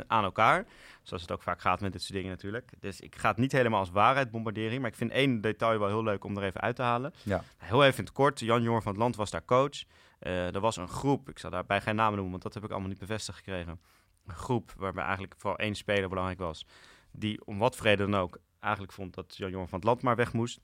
aan 0.07 0.25
elkaar. 0.25 0.67
Zoals 1.03 1.23
het 1.23 1.33
ook 1.33 1.43
vaak 1.43 1.61
gaat 1.61 1.81
met 1.81 1.93
dit 1.93 2.03
soort 2.03 2.15
dingen 2.15 2.31
natuurlijk. 2.31 2.71
Dus 2.81 3.01
ik 3.01 3.17
ga 3.17 3.29
het 3.29 3.37
niet 3.39 3.53
helemaal 3.53 3.81
als 3.81 3.91
waarheid 3.91 4.31
bombarderen. 4.31 4.81
Maar 4.81 4.91
ik 4.91 4.97
vind 4.97 5.11
één 5.11 5.41
detail 5.41 5.79
wel 5.79 5.89
heel 5.89 6.03
leuk 6.03 6.25
om 6.25 6.37
er 6.37 6.43
even 6.43 6.61
uit 6.61 6.77
te 6.77 6.83
halen. 6.83 7.13
Ja. 7.23 7.43
Heel 7.57 7.85
even 7.85 7.99
in 7.99 8.05
het 8.05 8.13
kort. 8.13 8.41
Jan 8.41 8.63
Jorn 8.63 8.83
van 8.83 8.93
het 8.93 9.01
Land 9.01 9.17
was 9.17 9.31
daar 9.31 9.45
coach. 9.45 9.85
er 10.19 10.61
was 10.61 10.77
een 10.77 10.89
groep. 10.89 11.29
Ik 11.29 11.39
zal 11.39 11.51
daarbij 11.51 11.81
geen 11.81 11.97
namen 11.97 12.13
noemen, 12.15 12.31
want 12.31 12.43
dat 12.43 12.55
heb 12.55 12.65
ik 12.65 12.71
allemaal 12.71 12.89
niet 12.89 12.99
bevestigd 12.99 13.39
gekregen 13.39 13.81
groep 14.27 14.73
waarbij 14.77 15.05
eigenlijk 15.05 15.35
vooral 15.39 15.59
één 15.59 15.75
speler 15.75 16.09
belangrijk 16.09 16.39
was. 16.39 16.67
Die 17.11 17.45
om 17.45 17.59
wat 17.59 17.77
vrede 17.77 18.11
dan 18.11 18.21
ook 18.21 18.39
eigenlijk 18.61 18.93
vond 18.93 19.15
dat 19.15 19.37
Jan 19.37 19.51
Jongen 19.51 19.69
van 19.69 19.79
het 19.79 19.89
land 19.89 20.03
maar 20.03 20.17
weg 20.17 20.33
moest. 20.33 20.61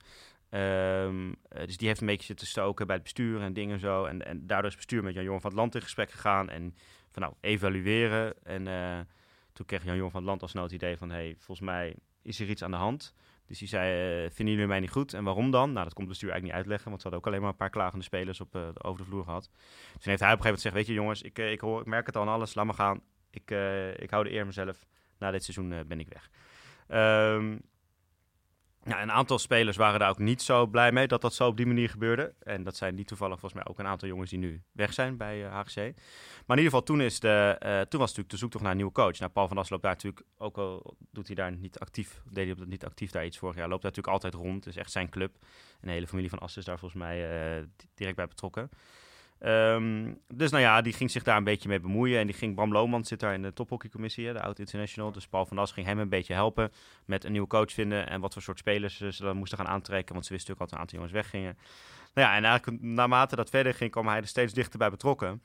Um, 0.51 1.37
dus 1.49 1.77
die 1.77 1.89
heeft 1.89 2.01
een 2.01 2.07
beetje 2.07 2.27
zitten 2.27 2.47
stoken 2.47 2.87
bij 2.87 2.95
het 2.95 3.05
bestuur 3.05 3.41
en 3.41 3.53
dingen 3.53 3.79
zo. 3.79 4.05
En, 4.05 4.27
en 4.27 4.47
daardoor 4.47 4.71
is 4.71 4.77
het 4.77 4.87
bestuur 4.87 5.03
met 5.03 5.15
Jan 5.15 5.25
Jongen 5.25 5.41
van 5.41 5.51
het 5.51 5.59
land 5.59 5.75
in 5.75 5.83
gesprek 5.83 6.11
gegaan. 6.11 6.49
En 6.49 6.75
van 7.11 7.23
nou, 7.23 7.35
evalueren. 7.41 8.45
En 8.45 8.67
uh, 8.67 8.99
toen 9.53 9.67
kreeg 9.67 9.85
Jan 9.85 9.97
Jongen 9.97 10.11
van 10.11 10.21
het 10.21 10.29
land 10.29 10.43
als 10.43 10.51
snel 10.51 10.63
het 10.63 10.73
idee 10.73 10.97
van... 10.97 11.11
hey, 11.11 11.35
volgens 11.39 11.67
mij 11.67 11.97
is 12.23 12.41
er 12.41 12.49
iets 12.49 12.63
aan 12.63 12.71
de 12.71 12.77
hand. 12.77 13.15
Dus 13.47 13.59
die 13.59 13.69
zei, 13.69 14.25
uh, 14.25 14.31
vinden 14.31 14.55
jullie 14.55 14.69
mij 14.69 14.81
niet 14.81 14.91
goed? 14.91 15.15
En 15.15 15.25
waarom 15.25 15.51
dan? 15.51 15.73
Nou, 15.73 15.85
dat 15.85 15.95
komt 15.95 16.09
het 16.09 16.19
bestuur 16.19 16.31
eigenlijk 16.31 16.43
niet 16.43 16.53
uitleggen. 16.53 16.89
Want 16.89 17.03
ze 17.03 17.09
hadden 17.09 17.21
ook 17.21 17.27
alleen 17.27 17.41
maar 17.41 17.51
een 17.51 17.65
paar 17.65 17.71
klagende 17.71 18.05
spelers 18.05 18.41
op, 18.41 18.57
over 18.79 19.03
de 19.03 19.09
vloer 19.09 19.25
gehad. 19.25 19.51
Dus 19.53 20.03
toen 20.03 20.11
heeft 20.11 20.21
hij 20.21 20.33
op 20.33 20.39
een 20.39 20.45
gegeven 20.45 20.45
moment 20.45 20.61
gezegd... 20.61 20.75
weet 20.75 20.87
je 20.87 20.93
jongens, 20.93 21.23
ik, 21.23 21.39
ik, 21.39 21.61
hoor, 21.61 21.81
ik 21.81 21.87
merk 21.87 22.07
het 22.07 22.17
al 22.17 22.23
aan 22.23 22.29
alles, 22.29 22.55
laat 22.55 22.65
maar 22.65 22.75
gaan 22.75 23.03
ik, 23.31 23.51
ik 24.01 24.11
hou 24.11 24.25
de 24.25 24.33
eer 24.33 24.47
mezelf. 24.47 24.87
Na 25.19 25.31
dit 25.31 25.45
seizoen 25.45 25.89
ben 25.89 26.01
ik 26.01 26.09
weg. 26.09 26.31
Um, 27.35 27.61
nou, 28.89 29.03
een 29.03 29.13
aantal 29.13 29.39
spelers 29.39 29.77
waren 29.77 30.01
daar 30.01 30.11
ook 30.11 30.19
niet 30.19 30.43
zo 30.43 30.67
blij 30.67 30.93
mee 30.93 31.07
dat 31.07 31.21
dat 31.21 31.35
zo 31.35 31.47
op 31.47 31.57
die 31.57 31.67
manier 31.67 31.89
gebeurde. 31.89 32.35
En 32.43 32.63
dat 32.63 32.77
zijn 32.77 32.95
niet 32.95 33.07
toevallig 33.07 33.41
volgens 33.41 33.63
mij 33.63 33.73
ook 33.73 33.79
een 33.79 33.87
aantal 33.87 34.09
jongens 34.09 34.31
die 34.31 34.39
nu 34.39 34.63
weg 34.73 34.93
zijn 34.93 35.17
bij 35.17 35.43
HGC. 35.43 35.77
Maar 35.77 36.57
in 36.57 36.65
ieder 36.65 36.65
geval, 36.65 36.83
toen, 36.83 37.01
is 37.01 37.21
de, 37.21 37.57
uh, 37.63 37.81
toen 37.81 38.01
was 38.01 38.09
natuurlijk 38.09 38.31
de 38.31 38.37
zoektocht 38.37 38.63
naar 38.63 38.73
een 38.73 38.79
nieuwe 38.79 38.93
coach. 38.93 39.19
Nou, 39.19 39.33
Paul 39.33 39.49
van 39.49 39.59
As 39.59 39.71
loopt 39.71 39.83
daar 39.83 39.93
natuurlijk, 39.93 40.27
ook 40.37 40.59
al 40.59 40.97
doet 41.11 41.27
hij 41.27 41.37
daar 41.37 41.53
niet 41.53 41.79
actief, 41.79 42.23
deed 42.31 42.57
hij 42.57 42.67
niet 42.67 42.85
actief 42.85 43.11
daar 43.11 43.25
iets 43.25 43.39
vorig 43.39 43.57
jaar, 43.57 43.69
loopt 43.69 43.83
daar 43.83 43.91
natuurlijk 43.91 44.25
altijd 44.25 44.45
rond. 44.45 44.65
Het 44.65 44.75
is 44.75 44.81
echt 44.81 44.93
zijn 44.93 45.09
club. 45.09 45.37
En 45.81 45.87
de 45.87 45.93
hele 45.93 46.07
familie 46.07 46.31
van 46.31 46.39
As 46.39 46.57
is 46.57 46.65
daar 46.65 46.79
volgens 46.79 47.01
mij 47.01 47.57
uh, 47.59 47.65
direct 47.95 48.17
bij 48.17 48.29
betrokken. 48.29 48.71
Um, 49.41 50.21
dus 50.35 50.51
nou 50.51 50.63
ja, 50.63 50.81
die 50.81 50.93
ging 50.93 51.11
zich 51.11 51.23
daar 51.23 51.37
een 51.37 51.45
beetje 51.45 51.69
mee 51.69 51.81
bemoeien. 51.81 52.19
En 52.19 52.27
die 52.27 52.35
ging, 52.35 52.55
Bram 52.55 52.73
Lohman 52.73 53.05
zit 53.05 53.21
daar 53.21 53.35
in 53.35 53.43
de 53.43 53.53
tophockeycommissie, 53.53 54.33
de 54.33 54.43
Oud 54.43 54.59
International. 54.59 55.13
Dus 55.13 55.27
Paul 55.27 55.47
van 55.47 55.59
As 55.59 55.73
ging 55.73 55.87
hem 55.87 55.99
een 55.99 56.09
beetje 56.09 56.35
helpen 56.35 56.73
met 57.05 57.25
een 57.25 57.33
nieuwe 57.33 57.47
coach 57.47 57.73
vinden. 57.73 58.09
En 58.09 58.21
wat 58.21 58.33
voor 58.33 58.43
soort 58.43 58.59
spelers 58.59 58.97
ze 58.97 59.23
dan 59.23 59.37
moesten 59.37 59.59
gaan 59.59 59.69
aantrekken. 59.69 60.15
Want 60.15 60.27
ze 60.27 60.33
wisten 60.33 60.55
natuurlijk 60.55 60.61
al 60.61 60.67
dat 60.67 60.73
een 60.73 60.81
aantal 60.81 60.99
jongens 60.99 61.13
weggingen. 61.13 61.59
Nou 62.15 62.29
ja, 62.29 62.37
en 62.37 62.45
eigenlijk 62.45 62.83
naarmate 62.83 63.37
dat 63.37 63.51
verder 63.51 63.75
ging, 63.75 63.91
kwam 63.91 64.07
hij 64.07 64.17
er 64.17 64.27
steeds 64.27 64.53
dichter 64.53 64.79
bij 64.79 64.91
betrokken. 64.91 65.43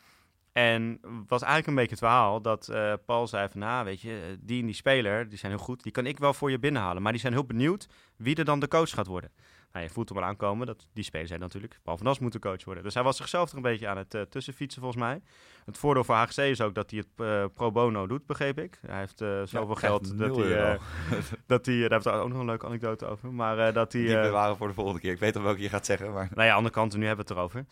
En 0.51 0.99
was 1.27 1.41
eigenlijk 1.41 1.67
een 1.67 1.75
beetje 1.75 1.89
het 1.89 1.99
verhaal 1.99 2.41
dat 2.41 2.69
uh, 2.71 2.93
Paul 3.05 3.27
zei 3.27 3.49
van, 3.49 3.59
nou 3.59 3.85
weet 3.85 4.01
je, 4.01 4.37
die 4.39 4.59
en 4.59 4.65
die 4.65 4.75
speler, 4.75 5.29
die 5.29 5.37
zijn 5.37 5.51
heel 5.51 5.61
goed. 5.61 5.83
Die 5.83 5.91
kan 5.91 6.05
ik 6.05 6.19
wel 6.19 6.33
voor 6.33 6.51
je 6.51 6.59
binnenhalen. 6.59 7.01
Maar 7.01 7.11
die 7.11 7.21
zijn 7.21 7.33
heel 7.33 7.45
benieuwd 7.45 7.87
wie 8.15 8.35
er 8.35 8.45
dan 8.45 8.59
de 8.59 8.67
coach 8.67 8.89
gaat 8.89 9.07
worden. 9.07 9.31
Nou, 9.73 9.85
je 9.85 9.91
voelt 9.91 10.09
hem 10.09 10.17
al 10.17 10.23
aankomen. 10.23 10.67
Dat, 10.67 10.87
die 10.93 11.03
spelers 11.03 11.29
zijn 11.29 11.39
natuurlijk. 11.39 11.79
Paul 11.83 11.97
van 11.97 12.07
As 12.07 12.19
moet 12.19 12.31
de 12.31 12.39
coach 12.39 12.63
worden. 12.63 12.83
Dus 12.83 12.93
hij 12.93 13.03
was 13.03 13.17
zichzelf 13.17 13.49
er 13.49 13.55
een 13.55 13.61
beetje 13.61 13.87
aan 13.87 13.97
het 13.97 14.13
uh, 14.13 14.21
tussenfietsen 14.21 14.81
volgens 14.81 15.03
mij. 15.03 15.21
Het 15.65 15.77
voordeel 15.77 16.03
voor 16.03 16.15
HGC 16.15 16.37
is 16.37 16.61
ook 16.61 16.75
dat 16.75 16.91
hij 16.91 16.99
het 16.99 17.27
uh, 17.27 17.45
pro 17.53 17.71
bono 17.71 18.07
doet, 18.07 18.25
begreep 18.25 18.59
ik. 18.59 18.79
Hij 18.87 18.99
heeft 18.99 19.21
uh, 19.21 19.41
zoveel 19.43 19.69
ja, 19.69 19.75
geld 19.75 20.17
dat 20.17 20.35
hij, 20.35 20.79
dat 21.45 21.65
hij... 21.65 21.79
Daar 21.79 21.91
heeft 21.91 22.07
ook 22.07 22.29
nog 22.29 22.39
een 22.39 22.45
leuke 22.45 22.65
anekdote 22.65 23.05
over. 23.05 23.33
Maar 23.33 23.73
dat 23.73 23.93
hij... 23.93 24.01
Die 24.01 24.21
bewaren 24.21 24.57
voor 24.57 24.67
de 24.67 24.73
volgende 24.73 24.99
keer. 24.99 25.11
Ik 25.11 25.19
weet 25.19 25.35
al 25.35 25.43
welke 25.43 25.61
je 25.61 25.69
gaat 25.69 25.85
zeggen, 25.85 26.13
maar... 26.13 26.29
Nou 26.33 26.47
ja, 26.47 26.55
andere 26.55 26.73
kant, 26.73 26.97
nu 26.97 27.05
hebben 27.05 27.25
we 27.25 27.33
het 27.33 27.39
erover. 27.39 27.65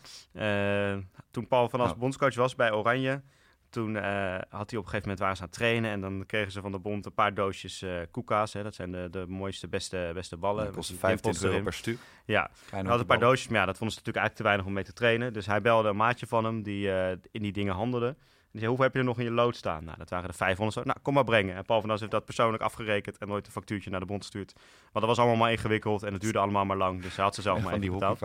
toen 1.30 1.48
Paul 1.48 1.68
van 1.68 1.80
As 1.80 1.86
nou. 1.86 1.98
bondscoach 1.98 2.34
was 2.34 2.54
bij 2.54 2.72
Oranje 2.72 3.22
toen 3.72 3.94
uh, 3.94 4.02
had 4.48 4.70
hij 4.70 4.78
op 4.78 4.84
een 4.84 4.90
gegeven 4.90 5.00
moment 5.00 5.18
waren 5.18 5.36
ze 5.36 5.42
aan 5.42 5.48
het 5.48 5.56
trainen 5.56 5.90
en 5.90 6.00
dan 6.00 6.24
kregen 6.26 6.52
ze 6.52 6.60
van 6.60 6.72
de 6.72 6.78
bond 6.78 7.06
een 7.06 7.14
paar 7.14 7.34
doosjes 7.34 7.82
uh, 7.82 8.00
koeka's. 8.10 8.52
Hè. 8.52 8.62
Dat 8.62 8.74
zijn 8.74 8.92
de, 8.92 9.08
de 9.10 9.24
mooiste, 9.28 9.68
beste, 9.68 10.10
beste 10.14 10.36
ballen. 10.36 10.64
Dat 10.64 10.74
kost 10.74 10.92
25 10.98 11.42
euro 11.42 11.62
per 11.62 11.72
stuk. 11.72 11.98
Ja, 12.24 12.50
hij 12.70 12.82
had 12.82 13.00
een 13.00 13.06
paar 13.06 13.18
doosjes, 13.18 13.48
maar 13.48 13.60
ja, 13.60 13.66
dat 13.66 13.76
vonden 13.76 13.94
ze 13.94 14.00
natuurlijk 14.00 14.26
eigenlijk 14.26 14.36
te 14.36 14.42
weinig 14.42 14.66
om 14.66 14.72
mee 14.72 14.84
te 14.84 14.92
trainen. 14.92 15.32
Dus 15.32 15.46
hij 15.46 15.60
belde 15.60 15.88
een 15.88 15.96
maatje 15.96 16.26
van 16.26 16.44
hem 16.44 16.62
die 16.62 16.86
uh, 16.86 17.10
in 17.10 17.42
die 17.42 17.52
dingen 17.52 17.74
handelde. 17.74 18.16
En 18.52 18.58
die 18.58 18.66
zei, 18.66 18.66
hoeveel 18.66 18.84
heb 18.84 18.94
je 18.94 18.98
er 19.00 19.14
nog 19.14 19.18
in 19.18 19.34
je 19.34 19.42
lood 19.42 19.56
staan? 19.56 19.84
Nou, 19.84 19.98
dat 19.98 20.10
waren 20.10 20.28
er 20.28 20.34
500. 20.34 20.78
Zo. 20.78 20.84
Nou, 20.84 20.98
kom 21.02 21.14
maar 21.14 21.24
brengen. 21.24 21.56
En 21.56 21.64
Paul 21.64 21.80
van 21.80 21.90
As 21.90 22.00
heeft 22.00 22.12
dat 22.12 22.24
persoonlijk 22.24 22.62
afgerekend 22.62 23.18
en 23.18 23.28
nooit 23.28 23.46
een 23.46 23.52
factuurtje 23.52 23.90
naar 23.90 24.00
de 24.00 24.06
bond 24.06 24.22
gestuurd. 24.22 24.52
Want 24.52 24.92
dat 24.92 25.04
was 25.04 25.18
allemaal 25.18 25.36
maar 25.36 25.50
ingewikkeld 25.50 26.02
en 26.02 26.12
het 26.12 26.22
duurde 26.22 26.38
allemaal 26.38 26.64
maar 26.64 26.76
lang. 26.76 27.02
Dus 27.02 27.16
hij 27.16 27.24
had 27.24 27.34
ze 27.34 27.42
zelf 27.42 27.62
maar 27.62 27.72
even 27.72 27.92
betaald. 27.92 28.20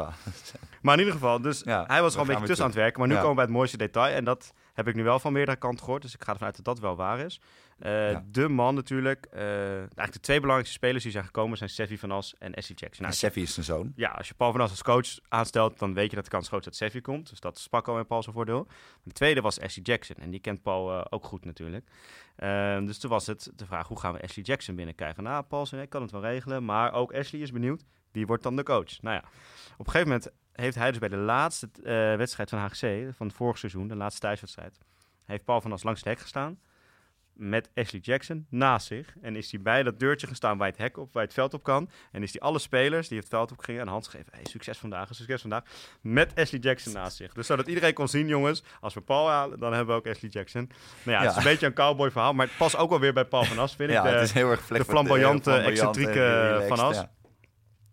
Maar 0.81 0.93
in 0.93 0.99
ieder 0.99 1.13
geval, 1.13 1.41
dus 1.41 1.62
ja, 1.65 1.83
hij 1.88 2.01
was 2.01 2.13
er 2.13 2.19
al 2.19 2.25
een 2.25 2.31
beetje 2.31 2.47
tussen 2.47 2.65
aan 2.65 2.71
het 2.71 2.79
werken. 2.79 2.99
Maar 2.99 3.07
nu 3.07 3.13
ja. 3.13 3.19
komen 3.19 3.36
we 3.36 3.41
bij 3.41 3.49
het 3.49 3.57
mooiste 3.60 3.77
detail. 3.77 4.15
En 4.15 4.23
dat 4.23 4.53
heb 4.77 4.87
ik 4.87 4.95
nu 4.95 5.03
wel 5.03 5.19
van 5.19 5.33
meerdere 5.33 5.57
kanten 5.57 5.83
gehoord. 5.83 6.01
Dus 6.01 6.13
ik 6.13 6.23
ga 6.23 6.31
ervan 6.31 6.47
uit 6.47 6.55
dat 6.55 6.65
dat 6.65 6.79
wel 6.79 6.95
waar 6.95 7.19
is. 7.19 7.41
Uh, 7.79 8.11
ja. 8.11 8.23
De 8.31 8.49
man 8.49 8.75
natuurlijk. 8.75 9.27
Uh, 9.33 9.41
eigenlijk 9.77 10.13
de 10.13 10.19
twee 10.19 10.39
belangrijkste 10.39 10.77
spelers 10.77 11.03
die 11.03 11.11
zijn 11.11 11.23
gekomen 11.23 11.57
zijn 11.57 11.69
Seffi 11.69 11.97
van 11.97 12.11
As 12.11 12.35
en 12.39 12.53
Essie 12.53 12.75
Jackson. 12.75 13.03
Nou, 13.03 13.15
Seffi 13.15 13.41
is 13.41 13.53
zijn 13.53 13.65
zoon. 13.65 13.93
Ja, 13.95 14.09
als 14.09 14.27
je 14.27 14.33
Paul 14.33 14.51
van 14.51 14.61
As 14.61 14.69
als 14.69 14.83
coach 14.83 15.17
aanstelt, 15.27 15.79
dan 15.79 15.93
weet 15.93 16.09
je 16.09 16.15
dat 16.15 16.25
de 16.25 16.31
kans 16.31 16.47
groot 16.47 16.59
is 16.59 16.65
dat 16.65 16.75
Seffi 16.75 17.01
komt. 17.01 17.29
Dus 17.29 17.39
dat 17.39 17.57
is 17.57 17.67
Paco 17.67 17.97
en 17.97 18.05
Paul 18.05 18.23
zijn 18.23 18.35
voordeel. 18.35 18.67
De 19.03 19.13
tweede 19.13 19.41
was 19.41 19.59
Essie 19.59 19.83
Jackson. 19.83 20.15
En 20.15 20.29
die 20.29 20.39
kent 20.39 20.61
Paul 20.61 20.93
uh, 20.93 21.05
ook 21.09 21.25
goed 21.25 21.45
natuurlijk. 21.45 21.89
Uh, 22.39 22.85
dus 22.85 22.97
toen 22.97 23.09
was 23.09 23.27
het 23.27 23.51
de 23.55 23.65
vraag, 23.65 23.87
hoe 23.87 23.99
gaan 23.99 24.13
we 24.13 24.21
Ashley 24.21 24.45
Jackson 24.45 24.75
binnenkrijgen? 24.75 25.23
Nou, 25.23 25.43
Paul 25.43 25.65
zei, 25.65 25.81
ik 25.81 25.89
kan 25.89 26.01
het 26.01 26.11
wel 26.11 26.21
regelen. 26.21 26.65
Maar 26.65 26.93
ook 26.93 27.13
Ashley 27.13 27.41
is 27.41 27.51
benieuwd. 27.51 27.83
Wie 28.11 28.27
wordt 28.27 28.43
dan 28.43 28.55
de 28.55 28.63
coach? 28.63 29.01
Nou 29.01 29.15
ja, 29.15 29.23
op 29.77 29.85
een 29.85 29.91
gegeven 29.91 30.07
moment 30.07 30.31
heeft 30.57 30.75
hij 30.75 30.89
dus 30.89 30.99
bij 30.99 31.09
de 31.09 31.17
laatste 31.17 31.69
wedstrijd 32.17 32.49
van 32.49 32.59
HGC, 32.59 33.15
van 33.15 33.27
het 33.27 33.35
vorige 33.35 33.59
seizoen, 33.59 33.87
de 33.87 33.95
laatste 33.95 34.21
thuiswedstrijd, 34.21 34.77
heeft 35.25 35.43
Paul 35.43 35.61
van 35.61 35.71
As 35.71 35.83
langs 35.83 35.99
het 35.99 36.09
hek 36.09 36.19
gestaan 36.19 36.59
met 37.37 37.69
Ashley 37.75 38.01
Jackson 38.01 38.45
naast 38.49 38.87
zich. 38.87 39.13
En 39.21 39.35
is 39.35 39.51
hij 39.51 39.61
bij 39.61 39.83
dat 39.83 39.99
deurtje 39.99 40.27
gestaan 40.27 40.57
waar 40.57 40.67
het 40.67 40.77
hek 40.77 40.97
op, 40.97 41.13
waar 41.13 41.23
het 41.23 41.33
veld 41.33 41.53
op 41.53 41.63
kan. 41.63 41.89
En 42.11 42.23
is 42.23 42.31
hij 42.31 42.41
alle 42.41 42.59
spelers 42.59 43.07
die 43.07 43.17
het 43.19 43.27
veld 43.27 43.51
op 43.51 43.59
gingen 43.59 43.85
de 43.85 43.91
hand 43.91 44.07
gegeven. 44.07 44.33
Hey, 44.33 44.45
succes 44.49 44.77
vandaag, 44.77 45.07
succes 45.11 45.41
vandaag. 45.41 45.63
Met 46.01 46.35
Ashley 46.35 46.59
Jackson 46.59 46.93
naast 46.93 47.17
zich. 47.17 47.33
Dus 47.33 47.47
zodat 47.47 47.67
iedereen 47.67 47.93
kon 47.93 48.07
zien, 48.07 48.27
jongens, 48.27 48.63
als 48.81 48.93
we 48.93 49.01
Paul 49.01 49.29
halen, 49.29 49.59
dan 49.59 49.73
hebben 49.73 49.95
we 49.95 50.01
ook 50.01 50.07
Ashley 50.07 50.31
Jackson. 50.31 50.71
Nou 51.03 51.17
ja, 51.17 51.23
het 51.23 51.31
is 51.31 51.37
een 51.37 51.51
beetje 51.51 51.65
een 51.65 51.73
cowboy 51.73 52.11
verhaal, 52.11 52.33
maar 52.33 52.45
het 52.45 52.57
past 52.57 52.77
ook 52.77 52.89
wel 52.89 52.99
weer 52.99 53.13
bij 53.13 53.25
Paul 53.25 53.43
van 53.43 53.59
As, 53.59 53.75
vind 53.75 53.91
ja, 53.91 53.97
ik. 53.97 54.03
De, 54.03 54.15
het 54.15 54.27
is 54.27 54.31
heel 54.31 54.49
erg 54.49 54.67
de 54.67 54.85
flamboyante, 54.85 55.51
excentrieke 55.51 56.65
Van 56.67 56.79
As. 56.79 57.03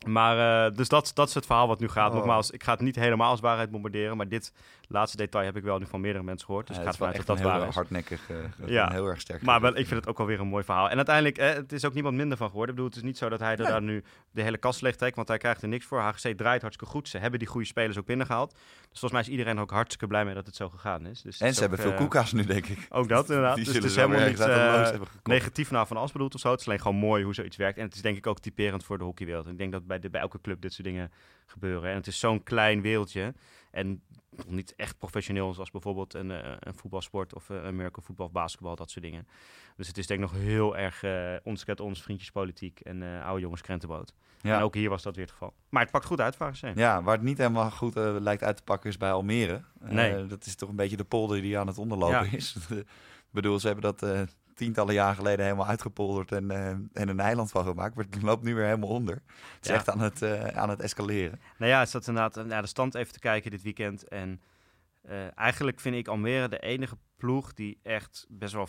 Maar 0.07 0.67
uh, 0.67 0.77
dus 0.77 0.88
dat, 0.88 1.11
dat 1.14 1.29
is 1.29 1.35
het 1.35 1.47
verhaal 1.47 1.69
wat 1.69 1.81
nu 1.81 1.88
gaat. 1.88 2.11
Oh. 2.11 2.17
Nogmaals, 2.17 2.51
ik 2.51 2.62
ga 2.62 2.73
het 2.73 2.81
niet 2.81 2.97
helemaal 2.97 3.31
als 3.31 3.40
waarheid 3.40 3.71
bombarderen, 3.71 4.17
maar 4.17 4.29
dit 4.29 4.53
laatste 4.88 5.17
detail 5.17 5.45
heb 5.45 5.57
ik 5.57 5.62
wel 5.62 5.79
nu 5.79 5.87
van 5.87 6.01
meerdere 6.01 6.25
mensen 6.25 6.47
gehoord. 6.47 6.67
Dus 6.67 6.77
ja, 6.77 6.83
ik 6.83 6.95
ga 6.95 7.07
dat 7.07 7.27
dat 7.27 7.40
waar 7.40 7.69
is. 7.69 7.75
hardnekkig, 7.75 8.31
uh, 8.31 8.37
ja. 8.67 8.90
heel 8.90 9.07
erg 9.07 9.21
sterk. 9.21 9.43
Maar 9.43 9.61
wel, 9.61 9.77
ik 9.77 9.87
vind 9.87 10.01
het 10.01 10.09
ook 10.09 10.19
wel 10.19 10.27
weer 10.27 10.40
een 10.40 10.47
mooi 10.47 10.64
verhaal. 10.64 10.90
En 10.90 10.97
uiteindelijk, 10.97 11.38
eh, 11.38 11.53
het 11.53 11.73
is 11.73 11.85
ook 11.85 11.95
niemand 11.95 12.17
minder 12.17 12.37
van 12.37 12.49
geworden. 12.49 12.71
Ik 12.71 12.81
bedoel, 12.81 12.90
het 12.95 13.03
is 13.03 13.09
niet 13.09 13.19
zo 13.19 13.29
dat 13.29 13.40
hij 13.40 13.53
er 13.53 13.59
nee. 13.59 13.67
daar 13.67 13.83
nu 13.83 14.05
de 14.31 14.43
hele 14.43 14.59
kast 14.59 14.83
leeg 14.83 14.97
trekt, 14.97 15.17
want 15.17 15.29
hij 15.29 15.38
krijgt 15.38 15.62
er 15.62 15.69
niks 15.69 15.87
voor. 15.87 16.01
HGC 16.01 16.37
draait 16.37 16.61
hartstikke 16.61 16.93
goed. 16.93 17.09
Ze 17.09 17.19
hebben 17.19 17.38
die 17.38 17.49
goede 17.49 17.67
spelers 17.67 17.99
ook 17.99 18.07
binnengehaald. 18.07 18.51
Dus 18.51 19.01
volgens 19.01 19.12
mij 19.12 19.21
is 19.21 19.29
iedereen 19.29 19.59
ook 19.59 19.71
hartstikke 19.71 20.07
blij 20.07 20.25
mee 20.25 20.35
dat 20.35 20.47
het 20.47 20.57
zo 20.57 20.69
gegaan 20.69 21.07
is. 21.07 21.23
Dus 21.23 21.40
en 21.40 21.49
ze 21.49 21.55
ook, 21.55 21.61
hebben 21.61 21.79
veel 21.79 21.90
uh, 21.90 21.97
koeka's 21.97 22.33
nu, 22.33 22.45
denk 22.45 22.67
ik. 22.67 22.87
Ook 22.88 23.09
dat, 23.09 23.29
inderdaad. 23.29 23.57
dus 23.64 23.75
het 23.75 23.85
is 23.85 23.97
helemaal 23.97 24.27
niet 24.27 24.40
uh, 24.40 24.88
negatief 25.23 25.71
naar 25.71 25.87
Van 25.87 25.97
As 25.97 26.12
bedoeld 26.12 26.35
of 26.35 26.40
zo. 26.40 26.51
Het 26.51 26.61
is 26.61 26.67
alleen 26.67 26.81
gewoon 26.81 26.97
mooi 26.97 27.25
hoe 27.25 27.35
zoiets 27.35 27.57
werkt. 27.57 27.79
En 27.79 27.85
het 27.85 27.95
is 27.95 28.03
denk 28.03 28.17
ik 28.17 28.27
ook 28.27 28.40
typerend 28.40 28.85
voor 28.85 28.99
de 28.99 29.05
hockeywereld. 29.05 29.47
En 29.47 29.53
ik 29.53 29.59
denk 29.59 29.73
dat 29.73 29.87
bij 29.87 29.94
bij, 29.95 30.03
de, 30.03 30.11
bij 30.11 30.21
elke 30.21 30.41
club 30.41 30.61
dit 30.61 30.73
soort 30.73 30.87
dingen 30.87 31.13
gebeuren. 31.47 31.91
En 31.91 31.97
het 31.97 32.07
is 32.07 32.19
zo'n 32.19 32.43
klein 32.43 32.81
wereldje. 32.81 33.35
En 33.71 34.03
niet 34.47 34.75
echt 34.77 34.99
professioneel 34.99 35.55
zoals 35.55 35.71
bijvoorbeeld 35.71 36.15
een, 36.15 36.31
eh, 36.31 36.53
een 36.59 36.75
voetbalsport 36.75 37.35
of 37.35 37.49
een 37.49 37.65
American 37.65 38.03
voetbal 38.03 38.27
of 38.27 38.33
basketbal, 38.33 38.77
dat 38.77 38.91
soort 38.91 39.05
dingen. 39.05 39.27
Dus 39.77 39.87
het 39.87 39.99
is 39.99 40.07
denk 40.07 40.23
ik 40.23 40.31
nog 40.31 40.41
heel 40.41 40.77
erg 40.77 41.03
uh, 41.03 41.35
ons 41.43 41.65
kent 41.65 41.81
ons, 41.81 42.03
vriendjespolitiek 42.03 42.81
en 42.81 43.03
uh, 43.03 43.25
oude 43.25 43.41
jongens 43.41 43.61
krentenboot. 43.61 44.15
Ja. 44.41 44.57
En 44.57 44.63
ook 44.63 44.75
hier 44.75 44.91
was 44.91 45.03
dat 45.03 45.15
weer 45.15 45.25
het 45.25 45.33
geval. 45.33 45.55
Maar 45.69 45.83
het 45.83 45.91
pakt 45.91 46.05
goed 46.05 46.21
uit, 46.21 46.37
ze. 46.53 46.73
Ja, 46.75 47.03
waar 47.03 47.15
het 47.15 47.25
niet 47.25 47.39
helemaal 47.39 47.71
goed 47.71 47.95
lijkt 47.95 48.43
uit 48.43 48.57
te 48.57 48.63
pakken 48.63 48.91
is 48.91 48.97
bij 48.97 49.13
Almere. 49.13 49.63
Nee. 49.81 50.27
dat 50.27 50.47
is 50.47 50.55
toch 50.55 50.69
een 50.69 50.77
beetje 50.77 50.97
de 50.97 51.05
polder 51.05 51.41
die 51.41 51.59
aan 51.59 51.67
het 51.67 51.79
onderlopen 51.79 52.33
is. 52.33 52.57
Ik 53.35 53.41
bedoel, 53.41 53.59
ze 53.59 53.67
hebben 53.67 53.95
dat 53.95 54.29
tientallen 54.55 54.95
jaar 54.95 55.14
geleden 55.14 55.45
helemaal 55.45 55.67
uitgepolderd 55.67 56.33
en, 56.33 56.45
uh, 56.45 56.69
en 56.69 57.09
een 57.09 57.21
eiland 57.21 57.51
van 57.51 57.64
gemaakt. 57.64 57.95
Maar 57.95 58.05
het 58.11 58.23
loopt 58.23 58.43
nu 58.43 58.55
weer 58.55 58.64
helemaal 58.64 58.88
onder. 58.88 59.14
Het 59.55 59.64
is 59.64 59.71
echt 59.71 59.90
aan 59.90 60.01
het, 60.01 60.23
uh, 60.23 60.47
aan 60.47 60.69
het 60.69 60.81
escaleren. 60.81 61.40
Nou 61.59 61.71
ja, 61.71 61.79
het 61.79 61.88
staat 61.88 62.07
inderdaad 62.07 62.47
naar 62.47 62.62
de 62.62 62.69
stand 62.69 62.95
even 62.95 63.12
te 63.12 63.19
kijken 63.19 63.51
dit 63.51 63.62
weekend. 63.62 64.09
En 64.09 64.43
uh, 65.09 65.38
eigenlijk 65.38 65.81
vind 65.81 65.97
ik 65.97 66.09
Almere 66.09 66.49
de 66.49 66.59
enige 66.59 66.97
ploeg 67.17 67.55
die 67.55 67.79
echt 67.83 68.27
best 68.29 68.53
wel 68.53 68.69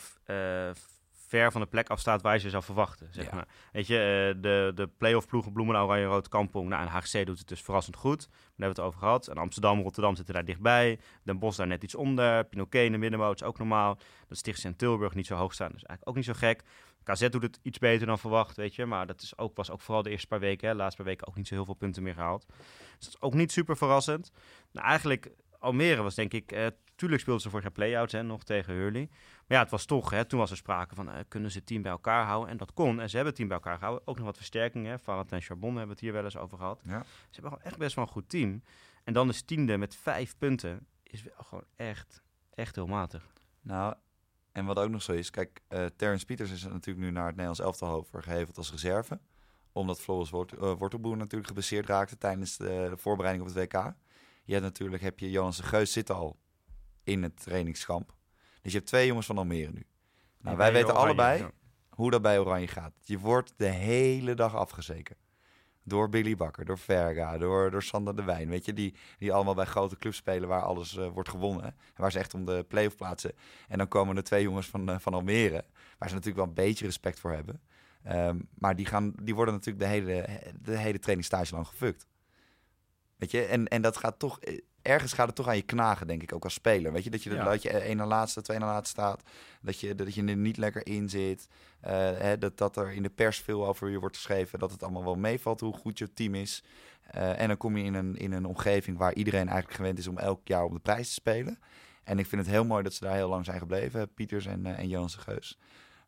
ver 1.35 1.51
van 1.51 1.61
de 1.61 1.67
plek 1.67 1.89
afstaat 1.89 2.21
waar 2.21 2.33
je 2.33 2.39
ze 2.39 2.49
zou 2.49 2.63
verwachten. 2.63 3.07
Zeg 3.11 3.31
maar. 3.31 3.47
Weet 3.71 3.87
je, 3.87 3.93
uh, 4.35 4.41
de, 4.41 4.71
de 4.75 4.89
play-off 4.97 5.27
ploegen 5.27 5.53
Bloemenau, 5.53 5.85
Oranje, 5.85 6.05
Rood, 6.05 6.27
Kampong. 6.27 6.69
Nou, 6.69 6.81
en 6.81 6.87
HGC 6.87 7.25
doet 7.25 7.39
het 7.39 7.47
dus 7.47 7.61
verrassend 7.61 7.95
goed. 7.95 8.19
Daar 8.19 8.39
hebben 8.47 8.75
we 8.75 8.81
het 8.81 8.89
over 8.89 8.99
gehad. 8.99 9.27
En 9.27 9.37
Amsterdam, 9.37 9.81
Rotterdam 9.81 10.15
zitten 10.15 10.33
daar 10.33 10.45
dichtbij. 10.45 10.99
Den 11.23 11.39
Bosch 11.39 11.57
daar 11.57 11.67
net 11.67 11.83
iets 11.83 11.95
onder. 11.95 12.43
Pinoquet 12.43 12.85
in 12.85 12.91
de 12.91 12.97
middenmoot 12.97 13.41
is 13.41 13.47
ook 13.47 13.57
normaal. 13.57 13.97
Dat 14.27 14.37
Stichtse 14.37 14.67
en 14.67 14.75
Tilburg 14.75 15.13
niet 15.13 15.27
zo 15.27 15.35
hoog 15.35 15.53
staan. 15.53 15.71
Dus 15.71 15.83
eigenlijk 15.83 16.09
ook 16.09 16.15
niet 16.15 16.25
zo 16.25 16.47
gek. 16.47 16.63
KZ 17.03 17.29
doet 17.29 17.41
het 17.43 17.59
iets 17.61 17.77
beter 17.77 18.07
dan 18.07 18.19
verwacht, 18.19 18.55
weet 18.55 18.75
je. 18.75 18.85
Maar 18.85 19.07
dat 19.07 19.21
is 19.21 19.37
ook, 19.37 19.55
was 19.55 19.71
ook 19.71 19.81
vooral 19.81 20.03
de 20.03 20.09
eerste 20.09 20.27
paar 20.27 20.39
weken. 20.39 20.67
Hè. 20.67 20.73
De 20.73 20.79
laatste 20.79 21.01
paar 21.01 21.11
weken 21.11 21.27
ook 21.27 21.35
niet 21.35 21.47
zo 21.47 21.55
heel 21.55 21.65
veel 21.65 21.73
punten 21.73 22.03
meer 22.03 22.13
gehaald. 22.13 22.45
Dus 22.47 23.05
dat 23.05 23.07
is 23.07 23.21
ook 23.21 23.33
niet 23.33 23.51
super 23.51 23.77
verrassend. 23.77 24.31
Nou, 24.71 24.87
eigenlijk, 24.87 25.31
Almere 25.65 26.01
was 26.01 26.15
denk 26.15 26.33
ik... 26.33 26.51
Uh, 26.51 26.67
tuurlijk 26.95 27.21
speelden 27.21 27.43
ze 27.43 27.49
vorig 27.49 27.65
jaar 27.65 27.73
play-outs, 27.73 28.13
hè, 28.13 28.23
nog 28.23 28.43
tegen 28.43 28.73
Hurley. 28.73 29.07
Maar 29.09 29.57
ja, 29.57 29.59
het 29.59 29.69
was 29.71 29.85
toch, 29.85 30.09
hè, 30.09 30.25
toen 30.25 30.39
was 30.39 30.51
er 30.51 30.57
sprake 30.57 30.95
van, 30.95 31.09
uh, 31.09 31.15
kunnen 31.27 31.51
ze 31.51 31.57
het 31.57 31.67
team 31.67 31.81
bij 31.81 31.91
elkaar 31.91 32.25
houden? 32.25 32.49
En 32.49 32.57
dat 32.57 32.73
kon. 32.73 32.99
En 32.99 33.09
ze 33.09 33.15
hebben 33.15 33.25
het 33.25 33.35
team 33.35 33.47
bij 33.47 33.57
elkaar 33.57 33.77
gehouden. 33.77 34.07
Ook 34.07 34.15
nog 34.15 34.25
wat 34.25 34.37
versterkingen. 34.37 34.99
Farad 34.99 35.31
en 35.31 35.41
Charbon 35.41 35.75
hebben 35.75 35.89
het 35.89 35.99
hier 35.99 36.13
wel 36.13 36.23
eens 36.23 36.37
over 36.37 36.57
gehad. 36.57 36.81
Ja. 36.85 37.03
Ze 37.29 37.41
hebben 37.41 37.61
echt 37.63 37.77
best 37.77 37.95
wel 37.95 38.05
een 38.05 38.11
goed 38.11 38.29
team. 38.29 38.61
En 39.03 39.13
dan 39.13 39.29
is 39.29 39.41
tiende 39.41 39.77
met 39.77 39.95
vijf 39.95 40.37
punten. 40.37 40.87
Is 41.03 41.23
wel 41.23 41.43
gewoon 41.43 41.65
echt, 41.75 42.21
echt 42.53 42.75
heel 42.75 42.87
matig. 42.87 43.27
Nou, 43.61 43.95
en 44.55 44.65
wat 44.65 44.79
ook 44.79 44.89
nog 44.89 45.01
zo 45.01 45.11
is, 45.11 45.29
kijk, 45.29 45.61
uh, 45.69 45.85
Terrence 45.95 46.25
Pieters 46.25 46.51
is 46.51 46.63
natuurlijk 46.63 47.05
nu 47.05 47.11
naar 47.11 47.25
het 47.25 47.35
Nederlands 47.35 47.59
elftal 47.59 47.89
overgeheveld 47.89 48.57
als 48.57 48.71
reserve. 48.71 49.19
Omdat 49.71 50.01
Floris 50.01 50.29
Wort, 50.29 50.53
uh, 50.53 50.59
Wortelboer 50.59 51.17
natuurlijk 51.17 51.47
geblesseerd 51.47 51.85
raakte 51.85 52.17
tijdens 52.17 52.57
de, 52.57 52.87
de, 52.89 52.97
voorbereiding 52.97 53.47
op 53.47 53.55
het 53.55 53.63
WK. 53.63 53.93
Je 54.45 54.53
hebt 54.53 54.65
natuurlijk, 54.65 55.03
heb 55.03 55.19
je 55.19 55.29
Jonas 55.29 55.57
de 55.57 55.63
Geus 55.63 55.91
zit 55.91 56.11
al 56.11 56.37
in 57.03 57.23
het 57.23 57.43
trainingskamp. 57.43 58.13
Dus 58.61 58.71
je 58.71 58.77
hebt 58.77 58.89
twee 58.89 59.07
jongens 59.07 59.25
van 59.25 59.37
Almere 59.37 59.71
nu. 59.71 59.85
Nou, 60.41 60.57
wij 60.57 60.73
weten 60.73 60.95
allebei 60.95 61.45
hoe 61.89 62.11
dat 62.11 62.21
bij 62.21 62.39
Oranje 62.39 62.67
gaat. 62.67 62.93
Je 63.01 63.19
wordt 63.19 63.53
de 63.57 63.67
hele 63.67 64.33
dag 64.33 64.55
afgezeken. 64.55 65.15
Door 65.83 66.09
Billy 66.09 66.35
Bakker, 66.35 66.65
door 66.65 66.77
Verga, 66.77 67.37
door, 67.37 67.71
door 67.71 67.83
Sander 67.83 68.15
de 68.15 68.23
Wijn. 68.23 68.49
Weet 68.49 68.65
je, 68.65 68.73
die, 68.73 68.95
die 69.17 69.33
allemaal 69.33 69.53
bij 69.53 69.65
grote 69.65 69.97
clubs 69.97 70.17
spelen 70.17 70.49
waar 70.49 70.61
alles 70.61 70.97
uh, 70.97 71.07
wordt 71.07 71.29
gewonnen. 71.29 71.65
En 71.65 72.01
waar 72.01 72.11
ze 72.11 72.19
echt 72.19 72.33
om 72.33 72.45
de 72.45 72.65
play-off 72.67 72.95
plaatsen. 72.95 73.31
En 73.67 73.77
dan 73.77 73.87
komen 73.87 74.17
er 74.17 74.23
twee 74.23 74.43
jongens 74.43 74.67
van, 74.67 74.89
uh, 74.89 74.99
van 74.99 75.13
Almere, 75.13 75.65
waar 75.97 76.09
ze 76.09 76.15
natuurlijk 76.15 76.35
wel 76.35 76.47
een 76.47 76.65
beetje 76.67 76.85
respect 76.85 77.19
voor 77.19 77.31
hebben. 77.31 77.61
Um, 78.11 78.47
maar 78.53 78.75
die, 78.75 78.85
gaan, 78.85 79.13
die 79.21 79.35
worden 79.35 79.53
natuurlijk 79.53 79.85
de 79.85 79.91
hele, 79.91 80.27
de 80.61 80.77
hele 80.77 80.99
trainingstage 80.99 81.53
lang 81.53 81.67
gefukt. 81.67 82.07
Weet 83.17 83.31
je, 83.31 83.45
en, 83.45 83.67
en 83.67 83.81
dat 83.81 83.97
gaat 83.97 84.19
toch 84.19 84.39
eh, 84.39 84.59
ergens 84.85 85.13
gaat 85.13 85.27
het 85.27 85.35
toch 85.35 85.47
aan 85.47 85.55
je 85.55 85.61
knagen, 85.61 86.07
denk 86.07 86.23
ik, 86.23 86.33
ook 86.33 86.43
als 86.43 86.53
speler. 86.53 86.91
Weet 86.91 87.03
je, 87.03 87.09
dat 87.09 87.23
je, 87.23 87.33
ja. 87.33 87.43
dat 87.43 87.61
je 87.61 87.69
één 87.69 87.97
na 87.97 88.05
laatste, 88.05 88.41
twee 88.41 88.57
na 88.57 88.65
laatste 88.65 88.89
staat. 88.89 89.23
Dat 89.61 89.79
je, 89.79 89.95
dat 89.95 90.13
je 90.13 90.23
er 90.23 90.35
niet 90.35 90.57
lekker 90.57 90.87
in 90.87 91.09
zit. 91.09 91.47
Uh, 91.85 91.91
hè, 91.91 92.37
dat, 92.37 92.57
dat 92.57 92.77
er 92.77 92.91
in 92.91 93.03
de 93.03 93.09
pers 93.09 93.39
veel 93.39 93.67
over 93.67 93.89
je 93.89 93.99
wordt 93.99 94.15
geschreven. 94.15 94.59
Dat 94.59 94.71
het 94.71 94.83
allemaal 94.83 95.03
wel 95.03 95.15
meevalt 95.15 95.59
hoe 95.59 95.73
goed 95.73 95.97
je 95.97 96.13
team 96.13 96.35
is. 96.35 96.63
Uh, 97.15 97.41
en 97.41 97.47
dan 97.47 97.57
kom 97.57 97.77
je 97.77 97.83
in 97.83 97.93
een, 97.93 98.15
in 98.15 98.31
een 98.31 98.45
omgeving 98.45 98.97
waar 98.97 99.13
iedereen 99.13 99.47
eigenlijk 99.47 99.75
gewend 99.75 99.99
is 99.99 100.07
om 100.07 100.17
elk 100.17 100.47
jaar 100.47 100.63
op 100.63 100.73
de 100.73 100.79
prijs 100.79 101.07
te 101.07 101.13
spelen. 101.13 101.59
En 102.03 102.19
ik 102.19 102.25
vind 102.25 102.41
het 102.41 102.51
heel 102.51 102.65
mooi 102.65 102.83
dat 102.83 102.93
ze 102.93 103.03
daar 103.03 103.15
heel 103.15 103.29
lang 103.29 103.45
zijn 103.45 103.59
gebleven, 103.59 104.13
Pieters 104.13 104.45
en, 104.45 104.65
uh, 104.65 104.79
en 104.79 104.87
Jonas 104.87 105.15
Geus. 105.15 105.59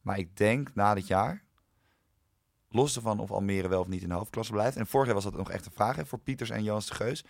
Maar 0.02 0.18
ik 0.18 0.38
denk 0.38 0.70
na 0.74 0.94
dit 0.94 1.08
jaar, 1.08 1.44
los 2.70 2.96
ervan 2.96 3.20
of 3.20 3.32
Almere 3.32 3.68
wel 3.68 3.80
of 3.80 3.88
niet 3.88 4.02
in 4.02 4.10
de 4.10 4.16
hoofdklasse 4.16 4.52
blijft. 4.52 4.78
En 4.78 4.88
vorig 4.88 5.06
jaar 5.06 5.16
was 5.16 5.24
dat 5.24 5.38
nog 5.38 5.52
echt 5.52 5.66
een 5.66 5.72
vraag 5.72 5.96
hè, 5.96 6.06
voor 6.06 6.20
Pieters 6.20 6.50
en 6.50 6.64
Jonas 6.64 6.88
de 6.88 6.94
Geus. 6.94 7.24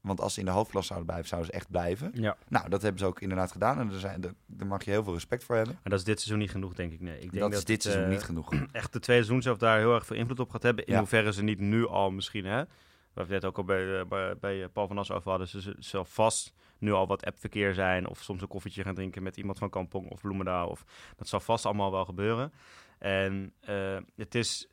Want 0.00 0.20
als 0.20 0.34
ze 0.34 0.40
in 0.40 0.46
de 0.46 0.52
hoofdklasse 0.52 0.92
zouden 0.92 1.08
blijven, 1.08 1.28
zouden 1.28 1.50
ze 1.50 1.56
echt 1.56 1.70
blijven. 1.70 2.10
Ja. 2.14 2.36
Nou, 2.48 2.68
dat 2.68 2.82
hebben 2.82 3.00
ze 3.00 3.06
ook 3.06 3.20
inderdaad 3.20 3.52
gedaan. 3.52 3.78
En 3.78 3.88
daar, 3.88 3.98
zijn, 3.98 4.20
daar 4.46 4.66
mag 4.66 4.84
je 4.84 4.90
heel 4.90 5.04
veel 5.04 5.12
respect 5.12 5.44
voor 5.44 5.56
hebben. 5.56 5.74
Maar 5.74 5.90
dat 5.90 5.98
is 5.98 6.04
dit 6.04 6.20
seizoen 6.20 6.38
niet 6.38 6.50
genoeg, 6.50 6.74
denk 6.74 6.92
ik. 6.92 7.00
Nee, 7.00 7.14
ik 7.14 7.20
denk 7.20 7.32
dat, 7.32 7.50
dat 7.50 7.58
is 7.58 7.64
dit 7.64 7.82
seizoen 7.82 8.04
uh, 8.04 8.10
niet 8.10 8.22
genoeg. 8.22 8.52
Echt 8.72 8.92
de 8.92 9.00
tweede 9.00 9.24
seizoen 9.24 9.42
zelf 9.42 9.58
daar 9.58 9.78
heel 9.78 9.94
erg 9.94 10.06
veel 10.06 10.16
invloed 10.16 10.40
op 10.40 10.50
gaat 10.50 10.62
hebben. 10.62 10.86
In 10.86 10.92
ja. 10.92 10.98
hoeverre 10.98 11.32
ze 11.32 11.42
niet 11.42 11.60
nu 11.60 11.86
al 11.86 12.10
misschien, 12.10 12.44
hè, 12.44 12.64
waar 13.12 13.26
we 13.26 13.32
net 13.32 13.44
ook 13.44 13.56
al 13.56 13.64
bij, 13.64 14.06
bij, 14.06 14.36
bij 14.36 14.68
Paul 14.68 14.86
van 14.86 14.98
Assen 14.98 15.16
over 15.16 15.30
hadden, 15.30 15.48
ze 15.48 15.76
zal 15.78 16.04
vast 16.04 16.52
nu 16.78 16.92
al 16.92 17.06
wat 17.06 17.24
appverkeer 17.24 17.74
zijn. 17.74 18.08
Of 18.08 18.22
soms 18.22 18.42
een 18.42 18.48
koffietje 18.48 18.82
gaan 18.82 18.94
drinken 18.94 19.22
met 19.22 19.36
iemand 19.36 19.58
van 19.58 19.70
Kampong 19.70 20.10
of 20.10 20.20
Bloemendaal. 20.20 20.68
Of, 20.68 20.84
dat 21.16 21.28
zal 21.28 21.40
vast 21.40 21.66
allemaal 21.66 21.92
wel 21.92 22.04
gebeuren. 22.04 22.52
En 22.98 23.52
uh, 23.68 23.96
het 24.16 24.34
is 24.34 24.68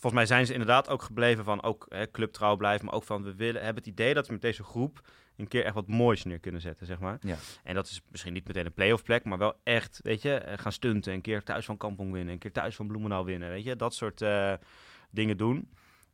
volgens 0.00 0.12
mij 0.12 0.26
zijn 0.26 0.46
ze 0.46 0.52
inderdaad 0.52 0.88
ook 0.88 1.02
gebleven 1.02 1.44
van 1.44 1.62
ook 1.62 1.86
hè, 1.88 2.10
clubtrouw 2.10 2.56
blijven, 2.56 2.84
maar 2.84 2.94
ook 2.94 3.04
van 3.04 3.22
we 3.22 3.34
willen 3.34 3.64
hebben 3.64 3.82
het 3.82 3.92
idee 3.92 4.14
dat 4.14 4.26
we 4.26 4.32
met 4.32 4.42
deze 4.42 4.62
groep 4.62 5.00
een 5.36 5.48
keer 5.48 5.64
echt 5.64 5.74
wat 5.74 5.88
moois 5.88 6.24
neer 6.24 6.38
kunnen 6.38 6.60
zetten, 6.60 6.86
zeg 6.86 6.98
maar. 6.98 7.18
Ja. 7.20 7.36
En 7.62 7.74
dat 7.74 7.86
is 7.86 8.02
misschien 8.10 8.32
niet 8.32 8.46
meteen 8.46 8.66
een 8.66 8.72
playoff 8.72 9.02
plek, 9.02 9.24
maar 9.24 9.38
wel 9.38 9.54
echt, 9.62 10.00
weet 10.02 10.22
je, 10.22 10.34
eh, 10.34 10.58
gaan 10.58 10.72
stunten, 10.72 11.12
een 11.12 11.20
keer 11.20 11.42
thuis 11.42 11.64
van 11.64 11.76
Kampong 11.76 12.12
winnen, 12.12 12.32
een 12.32 12.38
keer 12.38 12.52
thuis 12.52 12.76
van 12.76 12.86
Bloemendaal 12.86 13.24
winnen, 13.24 13.48
weet 13.48 13.64
je, 13.64 13.76
dat 13.76 13.94
soort 13.94 14.20
uh, 14.20 14.52
dingen 15.10 15.36
doen. 15.36 15.68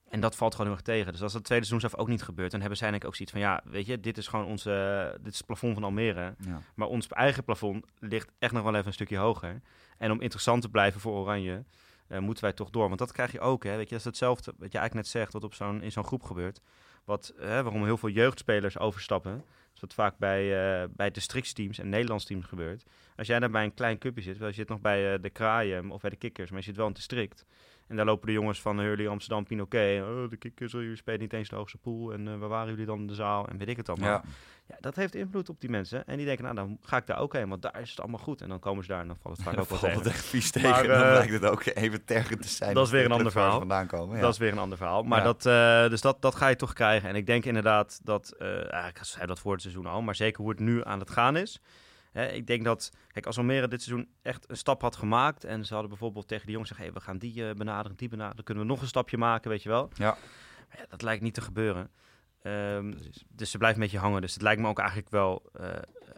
En 0.08 0.20
dat 0.20 0.36
valt 0.36 0.52
gewoon 0.54 0.66
heel 0.66 0.76
erg 0.76 0.86
tegen. 0.86 1.12
Dus 1.12 1.22
als 1.22 1.32
dat 1.32 1.44
tweede 1.44 1.64
seizoen 1.64 1.90
zelf 1.90 2.02
ook 2.02 2.08
niet 2.08 2.22
gebeurt, 2.22 2.50
dan 2.50 2.60
hebben 2.60 2.78
zij 2.78 2.88
eigenlijk 2.88 3.20
ook 3.20 3.26
zoiets 3.26 3.32
van, 3.32 3.64
ja, 3.64 3.72
weet 3.72 3.86
je, 3.86 4.00
dit 4.00 4.18
is 4.18 4.26
gewoon 4.26 4.46
onze, 4.46 5.10
dit 5.22 5.32
is 5.32 5.36
het 5.36 5.46
plafond 5.46 5.74
van 5.74 5.84
Almere. 5.84 6.34
Ja. 6.38 6.60
Maar 6.74 6.88
ons 6.88 7.08
eigen 7.08 7.44
plafond 7.44 7.84
ligt 7.98 8.32
echt 8.38 8.52
nog 8.52 8.62
wel 8.62 8.74
even 8.74 8.86
een 8.86 8.92
stukje 8.92 9.16
hoger. 9.16 9.60
En 9.98 10.10
om 10.10 10.20
interessant 10.20 10.62
te 10.62 10.68
blijven 10.68 11.00
voor 11.00 11.12
Oranje, 11.12 11.64
uh, 12.12 12.18
moeten 12.18 12.44
wij 12.44 12.52
toch 12.52 12.70
door. 12.70 12.86
Want 12.86 12.98
dat 12.98 13.12
krijg 13.12 13.32
je 13.32 13.40
ook, 13.40 13.64
hè. 13.64 13.76
Weet 13.76 13.88
je, 13.88 13.90
dat 13.90 13.98
is 13.98 14.04
hetzelfde 14.04 14.54
wat 14.58 14.72
je 14.72 14.78
eigenlijk 14.78 14.94
net 14.94 15.06
zegt, 15.06 15.32
wat 15.32 15.44
op 15.44 15.54
zo'n, 15.54 15.82
in 15.82 15.92
zo'n 15.92 16.04
groep 16.04 16.22
gebeurt. 16.22 16.60
Wat, 17.04 17.32
hè, 17.36 17.62
waarom 17.62 17.84
heel 17.84 17.96
veel 17.96 18.08
jeugdspelers 18.08 18.78
overstappen. 18.78 19.44
Dat 19.72 19.80
wat 19.80 19.94
vaak 19.94 20.18
bij, 20.18 20.42
uh, 20.82 20.88
bij 20.90 21.10
districtsteams 21.10 21.78
en 21.78 21.88
Nederlands 21.88 22.24
teams 22.24 22.46
gebeurt. 22.46 22.84
Als 23.16 23.26
jij 23.26 23.38
daar 23.38 23.50
bij 23.50 23.64
een 23.64 23.74
klein 23.74 23.98
clubje 23.98 24.22
zit, 24.22 24.38
wel, 24.38 24.48
je 24.48 24.54
zit 24.54 24.68
nog 24.68 24.80
bij 24.80 25.12
uh, 25.12 25.22
de 25.22 25.30
Kraaien 25.30 25.90
of 25.90 26.00
bij 26.00 26.10
de 26.10 26.16
Kikkers, 26.16 26.50
maar 26.50 26.58
je 26.58 26.64
zit 26.64 26.76
wel 26.76 26.86
in 26.86 26.92
het 26.92 27.00
district. 27.00 27.44
En 27.86 27.96
daar 27.96 28.06
lopen 28.06 28.26
de 28.26 28.32
jongens 28.32 28.60
van 28.60 28.78
Hurley, 28.78 29.08
Amsterdam, 29.08 29.44
Pinoquet. 29.44 30.02
Oh, 30.02 30.30
de 30.30 30.36
Kikkers, 30.36 30.72
jullie 30.72 30.96
spelen 30.96 31.20
niet 31.20 31.32
eens 31.32 31.48
de 31.48 31.56
hoogste 31.56 31.78
pool. 31.78 32.12
En 32.12 32.26
uh, 32.26 32.36
waar 32.38 32.48
waren 32.48 32.70
jullie 32.70 32.86
dan 32.86 32.98
in 32.98 33.06
de 33.06 33.14
zaal? 33.14 33.48
En 33.48 33.58
weet 33.58 33.68
ik 33.68 33.76
het 33.76 33.88
allemaal. 33.88 34.08
Ja. 34.08 34.22
ja. 34.66 34.76
dat 34.80 34.96
heeft 34.96 35.14
invloed 35.14 35.48
op 35.48 35.60
die 35.60 35.70
mensen. 35.70 36.06
En 36.06 36.16
die 36.16 36.26
denken, 36.26 36.44
nou, 36.44 36.56
dan 36.56 36.78
ga 36.82 36.96
ik 36.96 37.06
daar 37.06 37.18
ook 37.18 37.32
heen, 37.32 37.48
want 37.48 37.62
daar 37.62 37.80
is 37.80 37.90
het 37.90 38.00
allemaal 38.00 38.18
goed. 38.18 38.40
En 38.40 38.48
dan 38.48 38.58
komen 38.58 38.84
ze 38.84 38.90
daar 38.90 39.00
en 39.00 39.06
dan 39.06 39.16
valt 39.20 39.36
het 39.36 39.44
vaak 39.44 39.58
ook 39.58 39.68
wel 39.68 39.78
tegen. 39.78 39.98
het 39.98 40.06
echt 40.06 40.24
vies 40.24 40.50
tegen. 40.50 40.70
Maar, 40.70 40.84
uh, 40.84 41.00
dan 41.00 41.12
lijkt 41.12 41.32
het 41.32 41.44
ook 41.44 41.64
even 41.64 42.04
tergend 42.04 42.42
te 42.42 42.48
zijn. 42.48 42.74
Dat 42.74 42.86
is 42.86 42.92
weer 42.92 43.04
een 43.04 43.12
ander 43.12 43.32
verhaal. 43.32 43.58
Vandaan 43.58 43.86
komen, 43.86 44.16
ja. 44.16 44.22
Dat 44.22 44.32
is 44.32 44.38
weer 44.38 44.52
een 44.52 44.58
ander 44.58 44.78
verhaal. 44.78 45.02
Maar 45.02 45.18
ja. 45.18 45.24
dat, 45.24 45.46
uh, 45.46 45.90
dus 45.90 46.00
dat, 46.00 46.22
dat 46.22 46.34
ga 46.34 46.48
je 46.48 46.56
toch 46.56 46.72
krijgen. 46.72 47.08
En 47.08 47.14
ik 47.14 47.26
denk 47.26 47.44
inderdaad 47.44 48.00
dat, 48.02 48.36
eigenlijk 48.38 48.98
zei 49.04 49.26
dat 49.26 49.40
voor 49.40 49.52
het 49.52 49.62
seizoen 49.62 49.86
al, 49.86 50.02
maar 50.02 50.14
zeker 50.14 50.40
hoe 50.40 50.50
het 50.50 50.60
nu 50.60 50.84
aan 50.84 50.98
het 50.98 51.10
gaan 51.10 51.36
is 51.36 51.60
Hè, 52.12 52.26
ik 52.26 52.46
denk 52.46 52.64
dat, 52.64 52.92
kijk, 53.08 53.26
als 53.26 53.38
Almere 53.38 53.68
dit 53.68 53.82
seizoen 53.82 54.08
echt 54.22 54.50
een 54.50 54.56
stap 54.56 54.82
had 54.82 54.96
gemaakt 54.96 55.44
en 55.44 55.64
ze 55.64 55.72
hadden 55.72 55.90
bijvoorbeeld 55.90 56.28
tegen 56.28 56.44
die 56.44 56.52
jongens 56.52 56.70
zeggen, 56.70 56.88
hey, 56.88 56.98
we 56.98 57.04
gaan 57.04 57.18
die 57.18 57.42
uh, 57.42 57.50
benaderen, 57.50 57.96
die 57.96 58.08
benaderen, 58.08 58.36
dan 58.36 58.44
kunnen 58.44 58.64
we 58.64 58.70
nog 58.70 58.80
een 58.80 58.88
stapje 58.88 59.18
maken, 59.18 59.50
weet 59.50 59.62
je 59.62 59.68
wel. 59.68 59.90
Ja. 59.94 60.16
Maar 60.68 60.78
ja 60.78 60.86
dat 60.88 61.02
lijkt 61.02 61.22
niet 61.22 61.34
te 61.34 61.40
gebeuren. 61.40 61.90
Um, 62.42 62.98
dus 63.28 63.50
ze 63.50 63.58
blijft 63.58 63.76
een 63.76 63.82
beetje 63.82 63.98
hangen. 63.98 64.20
Dus 64.20 64.32
het 64.32 64.42
lijkt 64.42 64.60
me 64.60 64.68
ook 64.68 64.78
eigenlijk 64.78 65.10
wel. 65.10 65.50
Uh, 65.60 65.68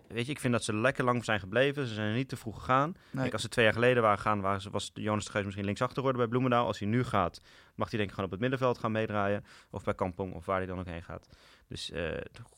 weet 0.09 0.27
je, 0.27 0.33
ik 0.33 0.41
vind 0.41 0.53
dat 0.53 0.65
ze 0.65 0.75
lekker 0.75 1.05
lang 1.05 1.25
zijn 1.25 1.41
gebleven. 1.41 1.87
Ze 1.87 1.95
zijn 1.95 2.09
er 2.09 2.15
niet 2.15 2.29
te 2.29 2.37
vroeg 2.37 2.59
gegaan. 2.59 2.97
Nee. 3.11 3.33
Als 3.33 3.43
ze 3.43 3.49
twee 3.49 3.65
jaar 3.65 3.75
geleden 3.75 4.03
waren 4.03 4.19
gegaan, 4.19 4.41
waren 4.41 4.61
ze, 4.61 4.71
was 4.71 4.91
Jonas 4.95 5.25
de 5.25 5.31
Geus 5.31 5.45
misschien 5.45 5.65
linksachter 5.65 5.97
geworden 5.97 6.21
bij 6.21 6.31
Bloemendaal. 6.31 6.67
Als 6.67 6.79
hij 6.79 6.89
nu 6.89 7.05
gaat, 7.05 7.41
mag 7.75 7.89
hij 7.89 7.99
denk 7.99 8.03
ik 8.03 8.15
gewoon 8.15 8.25
op 8.25 8.31
het 8.31 8.41
middenveld 8.41 8.79
gaan 8.79 8.93
meedraaien. 8.93 9.45
Of 9.71 9.85
bij 9.85 9.95
Kampong, 9.95 10.35
of 10.35 10.47
waar 10.47 10.57
hij 10.57 10.67
dan 10.67 10.79
ook 10.79 10.87
heen 10.87 11.03
gaat. 11.03 11.29
Dus 11.69 11.91
uh, 11.91 12.11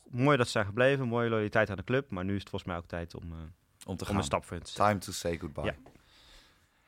mooi 0.09 0.37
dat 0.37 0.45
ze 0.45 0.51
zijn 0.51 0.65
gebleven. 0.65 1.07
Mooie 1.07 1.29
loyaliteit 1.29 1.69
aan 1.69 1.75
de 1.75 1.83
club. 1.83 2.11
Maar 2.11 2.25
nu 2.25 2.33
is 2.33 2.39
het 2.39 2.49
volgens 2.49 2.71
mij 2.71 2.79
ook 2.79 2.87
tijd 2.87 3.15
om, 3.15 3.31
uh, 3.31 3.37
om, 3.85 3.95
te 3.97 4.03
om 4.03 4.09
gaan. 4.09 4.15
een 4.17 4.23
stap 4.23 4.45
voor 4.45 4.59
te 4.59 4.73
Time 4.73 4.97
to 4.97 5.11
say 5.11 5.37
goodbye. 5.37 5.65
Ja. 5.65 5.75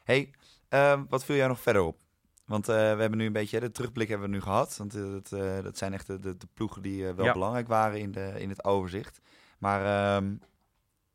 Hey, 0.04 0.32
uh, 0.70 1.02
wat 1.10 1.26
viel 1.26 1.36
jij 1.36 1.48
nog 1.48 1.60
verder 1.60 1.82
op? 1.82 1.98
Want 2.46 2.70
uh, 2.70 2.76
we 2.76 3.02
hebben 3.02 3.18
nu 3.18 3.26
een 3.26 3.34
beetje 3.34 3.60
de 3.60 3.72
terugblik 3.72 4.08
hebben 4.08 4.30
we 4.30 4.36
nu 4.36 4.42
gehad. 4.42 4.78
Want 4.78 4.96
uh, 4.96 5.12
dat, 5.12 5.32
uh, 5.32 5.64
dat 5.64 5.78
zijn 5.78 5.94
echt 5.94 6.08
de, 6.08 6.20
de, 6.20 6.38
de 6.38 6.48
ploegen 6.54 6.82
die 6.82 7.14
wel 7.14 7.26
ja. 7.26 7.34
belangrijk 7.34 7.68
waren 7.68 8.00
in, 8.00 8.12
de, 8.12 8.34
in 8.38 8.50
het 8.50 8.64
overzicht. 8.64 9.20
Maar 9.60 10.16
um, 10.16 10.40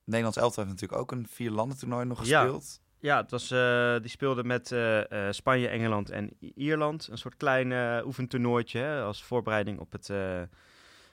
Nederlands 0.05 0.38
elftal 0.38 0.64
heeft 0.64 0.80
natuurlijk 0.80 1.03
ook 1.03 1.12
een 1.12 1.26
vier 1.28 1.51
landen 1.51 1.78
toernooi 1.78 2.05
nog 2.05 2.18
gespeeld. 2.18 2.80
Ja. 2.99 3.16
Het 3.16 3.30
was, 3.30 3.51
eh, 3.51 4.01
die 4.01 4.11
speelde 4.11 4.45
met 4.45 4.72
eh, 4.72 5.26
eh, 5.28 5.32
Spanje, 5.32 5.68
Engeland 5.68 6.11
en 6.11 6.36
Ierland. 6.38 7.09
Een 7.11 7.18
soort 7.18 7.36
klein 7.36 8.03
oefentoernooitje 8.05 8.78
hè, 8.78 9.03
als 9.03 9.24
voorbereiding 9.24 9.78
op 9.78 9.92
het, 9.92 10.11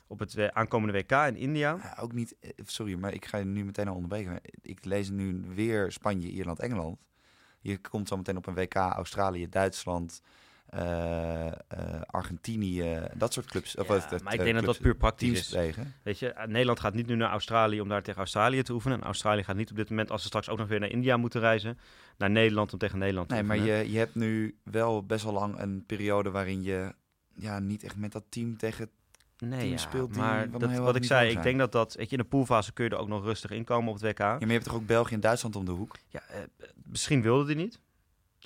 op 0.07 0.19
het 0.19 0.51
aankomende 0.53 0.93
WK 0.93 1.11
in 1.11 1.35
India. 1.35 1.77
Ja, 1.83 1.97
ook 2.01 2.13
niet, 2.13 2.35
sorry, 2.65 2.93
maar 2.93 3.13
ik 3.13 3.25
ga 3.25 3.37
je 3.37 3.45
nu 3.45 3.65
meteen 3.65 3.87
al 3.87 3.95
onderbreken. 3.95 4.39
Ik 4.61 4.85
lees 4.85 5.09
nu 5.09 5.43
weer 5.55 5.91
Spanje, 5.91 6.29
Ierland, 6.29 6.59
Engeland. 6.59 6.97
Je 7.59 7.77
komt 7.77 8.07
zo 8.07 8.17
meteen 8.17 8.37
op 8.37 8.47
een 8.47 8.55
WK 8.55 8.75
Australië, 8.75 9.49
Duitsland, 9.49 10.21
eh, 10.71 11.47
eh, 11.47 11.53
Argentinië, 12.05 12.99
dat 13.13 13.33
soort 13.33 13.45
clubs. 13.45 13.75
Of, 13.75 13.87
maar 13.87 14.33
ik 14.33 14.39
eh, 14.39 14.45
denk 14.45 14.55
dat 14.55 14.65
dat 14.65 14.79
puur 14.79 14.95
praktisch 14.95 15.39
is. 15.39 15.47
tegen. 15.47 15.93
Weet 16.03 16.19
je, 16.19 16.33
Nederland 16.45 16.79
gaat 16.79 16.93
niet 16.93 17.07
nu 17.07 17.15
naar 17.15 17.29
Australië 17.29 17.81
om 17.81 17.87
daar 17.87 18.03
tegen 18.03 18.19
Australië 18.19 18.61
te 18.61 18.73
oefenen. 18.73 18.97
En 18.97 19.03
Australië 19.03 19.43
gaat 19.43 19.55
niet 19.55 19.69
op 19.69 19.75
dit 19.75 19.89
moment, 19.89 20.11
als 20.11 20.21
ze 20.21 20.27
straks 20.27 20.49
ook 20.49 20.57
nog 20.57 20.67
weer 20.67 20.79
naar 20.79 20.89
India 20.89 21.17
moeten 21.17 21.39
reizen, 21.39 21.79
naar 22.17 22.29
Nederland 22.29 22.73
om 22.73 22.79
tegen 22.79 22.99
Nederland 22.99 23.29
te 23.29 23.35
Nee, 23.35 23.43
maar 23.43 23.57
je, 23.57 23.91
je 23.91 23.97
hebt 23.97 24.15
nu 24.15 24.57
wel 24.63 25.05
best 25.05 25.23
wel 25.23 25.33
lang 25.33 25.59
een 25.59 25.83
periode 25.85 26.29
waarin 26.29 26.63
je 26.63 26.93
ja, 27.35 27.59
niet 27.59 27.83
echt 27.83 27.97
met 27.97 28.11
dat 28.11 28.23
team 28.29 28.57
tegen... 28.57 28.89
nee, 29.37 29.59
team 29.59 29.71
ja, 29.71 29.77
speelt 29.77 30.13
die 30.13 30.21
maar 30.21 30.49
dat, 30.51 30.77
wat 30.77 30.95
ik 30.95 31.03
zei, 31.03 31.31
ik 31.31 31.43
denk 31.43 31.59
dat 31.59 31.71
dat, 31.71 31.93
weet 31.93 32.09
je, 32.09 32.15
in 32.15 32.21
de 32.21 32.29
poolfase 32.29 32.73
kun 32.73 32.83
je 32.83 32.89
er 32.89 32.97
ook 32.97 33.07
nog 33.07 33.23
rustig 33.23 33.51
inkomen 33.51 33.87
op 33.89 33.93
het 33.93 34.03
WK. 34.03 34.19
Ja, 34.19 34.25
maar 34.25 34.47
je 34.47 34.51
hebt 34.51 34.63
toch 34.63 34.75
ook 34.75 34.85
België 34.85 35.13
en 35.13 35.19
Duitsland 35.19 35.55
om 35.55 35.65
de 35.65 35.71
hoek? 35.71 35.95
Ja, 36.07 36.21
eh, 36.29 36.39
misschien 36.83 37.21
wilde 37.21 37.45
hij 37.45 37.55
niet. 37.55 37.79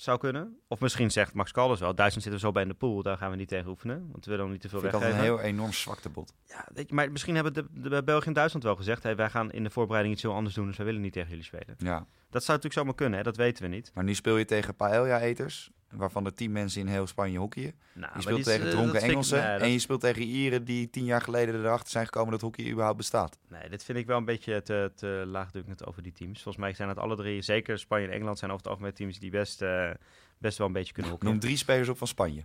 Zou 0.02 0.18
kunnen. 0.18 0.58
Of 0.68 0.80
misschien 0.80 1.10
zegt 1.10 1.34
Max 1.34 1.52
Caldas 1.52 1.80
wel, 1.80 1.94
Duitsland 1.94 2.22
zitten 2.22 2.40
zo 2.40 2.52
bij 2.52 2.62
in 2.62 2.68
de 2.68 2.74
pool, 2.74 3.02
daar 3.02 3.16
gaan 3.16 3.30
we 3.30 3.36
niet 3.36 3.48
tegen 3.48 3.68
oefenen. 3.68 4.08
Want 4.10 4.24
we 4.24 4.30
willen 4.30 4.44
hem 4.44 4.52
niet 4.52 4.60
te 4.62 4.68
veel 4.68 4.80
Vind 4.80 4.92
altijd 4.92 5.12
weggeven. 5.12 5.34
een 5.38 5.40
heel 5.42 5.52
enorm 5.52 5.72
zwaktebod. 5.72 6.34
Ja, 6.44 6.68
weet 6.74 6.88
je, 6.88 6.94
maar 6.94 7.12
misschien 7.12 7.34
hebben 7.34 7.54
de, 7.54 7.66
de 7.70 8.02
België 8.02 8.26
en 8.26 8.32
Duitsland 8.32 8.64
wel 8.64 8.76
gezegd, 8.76 9.02
hey, 9.02 9.16
wij 9.16 9.30
gaan 9.30 9.52
in 9.52 9.62
de 9.64 9.70
voorbereiding 9.70 10.14
iets 10.14 10.22
heel 10.24 10.34
anders 10.34 10.54
doen, 10.54 10.66
dus 10.66 10.76
wij 10.76 10.86
willen 10.86 11.00
niet 11.00 11.12
tegen 11.12 11.28
jullie 11.28 11.44
spelen. 11.44 11.74
Ja. 11.78 12.06
Dat 12.30 12.44
zou 12.44 12.58
natuurlijk 12.58 12.74
zomaar 12.74 12.94
kunnen, 12.94 13.18
hè? 13.18 13.24
dat 13.24 13.36
weten 13.36 13.62
we 13.62 13.68
niet. 13.68 13.90
Maar 13.94 14.04
nu 14.04 14.14
speel 14.14 14.36
je 14.36 14.44
tegen 14.44 14.74
paella-eters, 14.76 15.70
waarvan 15.90 16.24
er 16.24 16.34
tien 16.34 16.52
mensen 16.52 16.80
in 16.80 16.86
heel 16.86 17.06
Spanje 17.06 17.38
hockeyen. 17.38 17.72
Nou, 17.92 18.06
Je 18.06 18.12
maar 18.12 18.22
speelt 18.22 18.44
tegen 18.44 18.66
eh, 18.66 18.70
dronken 18.72 19.02
ik- 19.02 19.10
Engelsen 19.10 19.42
nee, 19.42 19.52
dat- 19.52 19.60
en 19.60 19.70
je 19.70 19.78
speelt 19.78 20.00
tegen 20.00 20.22
Ieren 20.22 20.64
die 20.64 20.90
tien 20.90 21.04
jaar 21.04 21.20
geleden 21.20 21.54
erachter 21.60 21.90
zijn 21.90 22.04
gekomen 22.04 22.30
dat 22.30 22.40
hockey 22.40 22.70
überhaupt 22.70 22.96
bestaat. 22.96 23.38
Nee, 23.48 23.68
dit 23.68 23.84
vind 23.84 23.98
ik 23.98 24.06
wel 24.06 24.16
een 24.16 24.24
beetje 24.24 24.62
te, 24.62 24.92
te 24.94 25.24
laagdrukkend 25.26 25.86
over 25.86 26.02
die 26.02 26.12
teams. 26.12 26.42
Volgens 26.42 26.64
mij 26.64 26.72
zijn 26.74 26.88
het 26.88 26.98
alle 26.98 27.16
drie, 27.16 27.42
zeker 27.42 27.78
Spanje 27.78 28.06
en 28.06 28.12
Engeland, 28.12 28.38
zijn 28.38 28.50
over 28.50 28.62
het 28.62 28.72
algemeen 28.72 28.94
teams 28.94 29.18
die 29.18 29.30
best, 29.30 29.62
eh, 29.62 29.90
best 30.38 30.58
wel 30.58 30.66
een 30.66 30.72
beetje 30.72 30.92
kunnen 30.92 31.10
hockeyen. 31.12 31.34
Noem 31.34 31.44
drie 31.44 31.56
spelers 31.56 31.88
op 31.88 31.98
van 31.98 32.06
Spanje. 32.06 32.44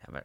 Ja, 0.00 0.06
maar 0.10 0.24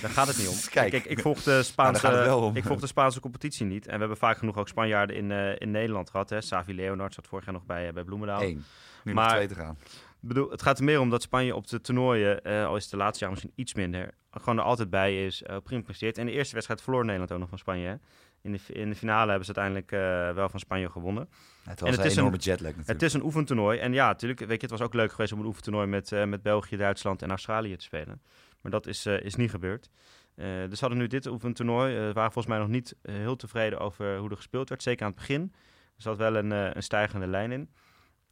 daar 0.00 0.10
gaat 0.10 0.26
het 0.26 0.38
niet 0.38 0.48
om. 0.48 0.54
Kijk. 0.70 0.90
Kijk, 0.90 1.04
ik 1.04 1.18
volg 1.20 1.42
de 1.42 1.50
daar 1.50 1.64
Spaanse, 1.64 2.50
ik 2.54 2.64
volg 2.64 2.80
de 2.80 2.86
Spaanse 2.86 3.20
competitie 3.20 3.66
niet. 3.66 3.86
En 3.86 3.92
we 3.92 3.98
hebben 3.98 4.16
vaak 4.16 4.38
genoeg 4.38 4.56
ook 4.56 4.68
Spanjaarden 4.68 5.16
in, 5.16 5.30
eh, 5.30 5.60
in 5.60 5.70
Nederland 5.70 6.10
gehad. 6.10 6.30
Hè. 6.30 6.40
Savi 6.40 6.74
Leonard 6.74 7.14
zat 7.14 7.26
vorig 7.26 7.44
jaar 7.44 7.54
nog 7.54 7.64
bij, 7.64 7.92
bij 7.92 8.04
Bloemendaal. 8.04 8.42
Eén. 8.42 8.64
Nu 9.04 9.14
Maar- 9.14 9.24
nog 9.24 9.34
twee 9.34 9.46
te 9.48 9.54
gaan. 9.54 9.78
Ik 10.24 10.30
bedoel, 10.30 10.50
het 10.50 10.62
gaat 10.62 10.78
er 10.78 10.84
meer 10.84 11.00
om 11.00 11.10
dat 11.10 11.22
Spanje 11.22 11.54
op 11.54 11.66
de 11.66 11.80
toernooien, 11.80 12.42
eh, 12.44 12.66
al 12.66 12.76
is 12.76 12.82
het 12.82 12.90
de 12.90 12.96
laatste 12.96 13.20
jaar 13.24 13.30
misschien 13.32 13.52
iets 13.54 13.74
minder, 13.74 14.10
gewoon 14.30 14.58
er 14.58 14.64
altijd 14.64 14.90
bij 14.90 15.26
is, 15.26 15.42
eh 15.42 15.56
prima 15.62 15.82
presteert. 15.82 16.18
En 16.18 16.26
de 16.26 16.32
eerste 16.32 16.54
wedstrijd 16.54 16.82
verloor 16.82 17.04
Nederland 17.04 17.32
ook 17.32 17.38
nog 17.38 17.48
van 17.48 17.58
Spanje. 17.58 17.86
Hè. 17.86 17.94
In, 18.42 18.52
de, 18.52 18.58
in 18.74 18.88
de 18.88 18.94
finale 18.96 19.28
hebben 19.30 19.46
ze 19.46 19.54
uiteindelijk 19.54 19.92
eh, 19.92 20.34
wel 20.34 20.48
van 20.48 20.60
Spanje 20.60 20.90
gewonnen. 20.90 21.28
Het 21.64 21.80
was 21.80 21.90
het 21.90 21.98
een 21.98 22.04
is 22.04 22.16
enorme 22.16 22.36
een- 22.36 22.42
jetlag 22.42 22.68
natuurlijk. 22.70 22.88
Het 22.88 23.02
is 23.02 23.12
een 23.12 23.22
oefentoernooi. 23.22 23.78
En 23.78 23.92
ja, 23.92 24.06
natuurlijk, 24.06 24.40
weet 24.40 24.60
je, 24.60 24.66
het 24.66 24.70
was 24.70 24.80
ook 24.80 24.94
leuk 24.94 25.10
geweest 25.10 25.32
om 25.32 25.40
een 25.40 25.46
oefentoernooi 25.46 25.86
met, 25.86 26.10
met 26.26 26.42
België, 26.42 26.76
Duitsland 26.76 27.22
en 27.22 27.28
Australië 27.30 27.76
te 27.76 27.84
spelen. 27.84 28.22
Maar 28.60 28.70
dat 28.72 28.86
is, 28.86 29.06
is 29.06 29.34
niet 29.34 29.50
gebeurd. 29.50 29.90
Dus 30.68 30.80
hadden 30.80 30.98
nu 30.98 31.06
dit 31.06 31.26
oefentoernooi. 31.26 31.94
eh 31.96 32.02
waren 32.02 32.32
volgens 32.32 32.46
mij 32.46 32.58
nog 32.58 32.68
niet 32.68 32.96
heel 33.02 33.36
tevreden 33.36 33.78
over 33.80 34.16
hoe 34.18 34.30
er 34.30 34.36
gespeeld 34.36 34.68
werd. 34.68 34.82
Zeker 34.82 35.04
aan 35.04 35.10
het 35.10 35.18
begin. 35.20 35.52
Er 35.96 36.02
zat 36.02 36.16
wel 36.16 36.36
een, 36.36 36.50
een 36.50 36.82
stijgende 36.82 37.26
lijn 37.26 37.52
in. 37.52 37.70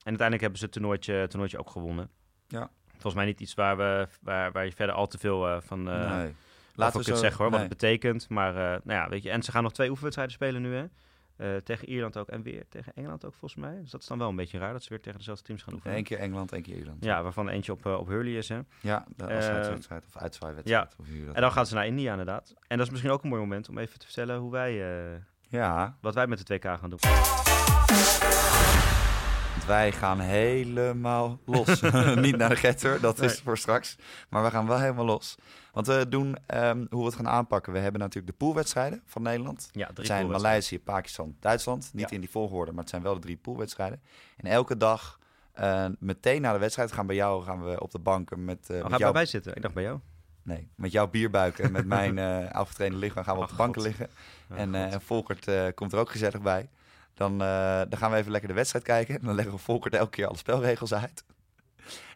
En 0.02 0.08
uiteindelijk 0.18 0.40
hebben 0.40 0.58
ze 0.58 0.64
het 0.64 0.74
toernooitje, 0.74 1.26
toernooitje 1.28 1.58
ook 1.58 1.70
gewonnen. 1.70 2.10
Ja. 2.48 2.70
Volgens 2.90 3.14
mij 3.14 3.24
niet 3.24 3.40
iets 3.40 3.54
waar, 3.54 3.76
we, 3.76 4.06
waar, 4.22 4.52
waar 4.52 4.64
je 4.64 4.72
verder 4.72 4.94
al 4.94 5.06
te 5.06 5.18
veel 5.18 5.48
eh, 5.48 5.60
van 5.60 5.90
eh 5.90 6.16
nee. 6.16 6.34
Laten 6.74 6.98
we 6.98 7.04
zo 7.04 7.14
zeggen 7.14 7.42
hoor, 7.42 7.50
wat 7.50 7.60
het 7.60 7.68
betekent. 7.68 8.28
Maar 8.28 8.50
eh, 8.56 8.62
nou 8.84 9.00
ja, 9.00 9.08
weet 9.08 9.22
je, 9.22 9.30
en 9.30 9.42
ze 9.42 9.50
gaan 9.50 9.62
nog 9.62 9.72
twee 9.72 9.88
oefenwedstrijden 9.88 10.34
spelen 10.34 10.62
nu 10.62 10.74
hè. 10.74 10.84
Tegen 11.62 11.88
Ierland 11.88 12.16
ook 12.16 12.28
en 12.28 12.42
weer 12.42 12.64
tegen 12.68 12.92
Engeland 12.94 13.24
ook 13.24 13.34
volgens 13.34 13.60
mij. 13.60 13.80
Dus 13.80 13.90
dat 13.90 14.00
is 14.00 14.06
dan 14.06 14.18
wel 14.18 14.28
een 14.28 14.36
beetje 14.36 14.58
raar 14.58 14.72
dat 14.72 14.82
ze 14.82 14.88
weer 14.88 15.00
tegen 15.00 15.18
dezelfde 15.18 15.44
teams 15.44 15.62
gaan 15.62 15.74
oefenen. 15.74 15.96
Eén 15.96 16.04
keer 16.04 16.18
Engeland, 16.18 16.52
één 16.52 16.62
keer 16.62 16.76
Ierland. 16.76 17.04
Ja, 17.04 17.22
waarvan 17.22 17.48
eentje 17.48 17.72
op, 17.72 17.86
op 17.86 18.08
Hurley 18.08 18.32
is 18.32 18.48
hè. 18.48 18.60
Ja, 18.80 19.04
de 19.16 19.24
Eh, 19.24 19.36
afscheidswedstrijd 19.36 20.06
of 20.06 20.16
uitzwaaiwedstrijd. 20.16 20.96
dat 20.96 21.06
En 21.34 21.40
dan 21.40 21.52
gaan 21.52 21.66
ze 21.66 21.74
naar 21.74 21.86
India 21.86 22.10
inderdaad. 22.10 22.54
En 22.66 22.76
dat 22.76 22.86
is 22.86 22.92
misschien 22.92 23.12
ook 23.12 23.22
een 23.22 23.28
mooi 23.28 23.40
moment 23.40 23.68
om 23.68 23.78
even 23.78 23.98
te 23.98 24.04
vertellen 24.06 24.38
hoe 24.38 24.50
wij, 24.50 24.72
Ja, 25.48 25.96
wat 26.00 26.14
wij 26.14 26.26
met 26.26 26.38
het 26.38 26.48
WK 26.48 26.64
gaan 26.64 26.90
doen. 26.90 26.98
Want 29.66 29.74
wij 29.80 29.92
gaan 29.92 30.20
helemaal 30.20 31.38
los. 31.46 31.80
Niet 32.16 32.36
naar 32.36 32.48
de 32.48 32.56
getter, 32.56 33.00
dat 33.00 33.20
is 33.20 33.40
voor 33.40 33.58
straks. 33.58 33.96
Maar 34.28 34.42
we 34.44 34.50
gaan 34.50 34.66
wel 34.66 34.78
helemaal 34.78 35.04
los. 35.04 35.34
Want 35.72 35.86
we 35.86 36.06
doen 36.08 36.36
ehm, 36.46 36.84
hoe 36.90 36.98
we 37.00 37.04
het 37.06 37.14
gaan 37.14 37.28
aanpakken. 37.28 37.72
We 37.72 37.78
hebben 37.78 38.00
natuurlijk 38.00 38.26
de 38.38 38.44
poolwedstrijden 38.44 39.02
van 39.06 39.22
Nederland. 39.22 39.68
Ja, 39.72 39.86
Het 39.86 39.94
drie 39.94 40.06
zijn 40.06 40.20
poolwedstrijden. 40.20 40.42
Maleisië, 40.42 40.80
Pakistan, 40.80 41.36
Duitsland. 41.40 41.90
Niet 41.92 42.08
Ja. 42.08 42.14
in 42.14 42.20
die 42.20 42.30
volgorde, 42.30 42.70
maar 42.72 42.80
het 42.80 42.90
zijn 42.90 43.02
wel 43.02 43.14
de 43.14 43.20
drie 43.20 43.36
poolwedstrijden. 43.36 44.00
En 44.36 44.50
elke 44.50 44.76
dag, 44.76 45.18
eh, 45.52 45.86
meteen 45.98 46.40
na 46.42 46.52
de 46.52 46.58
wedstrijd, 46.58 46.92
gaan 46.92 47.06
bij 47.06 47.16
jou 47.16 47.42
gaan 47.44 47.64
we 47.64 47.80
op 47.80 47.90
de 47.90 47.98
banken 47.98 48.44
met, 48.44 48.66
Oh, 48.70 48.82
met 48.82 48.90
ga 48.92 48.96
jou 48.98 49.12
bij 49.12 49.26
zitten. 49.26 49.54
Ik 49.56 49.62
dacht 49.62 49.74
bij 49.74 49.82
jou. 49.82 49.98
Nee, 50.42 50.68
met 50.76 50.92
jouw 50.92 51.08
bierbuik 51.08 51.58
en 51.58 51.72
met 51.72 51.86
mijn 51.96 52.18
eh 52.18 52.50
afgetrainde 52.50 52.96
lichaam 52.96 53.24
gaan 53.24 53.34
we 53.34 53.40
op 53.40 53.46
Oh, 53.46 53.50
de 53.52 53.56
banken 53.62 53.82
God. 53.82 53.90
liggen. 53.90 54.08
Oh, 54.50 54.58
en, 54.58 54.74
en 54.74 55.00
Volkert 55.00 55.74
komt 55.74 55.92
er 55.92 55.98
ook 55.98 56.10
gezellig 56.10 56.40
bij. 56.40 56.68
Dan, 57.14 57.32
eh, 57.42 57.80
dan 57.88 57.98
gaan 57.98 58.10
we 58.10 58.16
even 58.16 58.30
lekker 58.30 58.48
de 58.48 58.54
wedstrijd 58.54 58.84
kijken. 58.84 59.14
En 59.18 59.26
dan 59.26 59.34
leggen 59.34 59.54
we 59.54 59.60
Volkert 59.60 59.94
elke 59.94 60.10
keer 60.10 60.26
alle 60.26 60.36
spelregels 60.36 60.94
uit. 60.94 61.24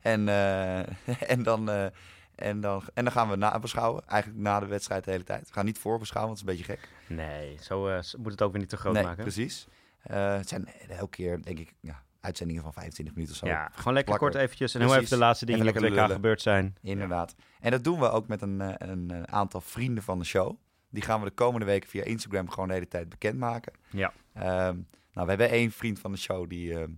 En, 0.02 0.28
eh, 0.28 0.78
en, 1.32 1.42
dan, 1.42 1.70
eh, 1.70 1.86
en, 2.34 2.60
dan, 2.60 2.82
en 2.94 3.04
dan 3.04 3.12
gaan 3.12 3.30
we 3.30 3.36
nabeschouwen. 3.36 4.02
Eigenlijk 4.06 4.42
na 4.42 4.60
de 4.60 4.66
wedstrijd 4.66 5.04
de 5.04 5.10
hele 5.10 5.24
tijd. 5.24 5.48
We 5.48 5.52
gaan 5.52 5.64
niet 5.64 5.78
voorbeschouwen, 5.78 6.34
want 6.34 6.46
dat 6.46 6.54
is 6.54 6.62
een 6.64 6.66
beetje 6.74 6.86
gek. 6.86 7.16
nee, 7.16 7.58
zo 7.60 8.00
moet 8.18 8.32
het 8.32 8.42
ook 8.42 8.52
weer 8.52 8.60
niet 8.60 8.68
te 8.68 8.76
groot 8.76 8.94
nee, 8.94 9.02
maken. 9.02 9.22
precies. 9.22 9.66
Het 10.02 10.48
zijn 10.48 10.68
elke 10.88 11.16
keer, 11.16 11.42
denk 11.42 11.58
ik, 11.58 11.74
ja, 11.80 12.02
uitzendingen 12.26 12.62
van 12.62 12.72
25 12.72 13.14
minuten 13.14 13.34
of 13.34 13.40
zo. 13.40 13.54
Ja, 13.54 13.70
gewoon 13.74 13.94
lekker 13.94 14.18
kort 14.18 14.34
eventjes. 14.34 14.74
En 14.74 14.80
hoe 14.80 14.88
even 14.88 14.98
Precies. 14.98 15.18
de 15.18 15.24
laatste 15.24 15.46
dingen 15.46 15.72
die 15.72 15.80
lekker 15.80 16.08
gebeurd 16.08 16.42
zijn. 16.42 16.76
Inderdaad. 16.82 17.34
En 17.60 17.70
dat 17.70 17.84
doen 17.84 18.00
we 18.00 18.10
ook 18.10 18.28
met 18.28 18.42
een, 18.42 18.90
een, 18.90 19.10
eh, 19.10 19.22
aantal 19.22 19.60
vrienden 19.60 20.02
van 20.02 20.18
de 20.18 20.24
show. 20.24 20.56
Die 20.90 21.02
gaan 21.02 21.20
we 21.20 21.26
de 21.26 21.34
komende 21.34 21.66
weken 21.66 21.88
via 21.88 22.04
Instagram 22.04 22.50
gewoon 22.50 22.68
de 22.68 22.74
hele 22.74 22.88
tijd 22.88 23.08
bekendmaken. 23.08 23.72
Ja. 23.90 24.12
Ehm, 24.36 24.74
nou, 25.12 25.26
we 25.26 25.28
hebben 25.28 25.50
één 25.50 25.70
vriend 25.70 25.98
van 25.98 26.12
de 26.12 26.18
show 26.18 26.48
die, 26.48 26.74
ehm, 26.78 26.90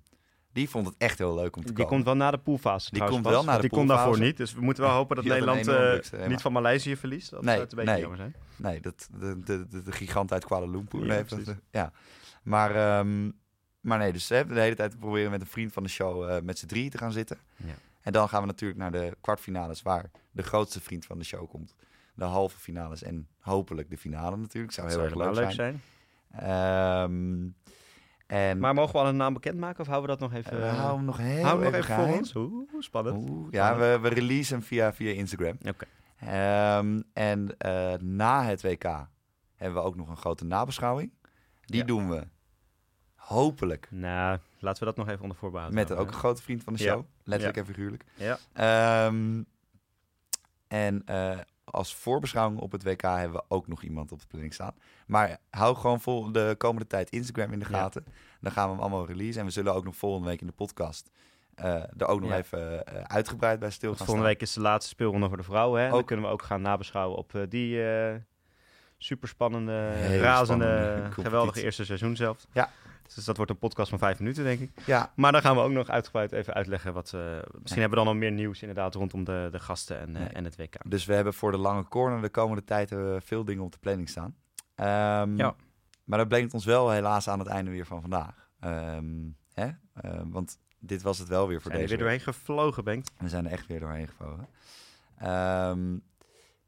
die 0.53 0.69
vond 0.69 0.87
het 0.87 0.95
echt 0.99 1.19
heel 1.19 1.35
leuk 1.35 1.57
om 1.57 1.63
te 1.63 1.67
Die 1.73 1.77
komen. 1.77 1.91
komt 1.93 2.05
wel 2.05 2.17
na 2.17 2.31
de 2.31 2.39
poolfase. 2.39 2.91
Die 2.91 3.05
komt 3.05 3.23
pas, 3.23 3.33
wel 3.33 3.41
na 3.45 3.47
want 3.47 3.63
de 3.63 3.69
Die 3.69 3.77
komt 3.79 3.89
daarvoor 3.89 4.07
poolfase. 4.07 4.27
niet. 4.29 4.37
Dus 4.37 4.53
we 4.55 4.61
moeten 4.61 4.83
wel 4.83 4.93
hopen 4.99 5.17
dat 5.17 5.25
Die 5.25 5.33
Nederland 5.35 5.69
eh, 6.13 6.27
niet 6.29 6.41
van 6.41 6.53
Maleisië 6.53 6.97
verliest. 6.97 7.31
Dat 7.31 7.43
Nee, 7.43 7.51
zou 7.57 7.61
het 7.69 7.71
een 7.73 7.77
beetje 7.79 7.93
nee. 7.93 8.01
jammer 8.01 8.19
zijn. 8.19 8.35
Nee, 8.57 8.81
dat, 8.81 9.09
de, 9.21 9.41
de, 9.45 9.67
de, 9.69 9.83
de 9.83 9.93
gigant 9.93 10.33
uit 10.33 10.45
Kuala 10.45 10.67
Lumpur. 10.67 11.07
Ja, 11.07 11.13
heeft 11.15 11.31
dat, 11.31 11.41
eh, 11.49 11.55
ja. 11.71 11.93
Maar, 12.43 12.75
ehm, 12.75 13.31
maar 13.81 13.99
nee, 13.99 14.13
dus 14.13 14.29
hè, 14.29 14.47
de 14.47 14.61
hele 14.61 14.75
tijd 14.75 14.99
proberen 14.99 15.31
met 15.31 15.41
een 15.41 15.47
vriend 15.47 15.73
van 15.73 15.83
de 15.83 15.89
show 15.89 16.31
eh, 16.31 16.43
met 16.43 16.59
z'n 16.59 16.67
drieën 16.67 16.91
te 16.91 16.99
gaan 16.99 17.13
zitten. 17.13 17.39
Ja. 17.57 17.75
En 18.01 18.13
dan 18.13 18.29
gaan 18.29 18.41
we 18.41 18.47
natuurlijk 18.47 18.81
naar 18.81 18.93
de 18.93 19.17
kwartfinales 19.21 19.83
waar 19.83 20.11
de 20.31 20.43
grootste 20.43 20.81
vriend 20.81 21.05
van 21.07 21.19
de 21.19 21.25
show 21.25 21.49
komt. 21.49 21.75
De 22.15 22.25
halve 22.25 22.59
finales 22.59 23.03
en 23.03 23.29
hopelijk 23.41 23.91
de 23.91 23.99
finale 23.99 24.37
natuurlijk. 24.37 24.73
Zou 24.73 24.89
Dat 24.89 24.97
heel 24.97 25.09
zou 25.09 25.25
erg 25.29 25.37
leuk 25.39 25.51
zijn. 25.53 25.83
Ehm, 26.33 27.47
en 28.27 28.59
Maar 28.59 28.75
mogen 28.75 28.93
we 28.93 28.99
al 28.99 29.07
een 29.09 29.17
naam 29.17 29.33
bekendmaken 29.33 29.81
of 29.81 29.87
houden 29.87 30.11
we 30.11 30.17
dat 30.19 30.31
nog 30.31 30.39
even... 30.39 30.61
we 30.61 30.67
houden 30.67 30.97
hem 30.97 31.05
nog 31.05 31.17
heel 31.17 31.43
nog 31.45 31.61
even 31.63 31.75
even 31.79 31.95
voor 31.95 32.17
ons? 32.17 32.35
Oeh, 32.35 32.69
spannend. 32.79 33.31
Oeh, 33.31 33.47
ja, 33.51 33.77
we, 33.77 33.99
we 34.03 34.09
releasen 34.09 34.57
hem 34.59 34.67
via, 34.67 34.93
via 34.93 35.13
Instagram. 35.13 35.59
Oké. 35.69 35.85
Ehm, 36.21 37.01
en 37.13 37.59
eh, 37.59 37.93
na 38.01 38.45
het 38.45 38.63
WK 38.63 38.83
hebben 39.57 39.79
we 39.83 39.87
ook 39.89 39.97
nog 39.97 40.09
een 40.09 40.17
grote 40.17 40.45
nabeschouwing. 40.45 41.13
Die 41.65 41.81
Ja. 41.81 41.87
doen 41.87 42.11
we 42.11 42.27
hopelijk 43.15 43.89
Nou, 43.91 44.39
laten 44.59 44.79
we 44.81 44.85
dat 44.85 44.97
nog 44.97 45.09
even 45.09 45.23
onder 45.23 45.37
voorbehoud 45.37 45.73
met 45.73 45.93
ook 45.93 46.07
een 46.07 46.13
grote 46.13 46.43
vriend 46.43 46.63
van 46.65 46.75
de 46.75 46.83
Ja. 46.83 46.93
show. 46.93 47.05
Letterlijk 47.25 47.59
en 47.59 47.67
figuurlijk. 47.67 48.05
Ja. 48.15 48.39
Ehm, 48.53 49.43
en 50.69 51.03
eh, 51.05 51.39
als 51.71 51.95
voorbeschouwing 51.95 52.61
op 52.61 52.73
het 52.73 52.83
WK 52.83 53.03
hebben 53.03 53.37
we 53.37 53.45
ook 53.49 53.67
nog 53.69 53.83
iemand 53.83 54.13
op 54.13 54.21
de 54.21 54.27
planning 54.27 54.55
staan. 54.55 54.75
Maar 55.07 55.39
hou 55.51 55.77
gewoon 55.77 56.01
vol 56.01 56.33
de 56.33 56.55
komende 56.59 56.87
tijd 56.87 57.11
Instagram 57.11 57.53
in 57.53 57.59
de 57.59 57.67
Ja. 57.71 57.79
gaten. 57.79 58.05
Dan 58.41 58.53
gaan 58.53 58.65
we 58.65 58.71
hem 58.73 58.81
allemaal 58.81 59.07
releasen. 59.07 59.41
En 59.41 59.47
we 59.47 59.53
zullen 59.53 59.75
ook 59.75 59.85
nog 59.85 59.97
volgende 59.97 60.29
week 60.29 60.41
in 60.41 60.47
de 60.47 60.53
podcast 60.53 61.11
eh, 61.55 61.75
er 61.75 62.07
ook 62.07 62.21
nog 62.21 62.31
Ja. 62.31 62.37
even 62.37 62.87
eh, 62.87 63.03
uitgebreid 63.03 63.59
bij 63.59 63.71
stil 63.71 63.89
gaan 63.89 63.97
volgende 64.07 64.21
staan. 64.21 64.33
week 64.33 64.43
is 64.43 64.53
de 64.53 64.61
laatste 64.61 64.91
speelronde 64.91 65.29
voor 65.29 65.37
de 65.37 65.43
vrouwen. 65.43 65.79
Hè? 65.81 65.85
En 65.85 65.91
Dan 65.91 66.01
Ook. 66.01 66.07
kunnen 66.07 66.25
we 66.25 66.31
ook 66.31 66.43
gaan 66.43 66.61
nabeschouwen 66.63 67.19
op 67.19 67.35
eh, 67.35 67.43
die 67.49 67.81
superspannende, 68.99 70.19
razende, 70.21 71.03
geweldige 71.11 71.63
eerste 71.63 71.85
seizoen 71.85 72.17
zelf. 72.17 72.47
Ja. 72.53 72.71
Dus 73.15 73.25
dat 73.25 73.37
wordt 73.37 73.51
een 73.51 73.59
podcast 73.59 73.89
van 73.91 73.99
vijf 73.99 74.19
minuten, 74.19 74.45
denk 74.45 74.61
ik. 74.61 74.71
Ja, 74.87 75.13
Maar 75.17 75.33
dan 75.33 75.41
gaan 75.41 75.55
we 75.57 75.63
ook 75.63 75.71
nog 75.71 75.89
uitgebreid 75.89 76.33
even 76.33 76.55
uitleggen 76.55 76.93
wat... 76.93 77.13
eh, 77.15 77.21
misschien 77.61 77.81
hebben 77.81 77.99
we 77.99 78.05
dan 78.05 78.15
nog 78.15 78.15
meer 78.15 78.33
nieuws 78.33 78.61
inderdaad 78.61 78.95
rondom 78.95 79.25
de, 79.25 79.49
de 79.53 79.59
gasten 79.59 79.99
en, 79.99 80.17
eh, 80.17 80.23
Nee. 80.23 80.29
en 80.31 80.45
het 80.45 80.57
WK. 80.57 80.75
Dus 80.87 81.05
we 81.05 81.15
hebben 81.15 81.35
voor 81.35 81.51
de 81.51 81.59
lange 81.59 81.85
corner 81.89 82.23
de 82.23 82.29
komende 82.29 82.65
tijd 82.65 82.93
veel 83.25 83.45
dingen 83.45 83.65
op 83.65 83.73
de 83.73 83.79
planning 83.79 84.09
staan. 84.09 84.37
Ehm, 84.75 85.37
Ja. 85.37 85.55
Maar 86.05 86.19
dat 86.19 86.29
brengt 86.29 86.55
ons 86.55 86.65
wel 86.65 86.91
helaas 86.91 87.29
aan 87.29 87.39
het 87.39 87.49
einde 87.49 87.71
weer 87.71 87.87
van 87.87 88.01
vandaag. 88.01 88.49
Ehm, 88.61 89.15
hè? 89.53 89.67
Eh, 89.95 90.21
want 90.25 90.59
dit 90.79 91.03
was 91.03 91.19
het 91.19 91.29
wel 91.29 91.49
weer 91.49 91.61
voor 91.61 91.71
Zijn 91.71 91.83
er 91.83 91.89
deze 91.89 91.95
weer 91.95 92.05
doorheen 92.05 92.35
gevlogen, 92.35 92.85
Bengt. 92.85 93.11
We 93.19 93.29
zijn 93.29 93.47
er 93.47 93.53
echt 93.53 93.67
weer 93.67 93.81
doorheen 93.81 94.09
gevlogen. 94.09 94.49
Ehm, 95.19 95.97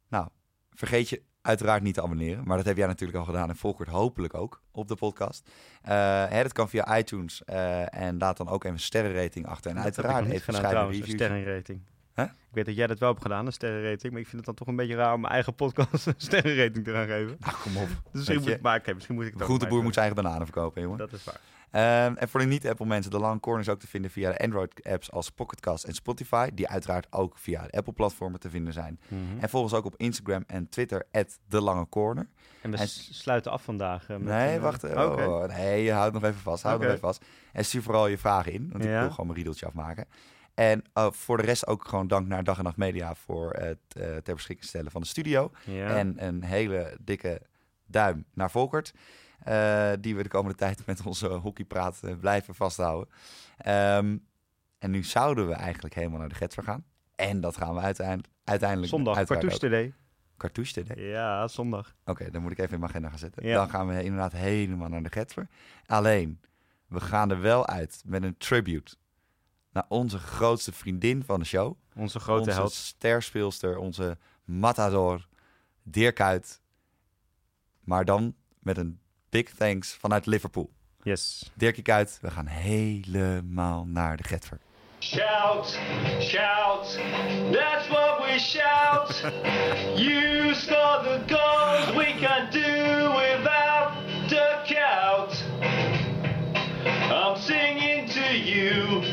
nou, 0.08 0.28
vergeet 0.70 1.08
je 1.08 1.22
uiteraard 1.42 1.82
niet 1.82 1.94
te 1.94 2.02
abonneren. 2.02 2.44
Maar 2.46 2.56
dat 2.56 2.66
heb 2.66 2.76
jij 2.76 2.86
natuurlijk 2.86 3.18
al 3.18 3.24
gedaan. 3.24 3.48
En 3.48 3.56
Volkert 3.56 3.88
hopelijk 3.88 4.34
ook 4.34 4.62
op 4.72 4.88
de 4.88 4.94
podcast. 4.96 5.50
Eh, 5.82 5.94
hè, 6.28 6.42
dat 6.42 6.52
kan 6.52 6.68
via 6.68 6.98
iTunes. 6.98 7.44
eh, 7.44 7.94
en 7.94 8.18
laat 8.18 8.36
dan 8.36 8.48
ook 8.48 8.64
even 8.64 8.76
een 8.76 8.82
sterrenrating 8.82 9.46
achter. 9.46 9.70
En 9.70 9.76
Dat 9.76 9.84
uiteraard 9.84 10.24
even 10.24 10.30
gedaan 10.40 10.54
schrijven 10.54 10.70
trouwens, 10.70 10.98
een 10.98 11.06
sterrenrating. 11.08 11.80
Ik 12.50 12.56
weet 12.56 12.66
dat 12.66 12.74
jij 12.76 12.86
dat 12.86 12.98
wel 12.98 13.08
hebt 13.08 13.22
gedaan, 13.22 13.46
een 13.46 13.52
sterrenrating. 13.52 14.12
Maar 14.12 14.20
ik 14.20 14.26
vind 14.28 14.36
het 14.36 14.44
dan 14.46 14.54
toch 14.54 14.68
een 14.68 14.76
beetje 14.76 14.94
raar 14.94 15.14
om 15.14 15.20
mijn 15.20 15.32
eigen 15.32 15.54
podcast 15.54 16.06
een 16.06 16.14
sterrenrating 16.16 16.84
te 16.84 16.92
gaan 16.92 17.06
geven. 17.06 17.36
Nou, 17.40 17.54
kom 17.62 17.76
op. 17.76 17.88
Dus 17.88 17.98
misschien 18.12 18.40
moet, 18.40 18.60
maar 18.60 18.82
misschien 18.94 19.14
moet 19.14 19.24
ik 19.24 19.32
het 19.32 19.40
ook 19.40 19.46
Groenteboer 19.46 19.74
maar 19.76 19.84
moet 19.84 19.94
zijn 19.94 20.06
eigen 20.06 20.22
bananen 20.22 20.46
verkopen, 20.46 20.82
jongen. 20.82 20.98
Dat 20.98 21.12
is 21.12 21.24
waar. 21.24 21.40
Ehm, 21.70 22.14
en 22.16 22.28
voor 22.28 22.40
de 22.40 22.46
niet-Apple 22.46 22.86
mensen, 22.86 23.10
de 23.10 23.18
Lange 23.18 23.40
Corner 23.40 23.62
is 23.62 23.68
ook 23.68 23.80
te 23.80 23.86
vinden 23.86 24.10
via 24.10 24.30
de 24.32 24.38
Android-apps 24.38 25.10
als 25.12 25.30
Pocketcast 25.30 25.84
en 25.84 25.94
Spotify. 25.94 26.48
Die 26.54 26.68
uiteraard 26.68 27.06
ook 27.10 27.38
via 27.38 27.62
de 27.66 27.70
Apple-platformen 27.78 28.40
te 28.40 28.50
vinden 28.50 28.72
zijn. 28.72 29.00
Mhm. 29.08 29.20
En 29.40 29.48
volg 29.48 29.62
ons 29.62 29.74
ook 29.74 29.84
op 29.84 29.94
Instagram 29.96 30.44
en 30.46 30.68
Twitter, 30.68 31.06
de 31.48 31.60
Lange 31.60 31.88
Corner. 31.88 32.28
En 32.62 32.70
we 32.70 32.76
en- 32.76 32.88
sluiten 32.88 33.52
af 33.52 33.62
vandaag. 33.62 34.02
eh, 34.02 34.16
met 34.16 34.24
Nee, 34.26 34.54
een, 34.54 34.60
wacht. 34.60 34.84
eh, 34.84 35.00
Oh, 35.04 35.12
oké. 35.12 35.46
Nee, 35.52 35.82
je 35.84 35.92
houdt 35.92 36.14
nog 36.14 36.24
even 36.24 36.40
vast. 36.40 36.62
Houd 36.62 36.78
nog 36.80 36.88
even 36.88 37.00
vast. 37.00 37.24
En 37.52 37.64
stuur 37.64 37.82
vooral 37.82 38.06
je 38.06 38.18
vragen 38.18 38.52
in, 38.52 38.68
want 38.72 38.84
ik 38.84 38.90
wil 38.90 39.10
gewoon 39.10 39.26
mijn 39.26 39.34
riedeltje 39.38 39.66
afmaken. 39.66 40.06
En 40.54 40.84
eh, 40.92 41.10
voor 41.10 41.36
de 41.36 41.42
rest 41.42 41.66
ook 41.66 41.84
gewoon 41.88 42.08
dank 42.08 42.26
naar 42.26 42.44
Dag 42.44 42.58
en 42.58 42.64
Nacht 42.64 42.76
Media 42.76 43.14
voor 43.14 43.50
het 43.52 43.78
eh, 43.96 44.16
ter 44.16 44.34
beschikking 44.34 44.68
stellen 44.68 44.90
van 44.90 45.00
de 45.00 45.06
studio. 45.06 45.50
Ja. 45.64 45.96
En 45.96 46.26
een 46.26 46.42
hele 46.44 46.96
dikke 47.00 47.40
duim 47.90 48.24
naar 48.34 48.50
Volkert. 48.50 48.94
eh, 49.40 49.92
die 50.00 50.16
we 50.16 50.22
de 50.22 50.28
komende 50.28 50.56
tijd 50.56 50.86
met 50.86 51.06
onze 51.06 51.28
hockeypraat 51.28 52.00
eh, 52.02 52.16
blijven 52.16 52.54
vasthouden. 52.54 53.08
Ehm, 53.56 54.16
en 54.78 54.90
nu 54.90 55.04
zouden 55.04 55.48
we 55.48 55.54
eigenlijk 55.54 55.94
helemaal 55.94 56.18
naar 56.18 56.28
de 56.28 56.34
Getver 56.34 56.62
gaan. 56.62 56.84
En 57.14 57.40
dat 57.40 57.56
gaan 57.56 57.74
we 57.74 57.80
uiteindelijk, 57.80 58.28
uiteindelijk 58.44 58.90
zondag, 58.90 59.14
Cartouche 59.24 59.64
ook. 59.64 59.70
Day. 59.70 59.94
Cartouche. 60.36 60.84
Ja, 60.96 61.48
zondag. 61.48 61.94
Oké, 62.04 62.30
dan 62.30 62.42
moet 62.42 62.50
ik 62.50 62.58
even 62.58 62.72
in 62.72 62.78
mijn 62.78 62.90
agenda 62.90 63.08
gaan 63.08 63.18
zetten. 63.18 63.46
Ja. 63.46 63.54
Dan 63.54 63.70
gaan 63.70 63.86
we 63.86 64.02
inderdaad 64.04 64.32
helemaal 64.32 64.88
naar 64.88 65.02
de 65.02 65.10
Getver. 65.10 65.48
Alleen, 65.86 66.40
we 66.86 67.00
gaan 67.00 67.30
er 67.30 67.40
wel 67.40 67.66
uit 67.66 68.02
met 68.06 68.22
een 68.22 68.36
tribute 68.38 68.96
naar 69.72 69.84
onze 69.88 70.18
grootste 70.18 70.72
vriendin 70.72 71.24
van 71.24 71.40
de 71.40 71.46
show. 71.46 71.74
Onze 71.96 72.20
grote 72.20 72.40
onze 72.40 72.52
held. 72.52 72.72
sterspeelster, 72.72 73.76
onze 73.78 74.18
matador, 74.44 75.28
Dirk 75.82 76.14
Kuyt. 76.14 76.59
Maar 77.90 78.04
dan 78.04 78.34
met 78.58 78.76
een 78.76 78.98
big 79.28 79.54
thanks 79.54 79.92
vanuit 79.92 80.26
Liverpool. 80.26 80.70
Yes. 81.02 81.50
Dirkie 81.54 81.82
Kuyt, 81.82 82.18
we 82.20 82.30
gaan 82.30 82.46
helemaal 82.46 83.86
naar 83.86 84.16
de 84.16 84.24
Getver. 84.24 84.58
Shout, 84.98 85.78
shout, 86.20 86.98
that's 87.52 87.88
what 87.88 88.18
we 88.18 88.38
shout. 88.38 89.32
you 90.06 90.54
score 90.54 91.02
the 91.02 91.34
goals, 91.34 91.96
we 91.96 92.14
can 92.20 92.50
do 92.50 93.12
without 93.16 93.92
the 94.28 94.60
count. 94.64 95.44
I'm 97.10 97.36
singing 97.36 98.08
to 98.08 98.36
you. 98.36 99.09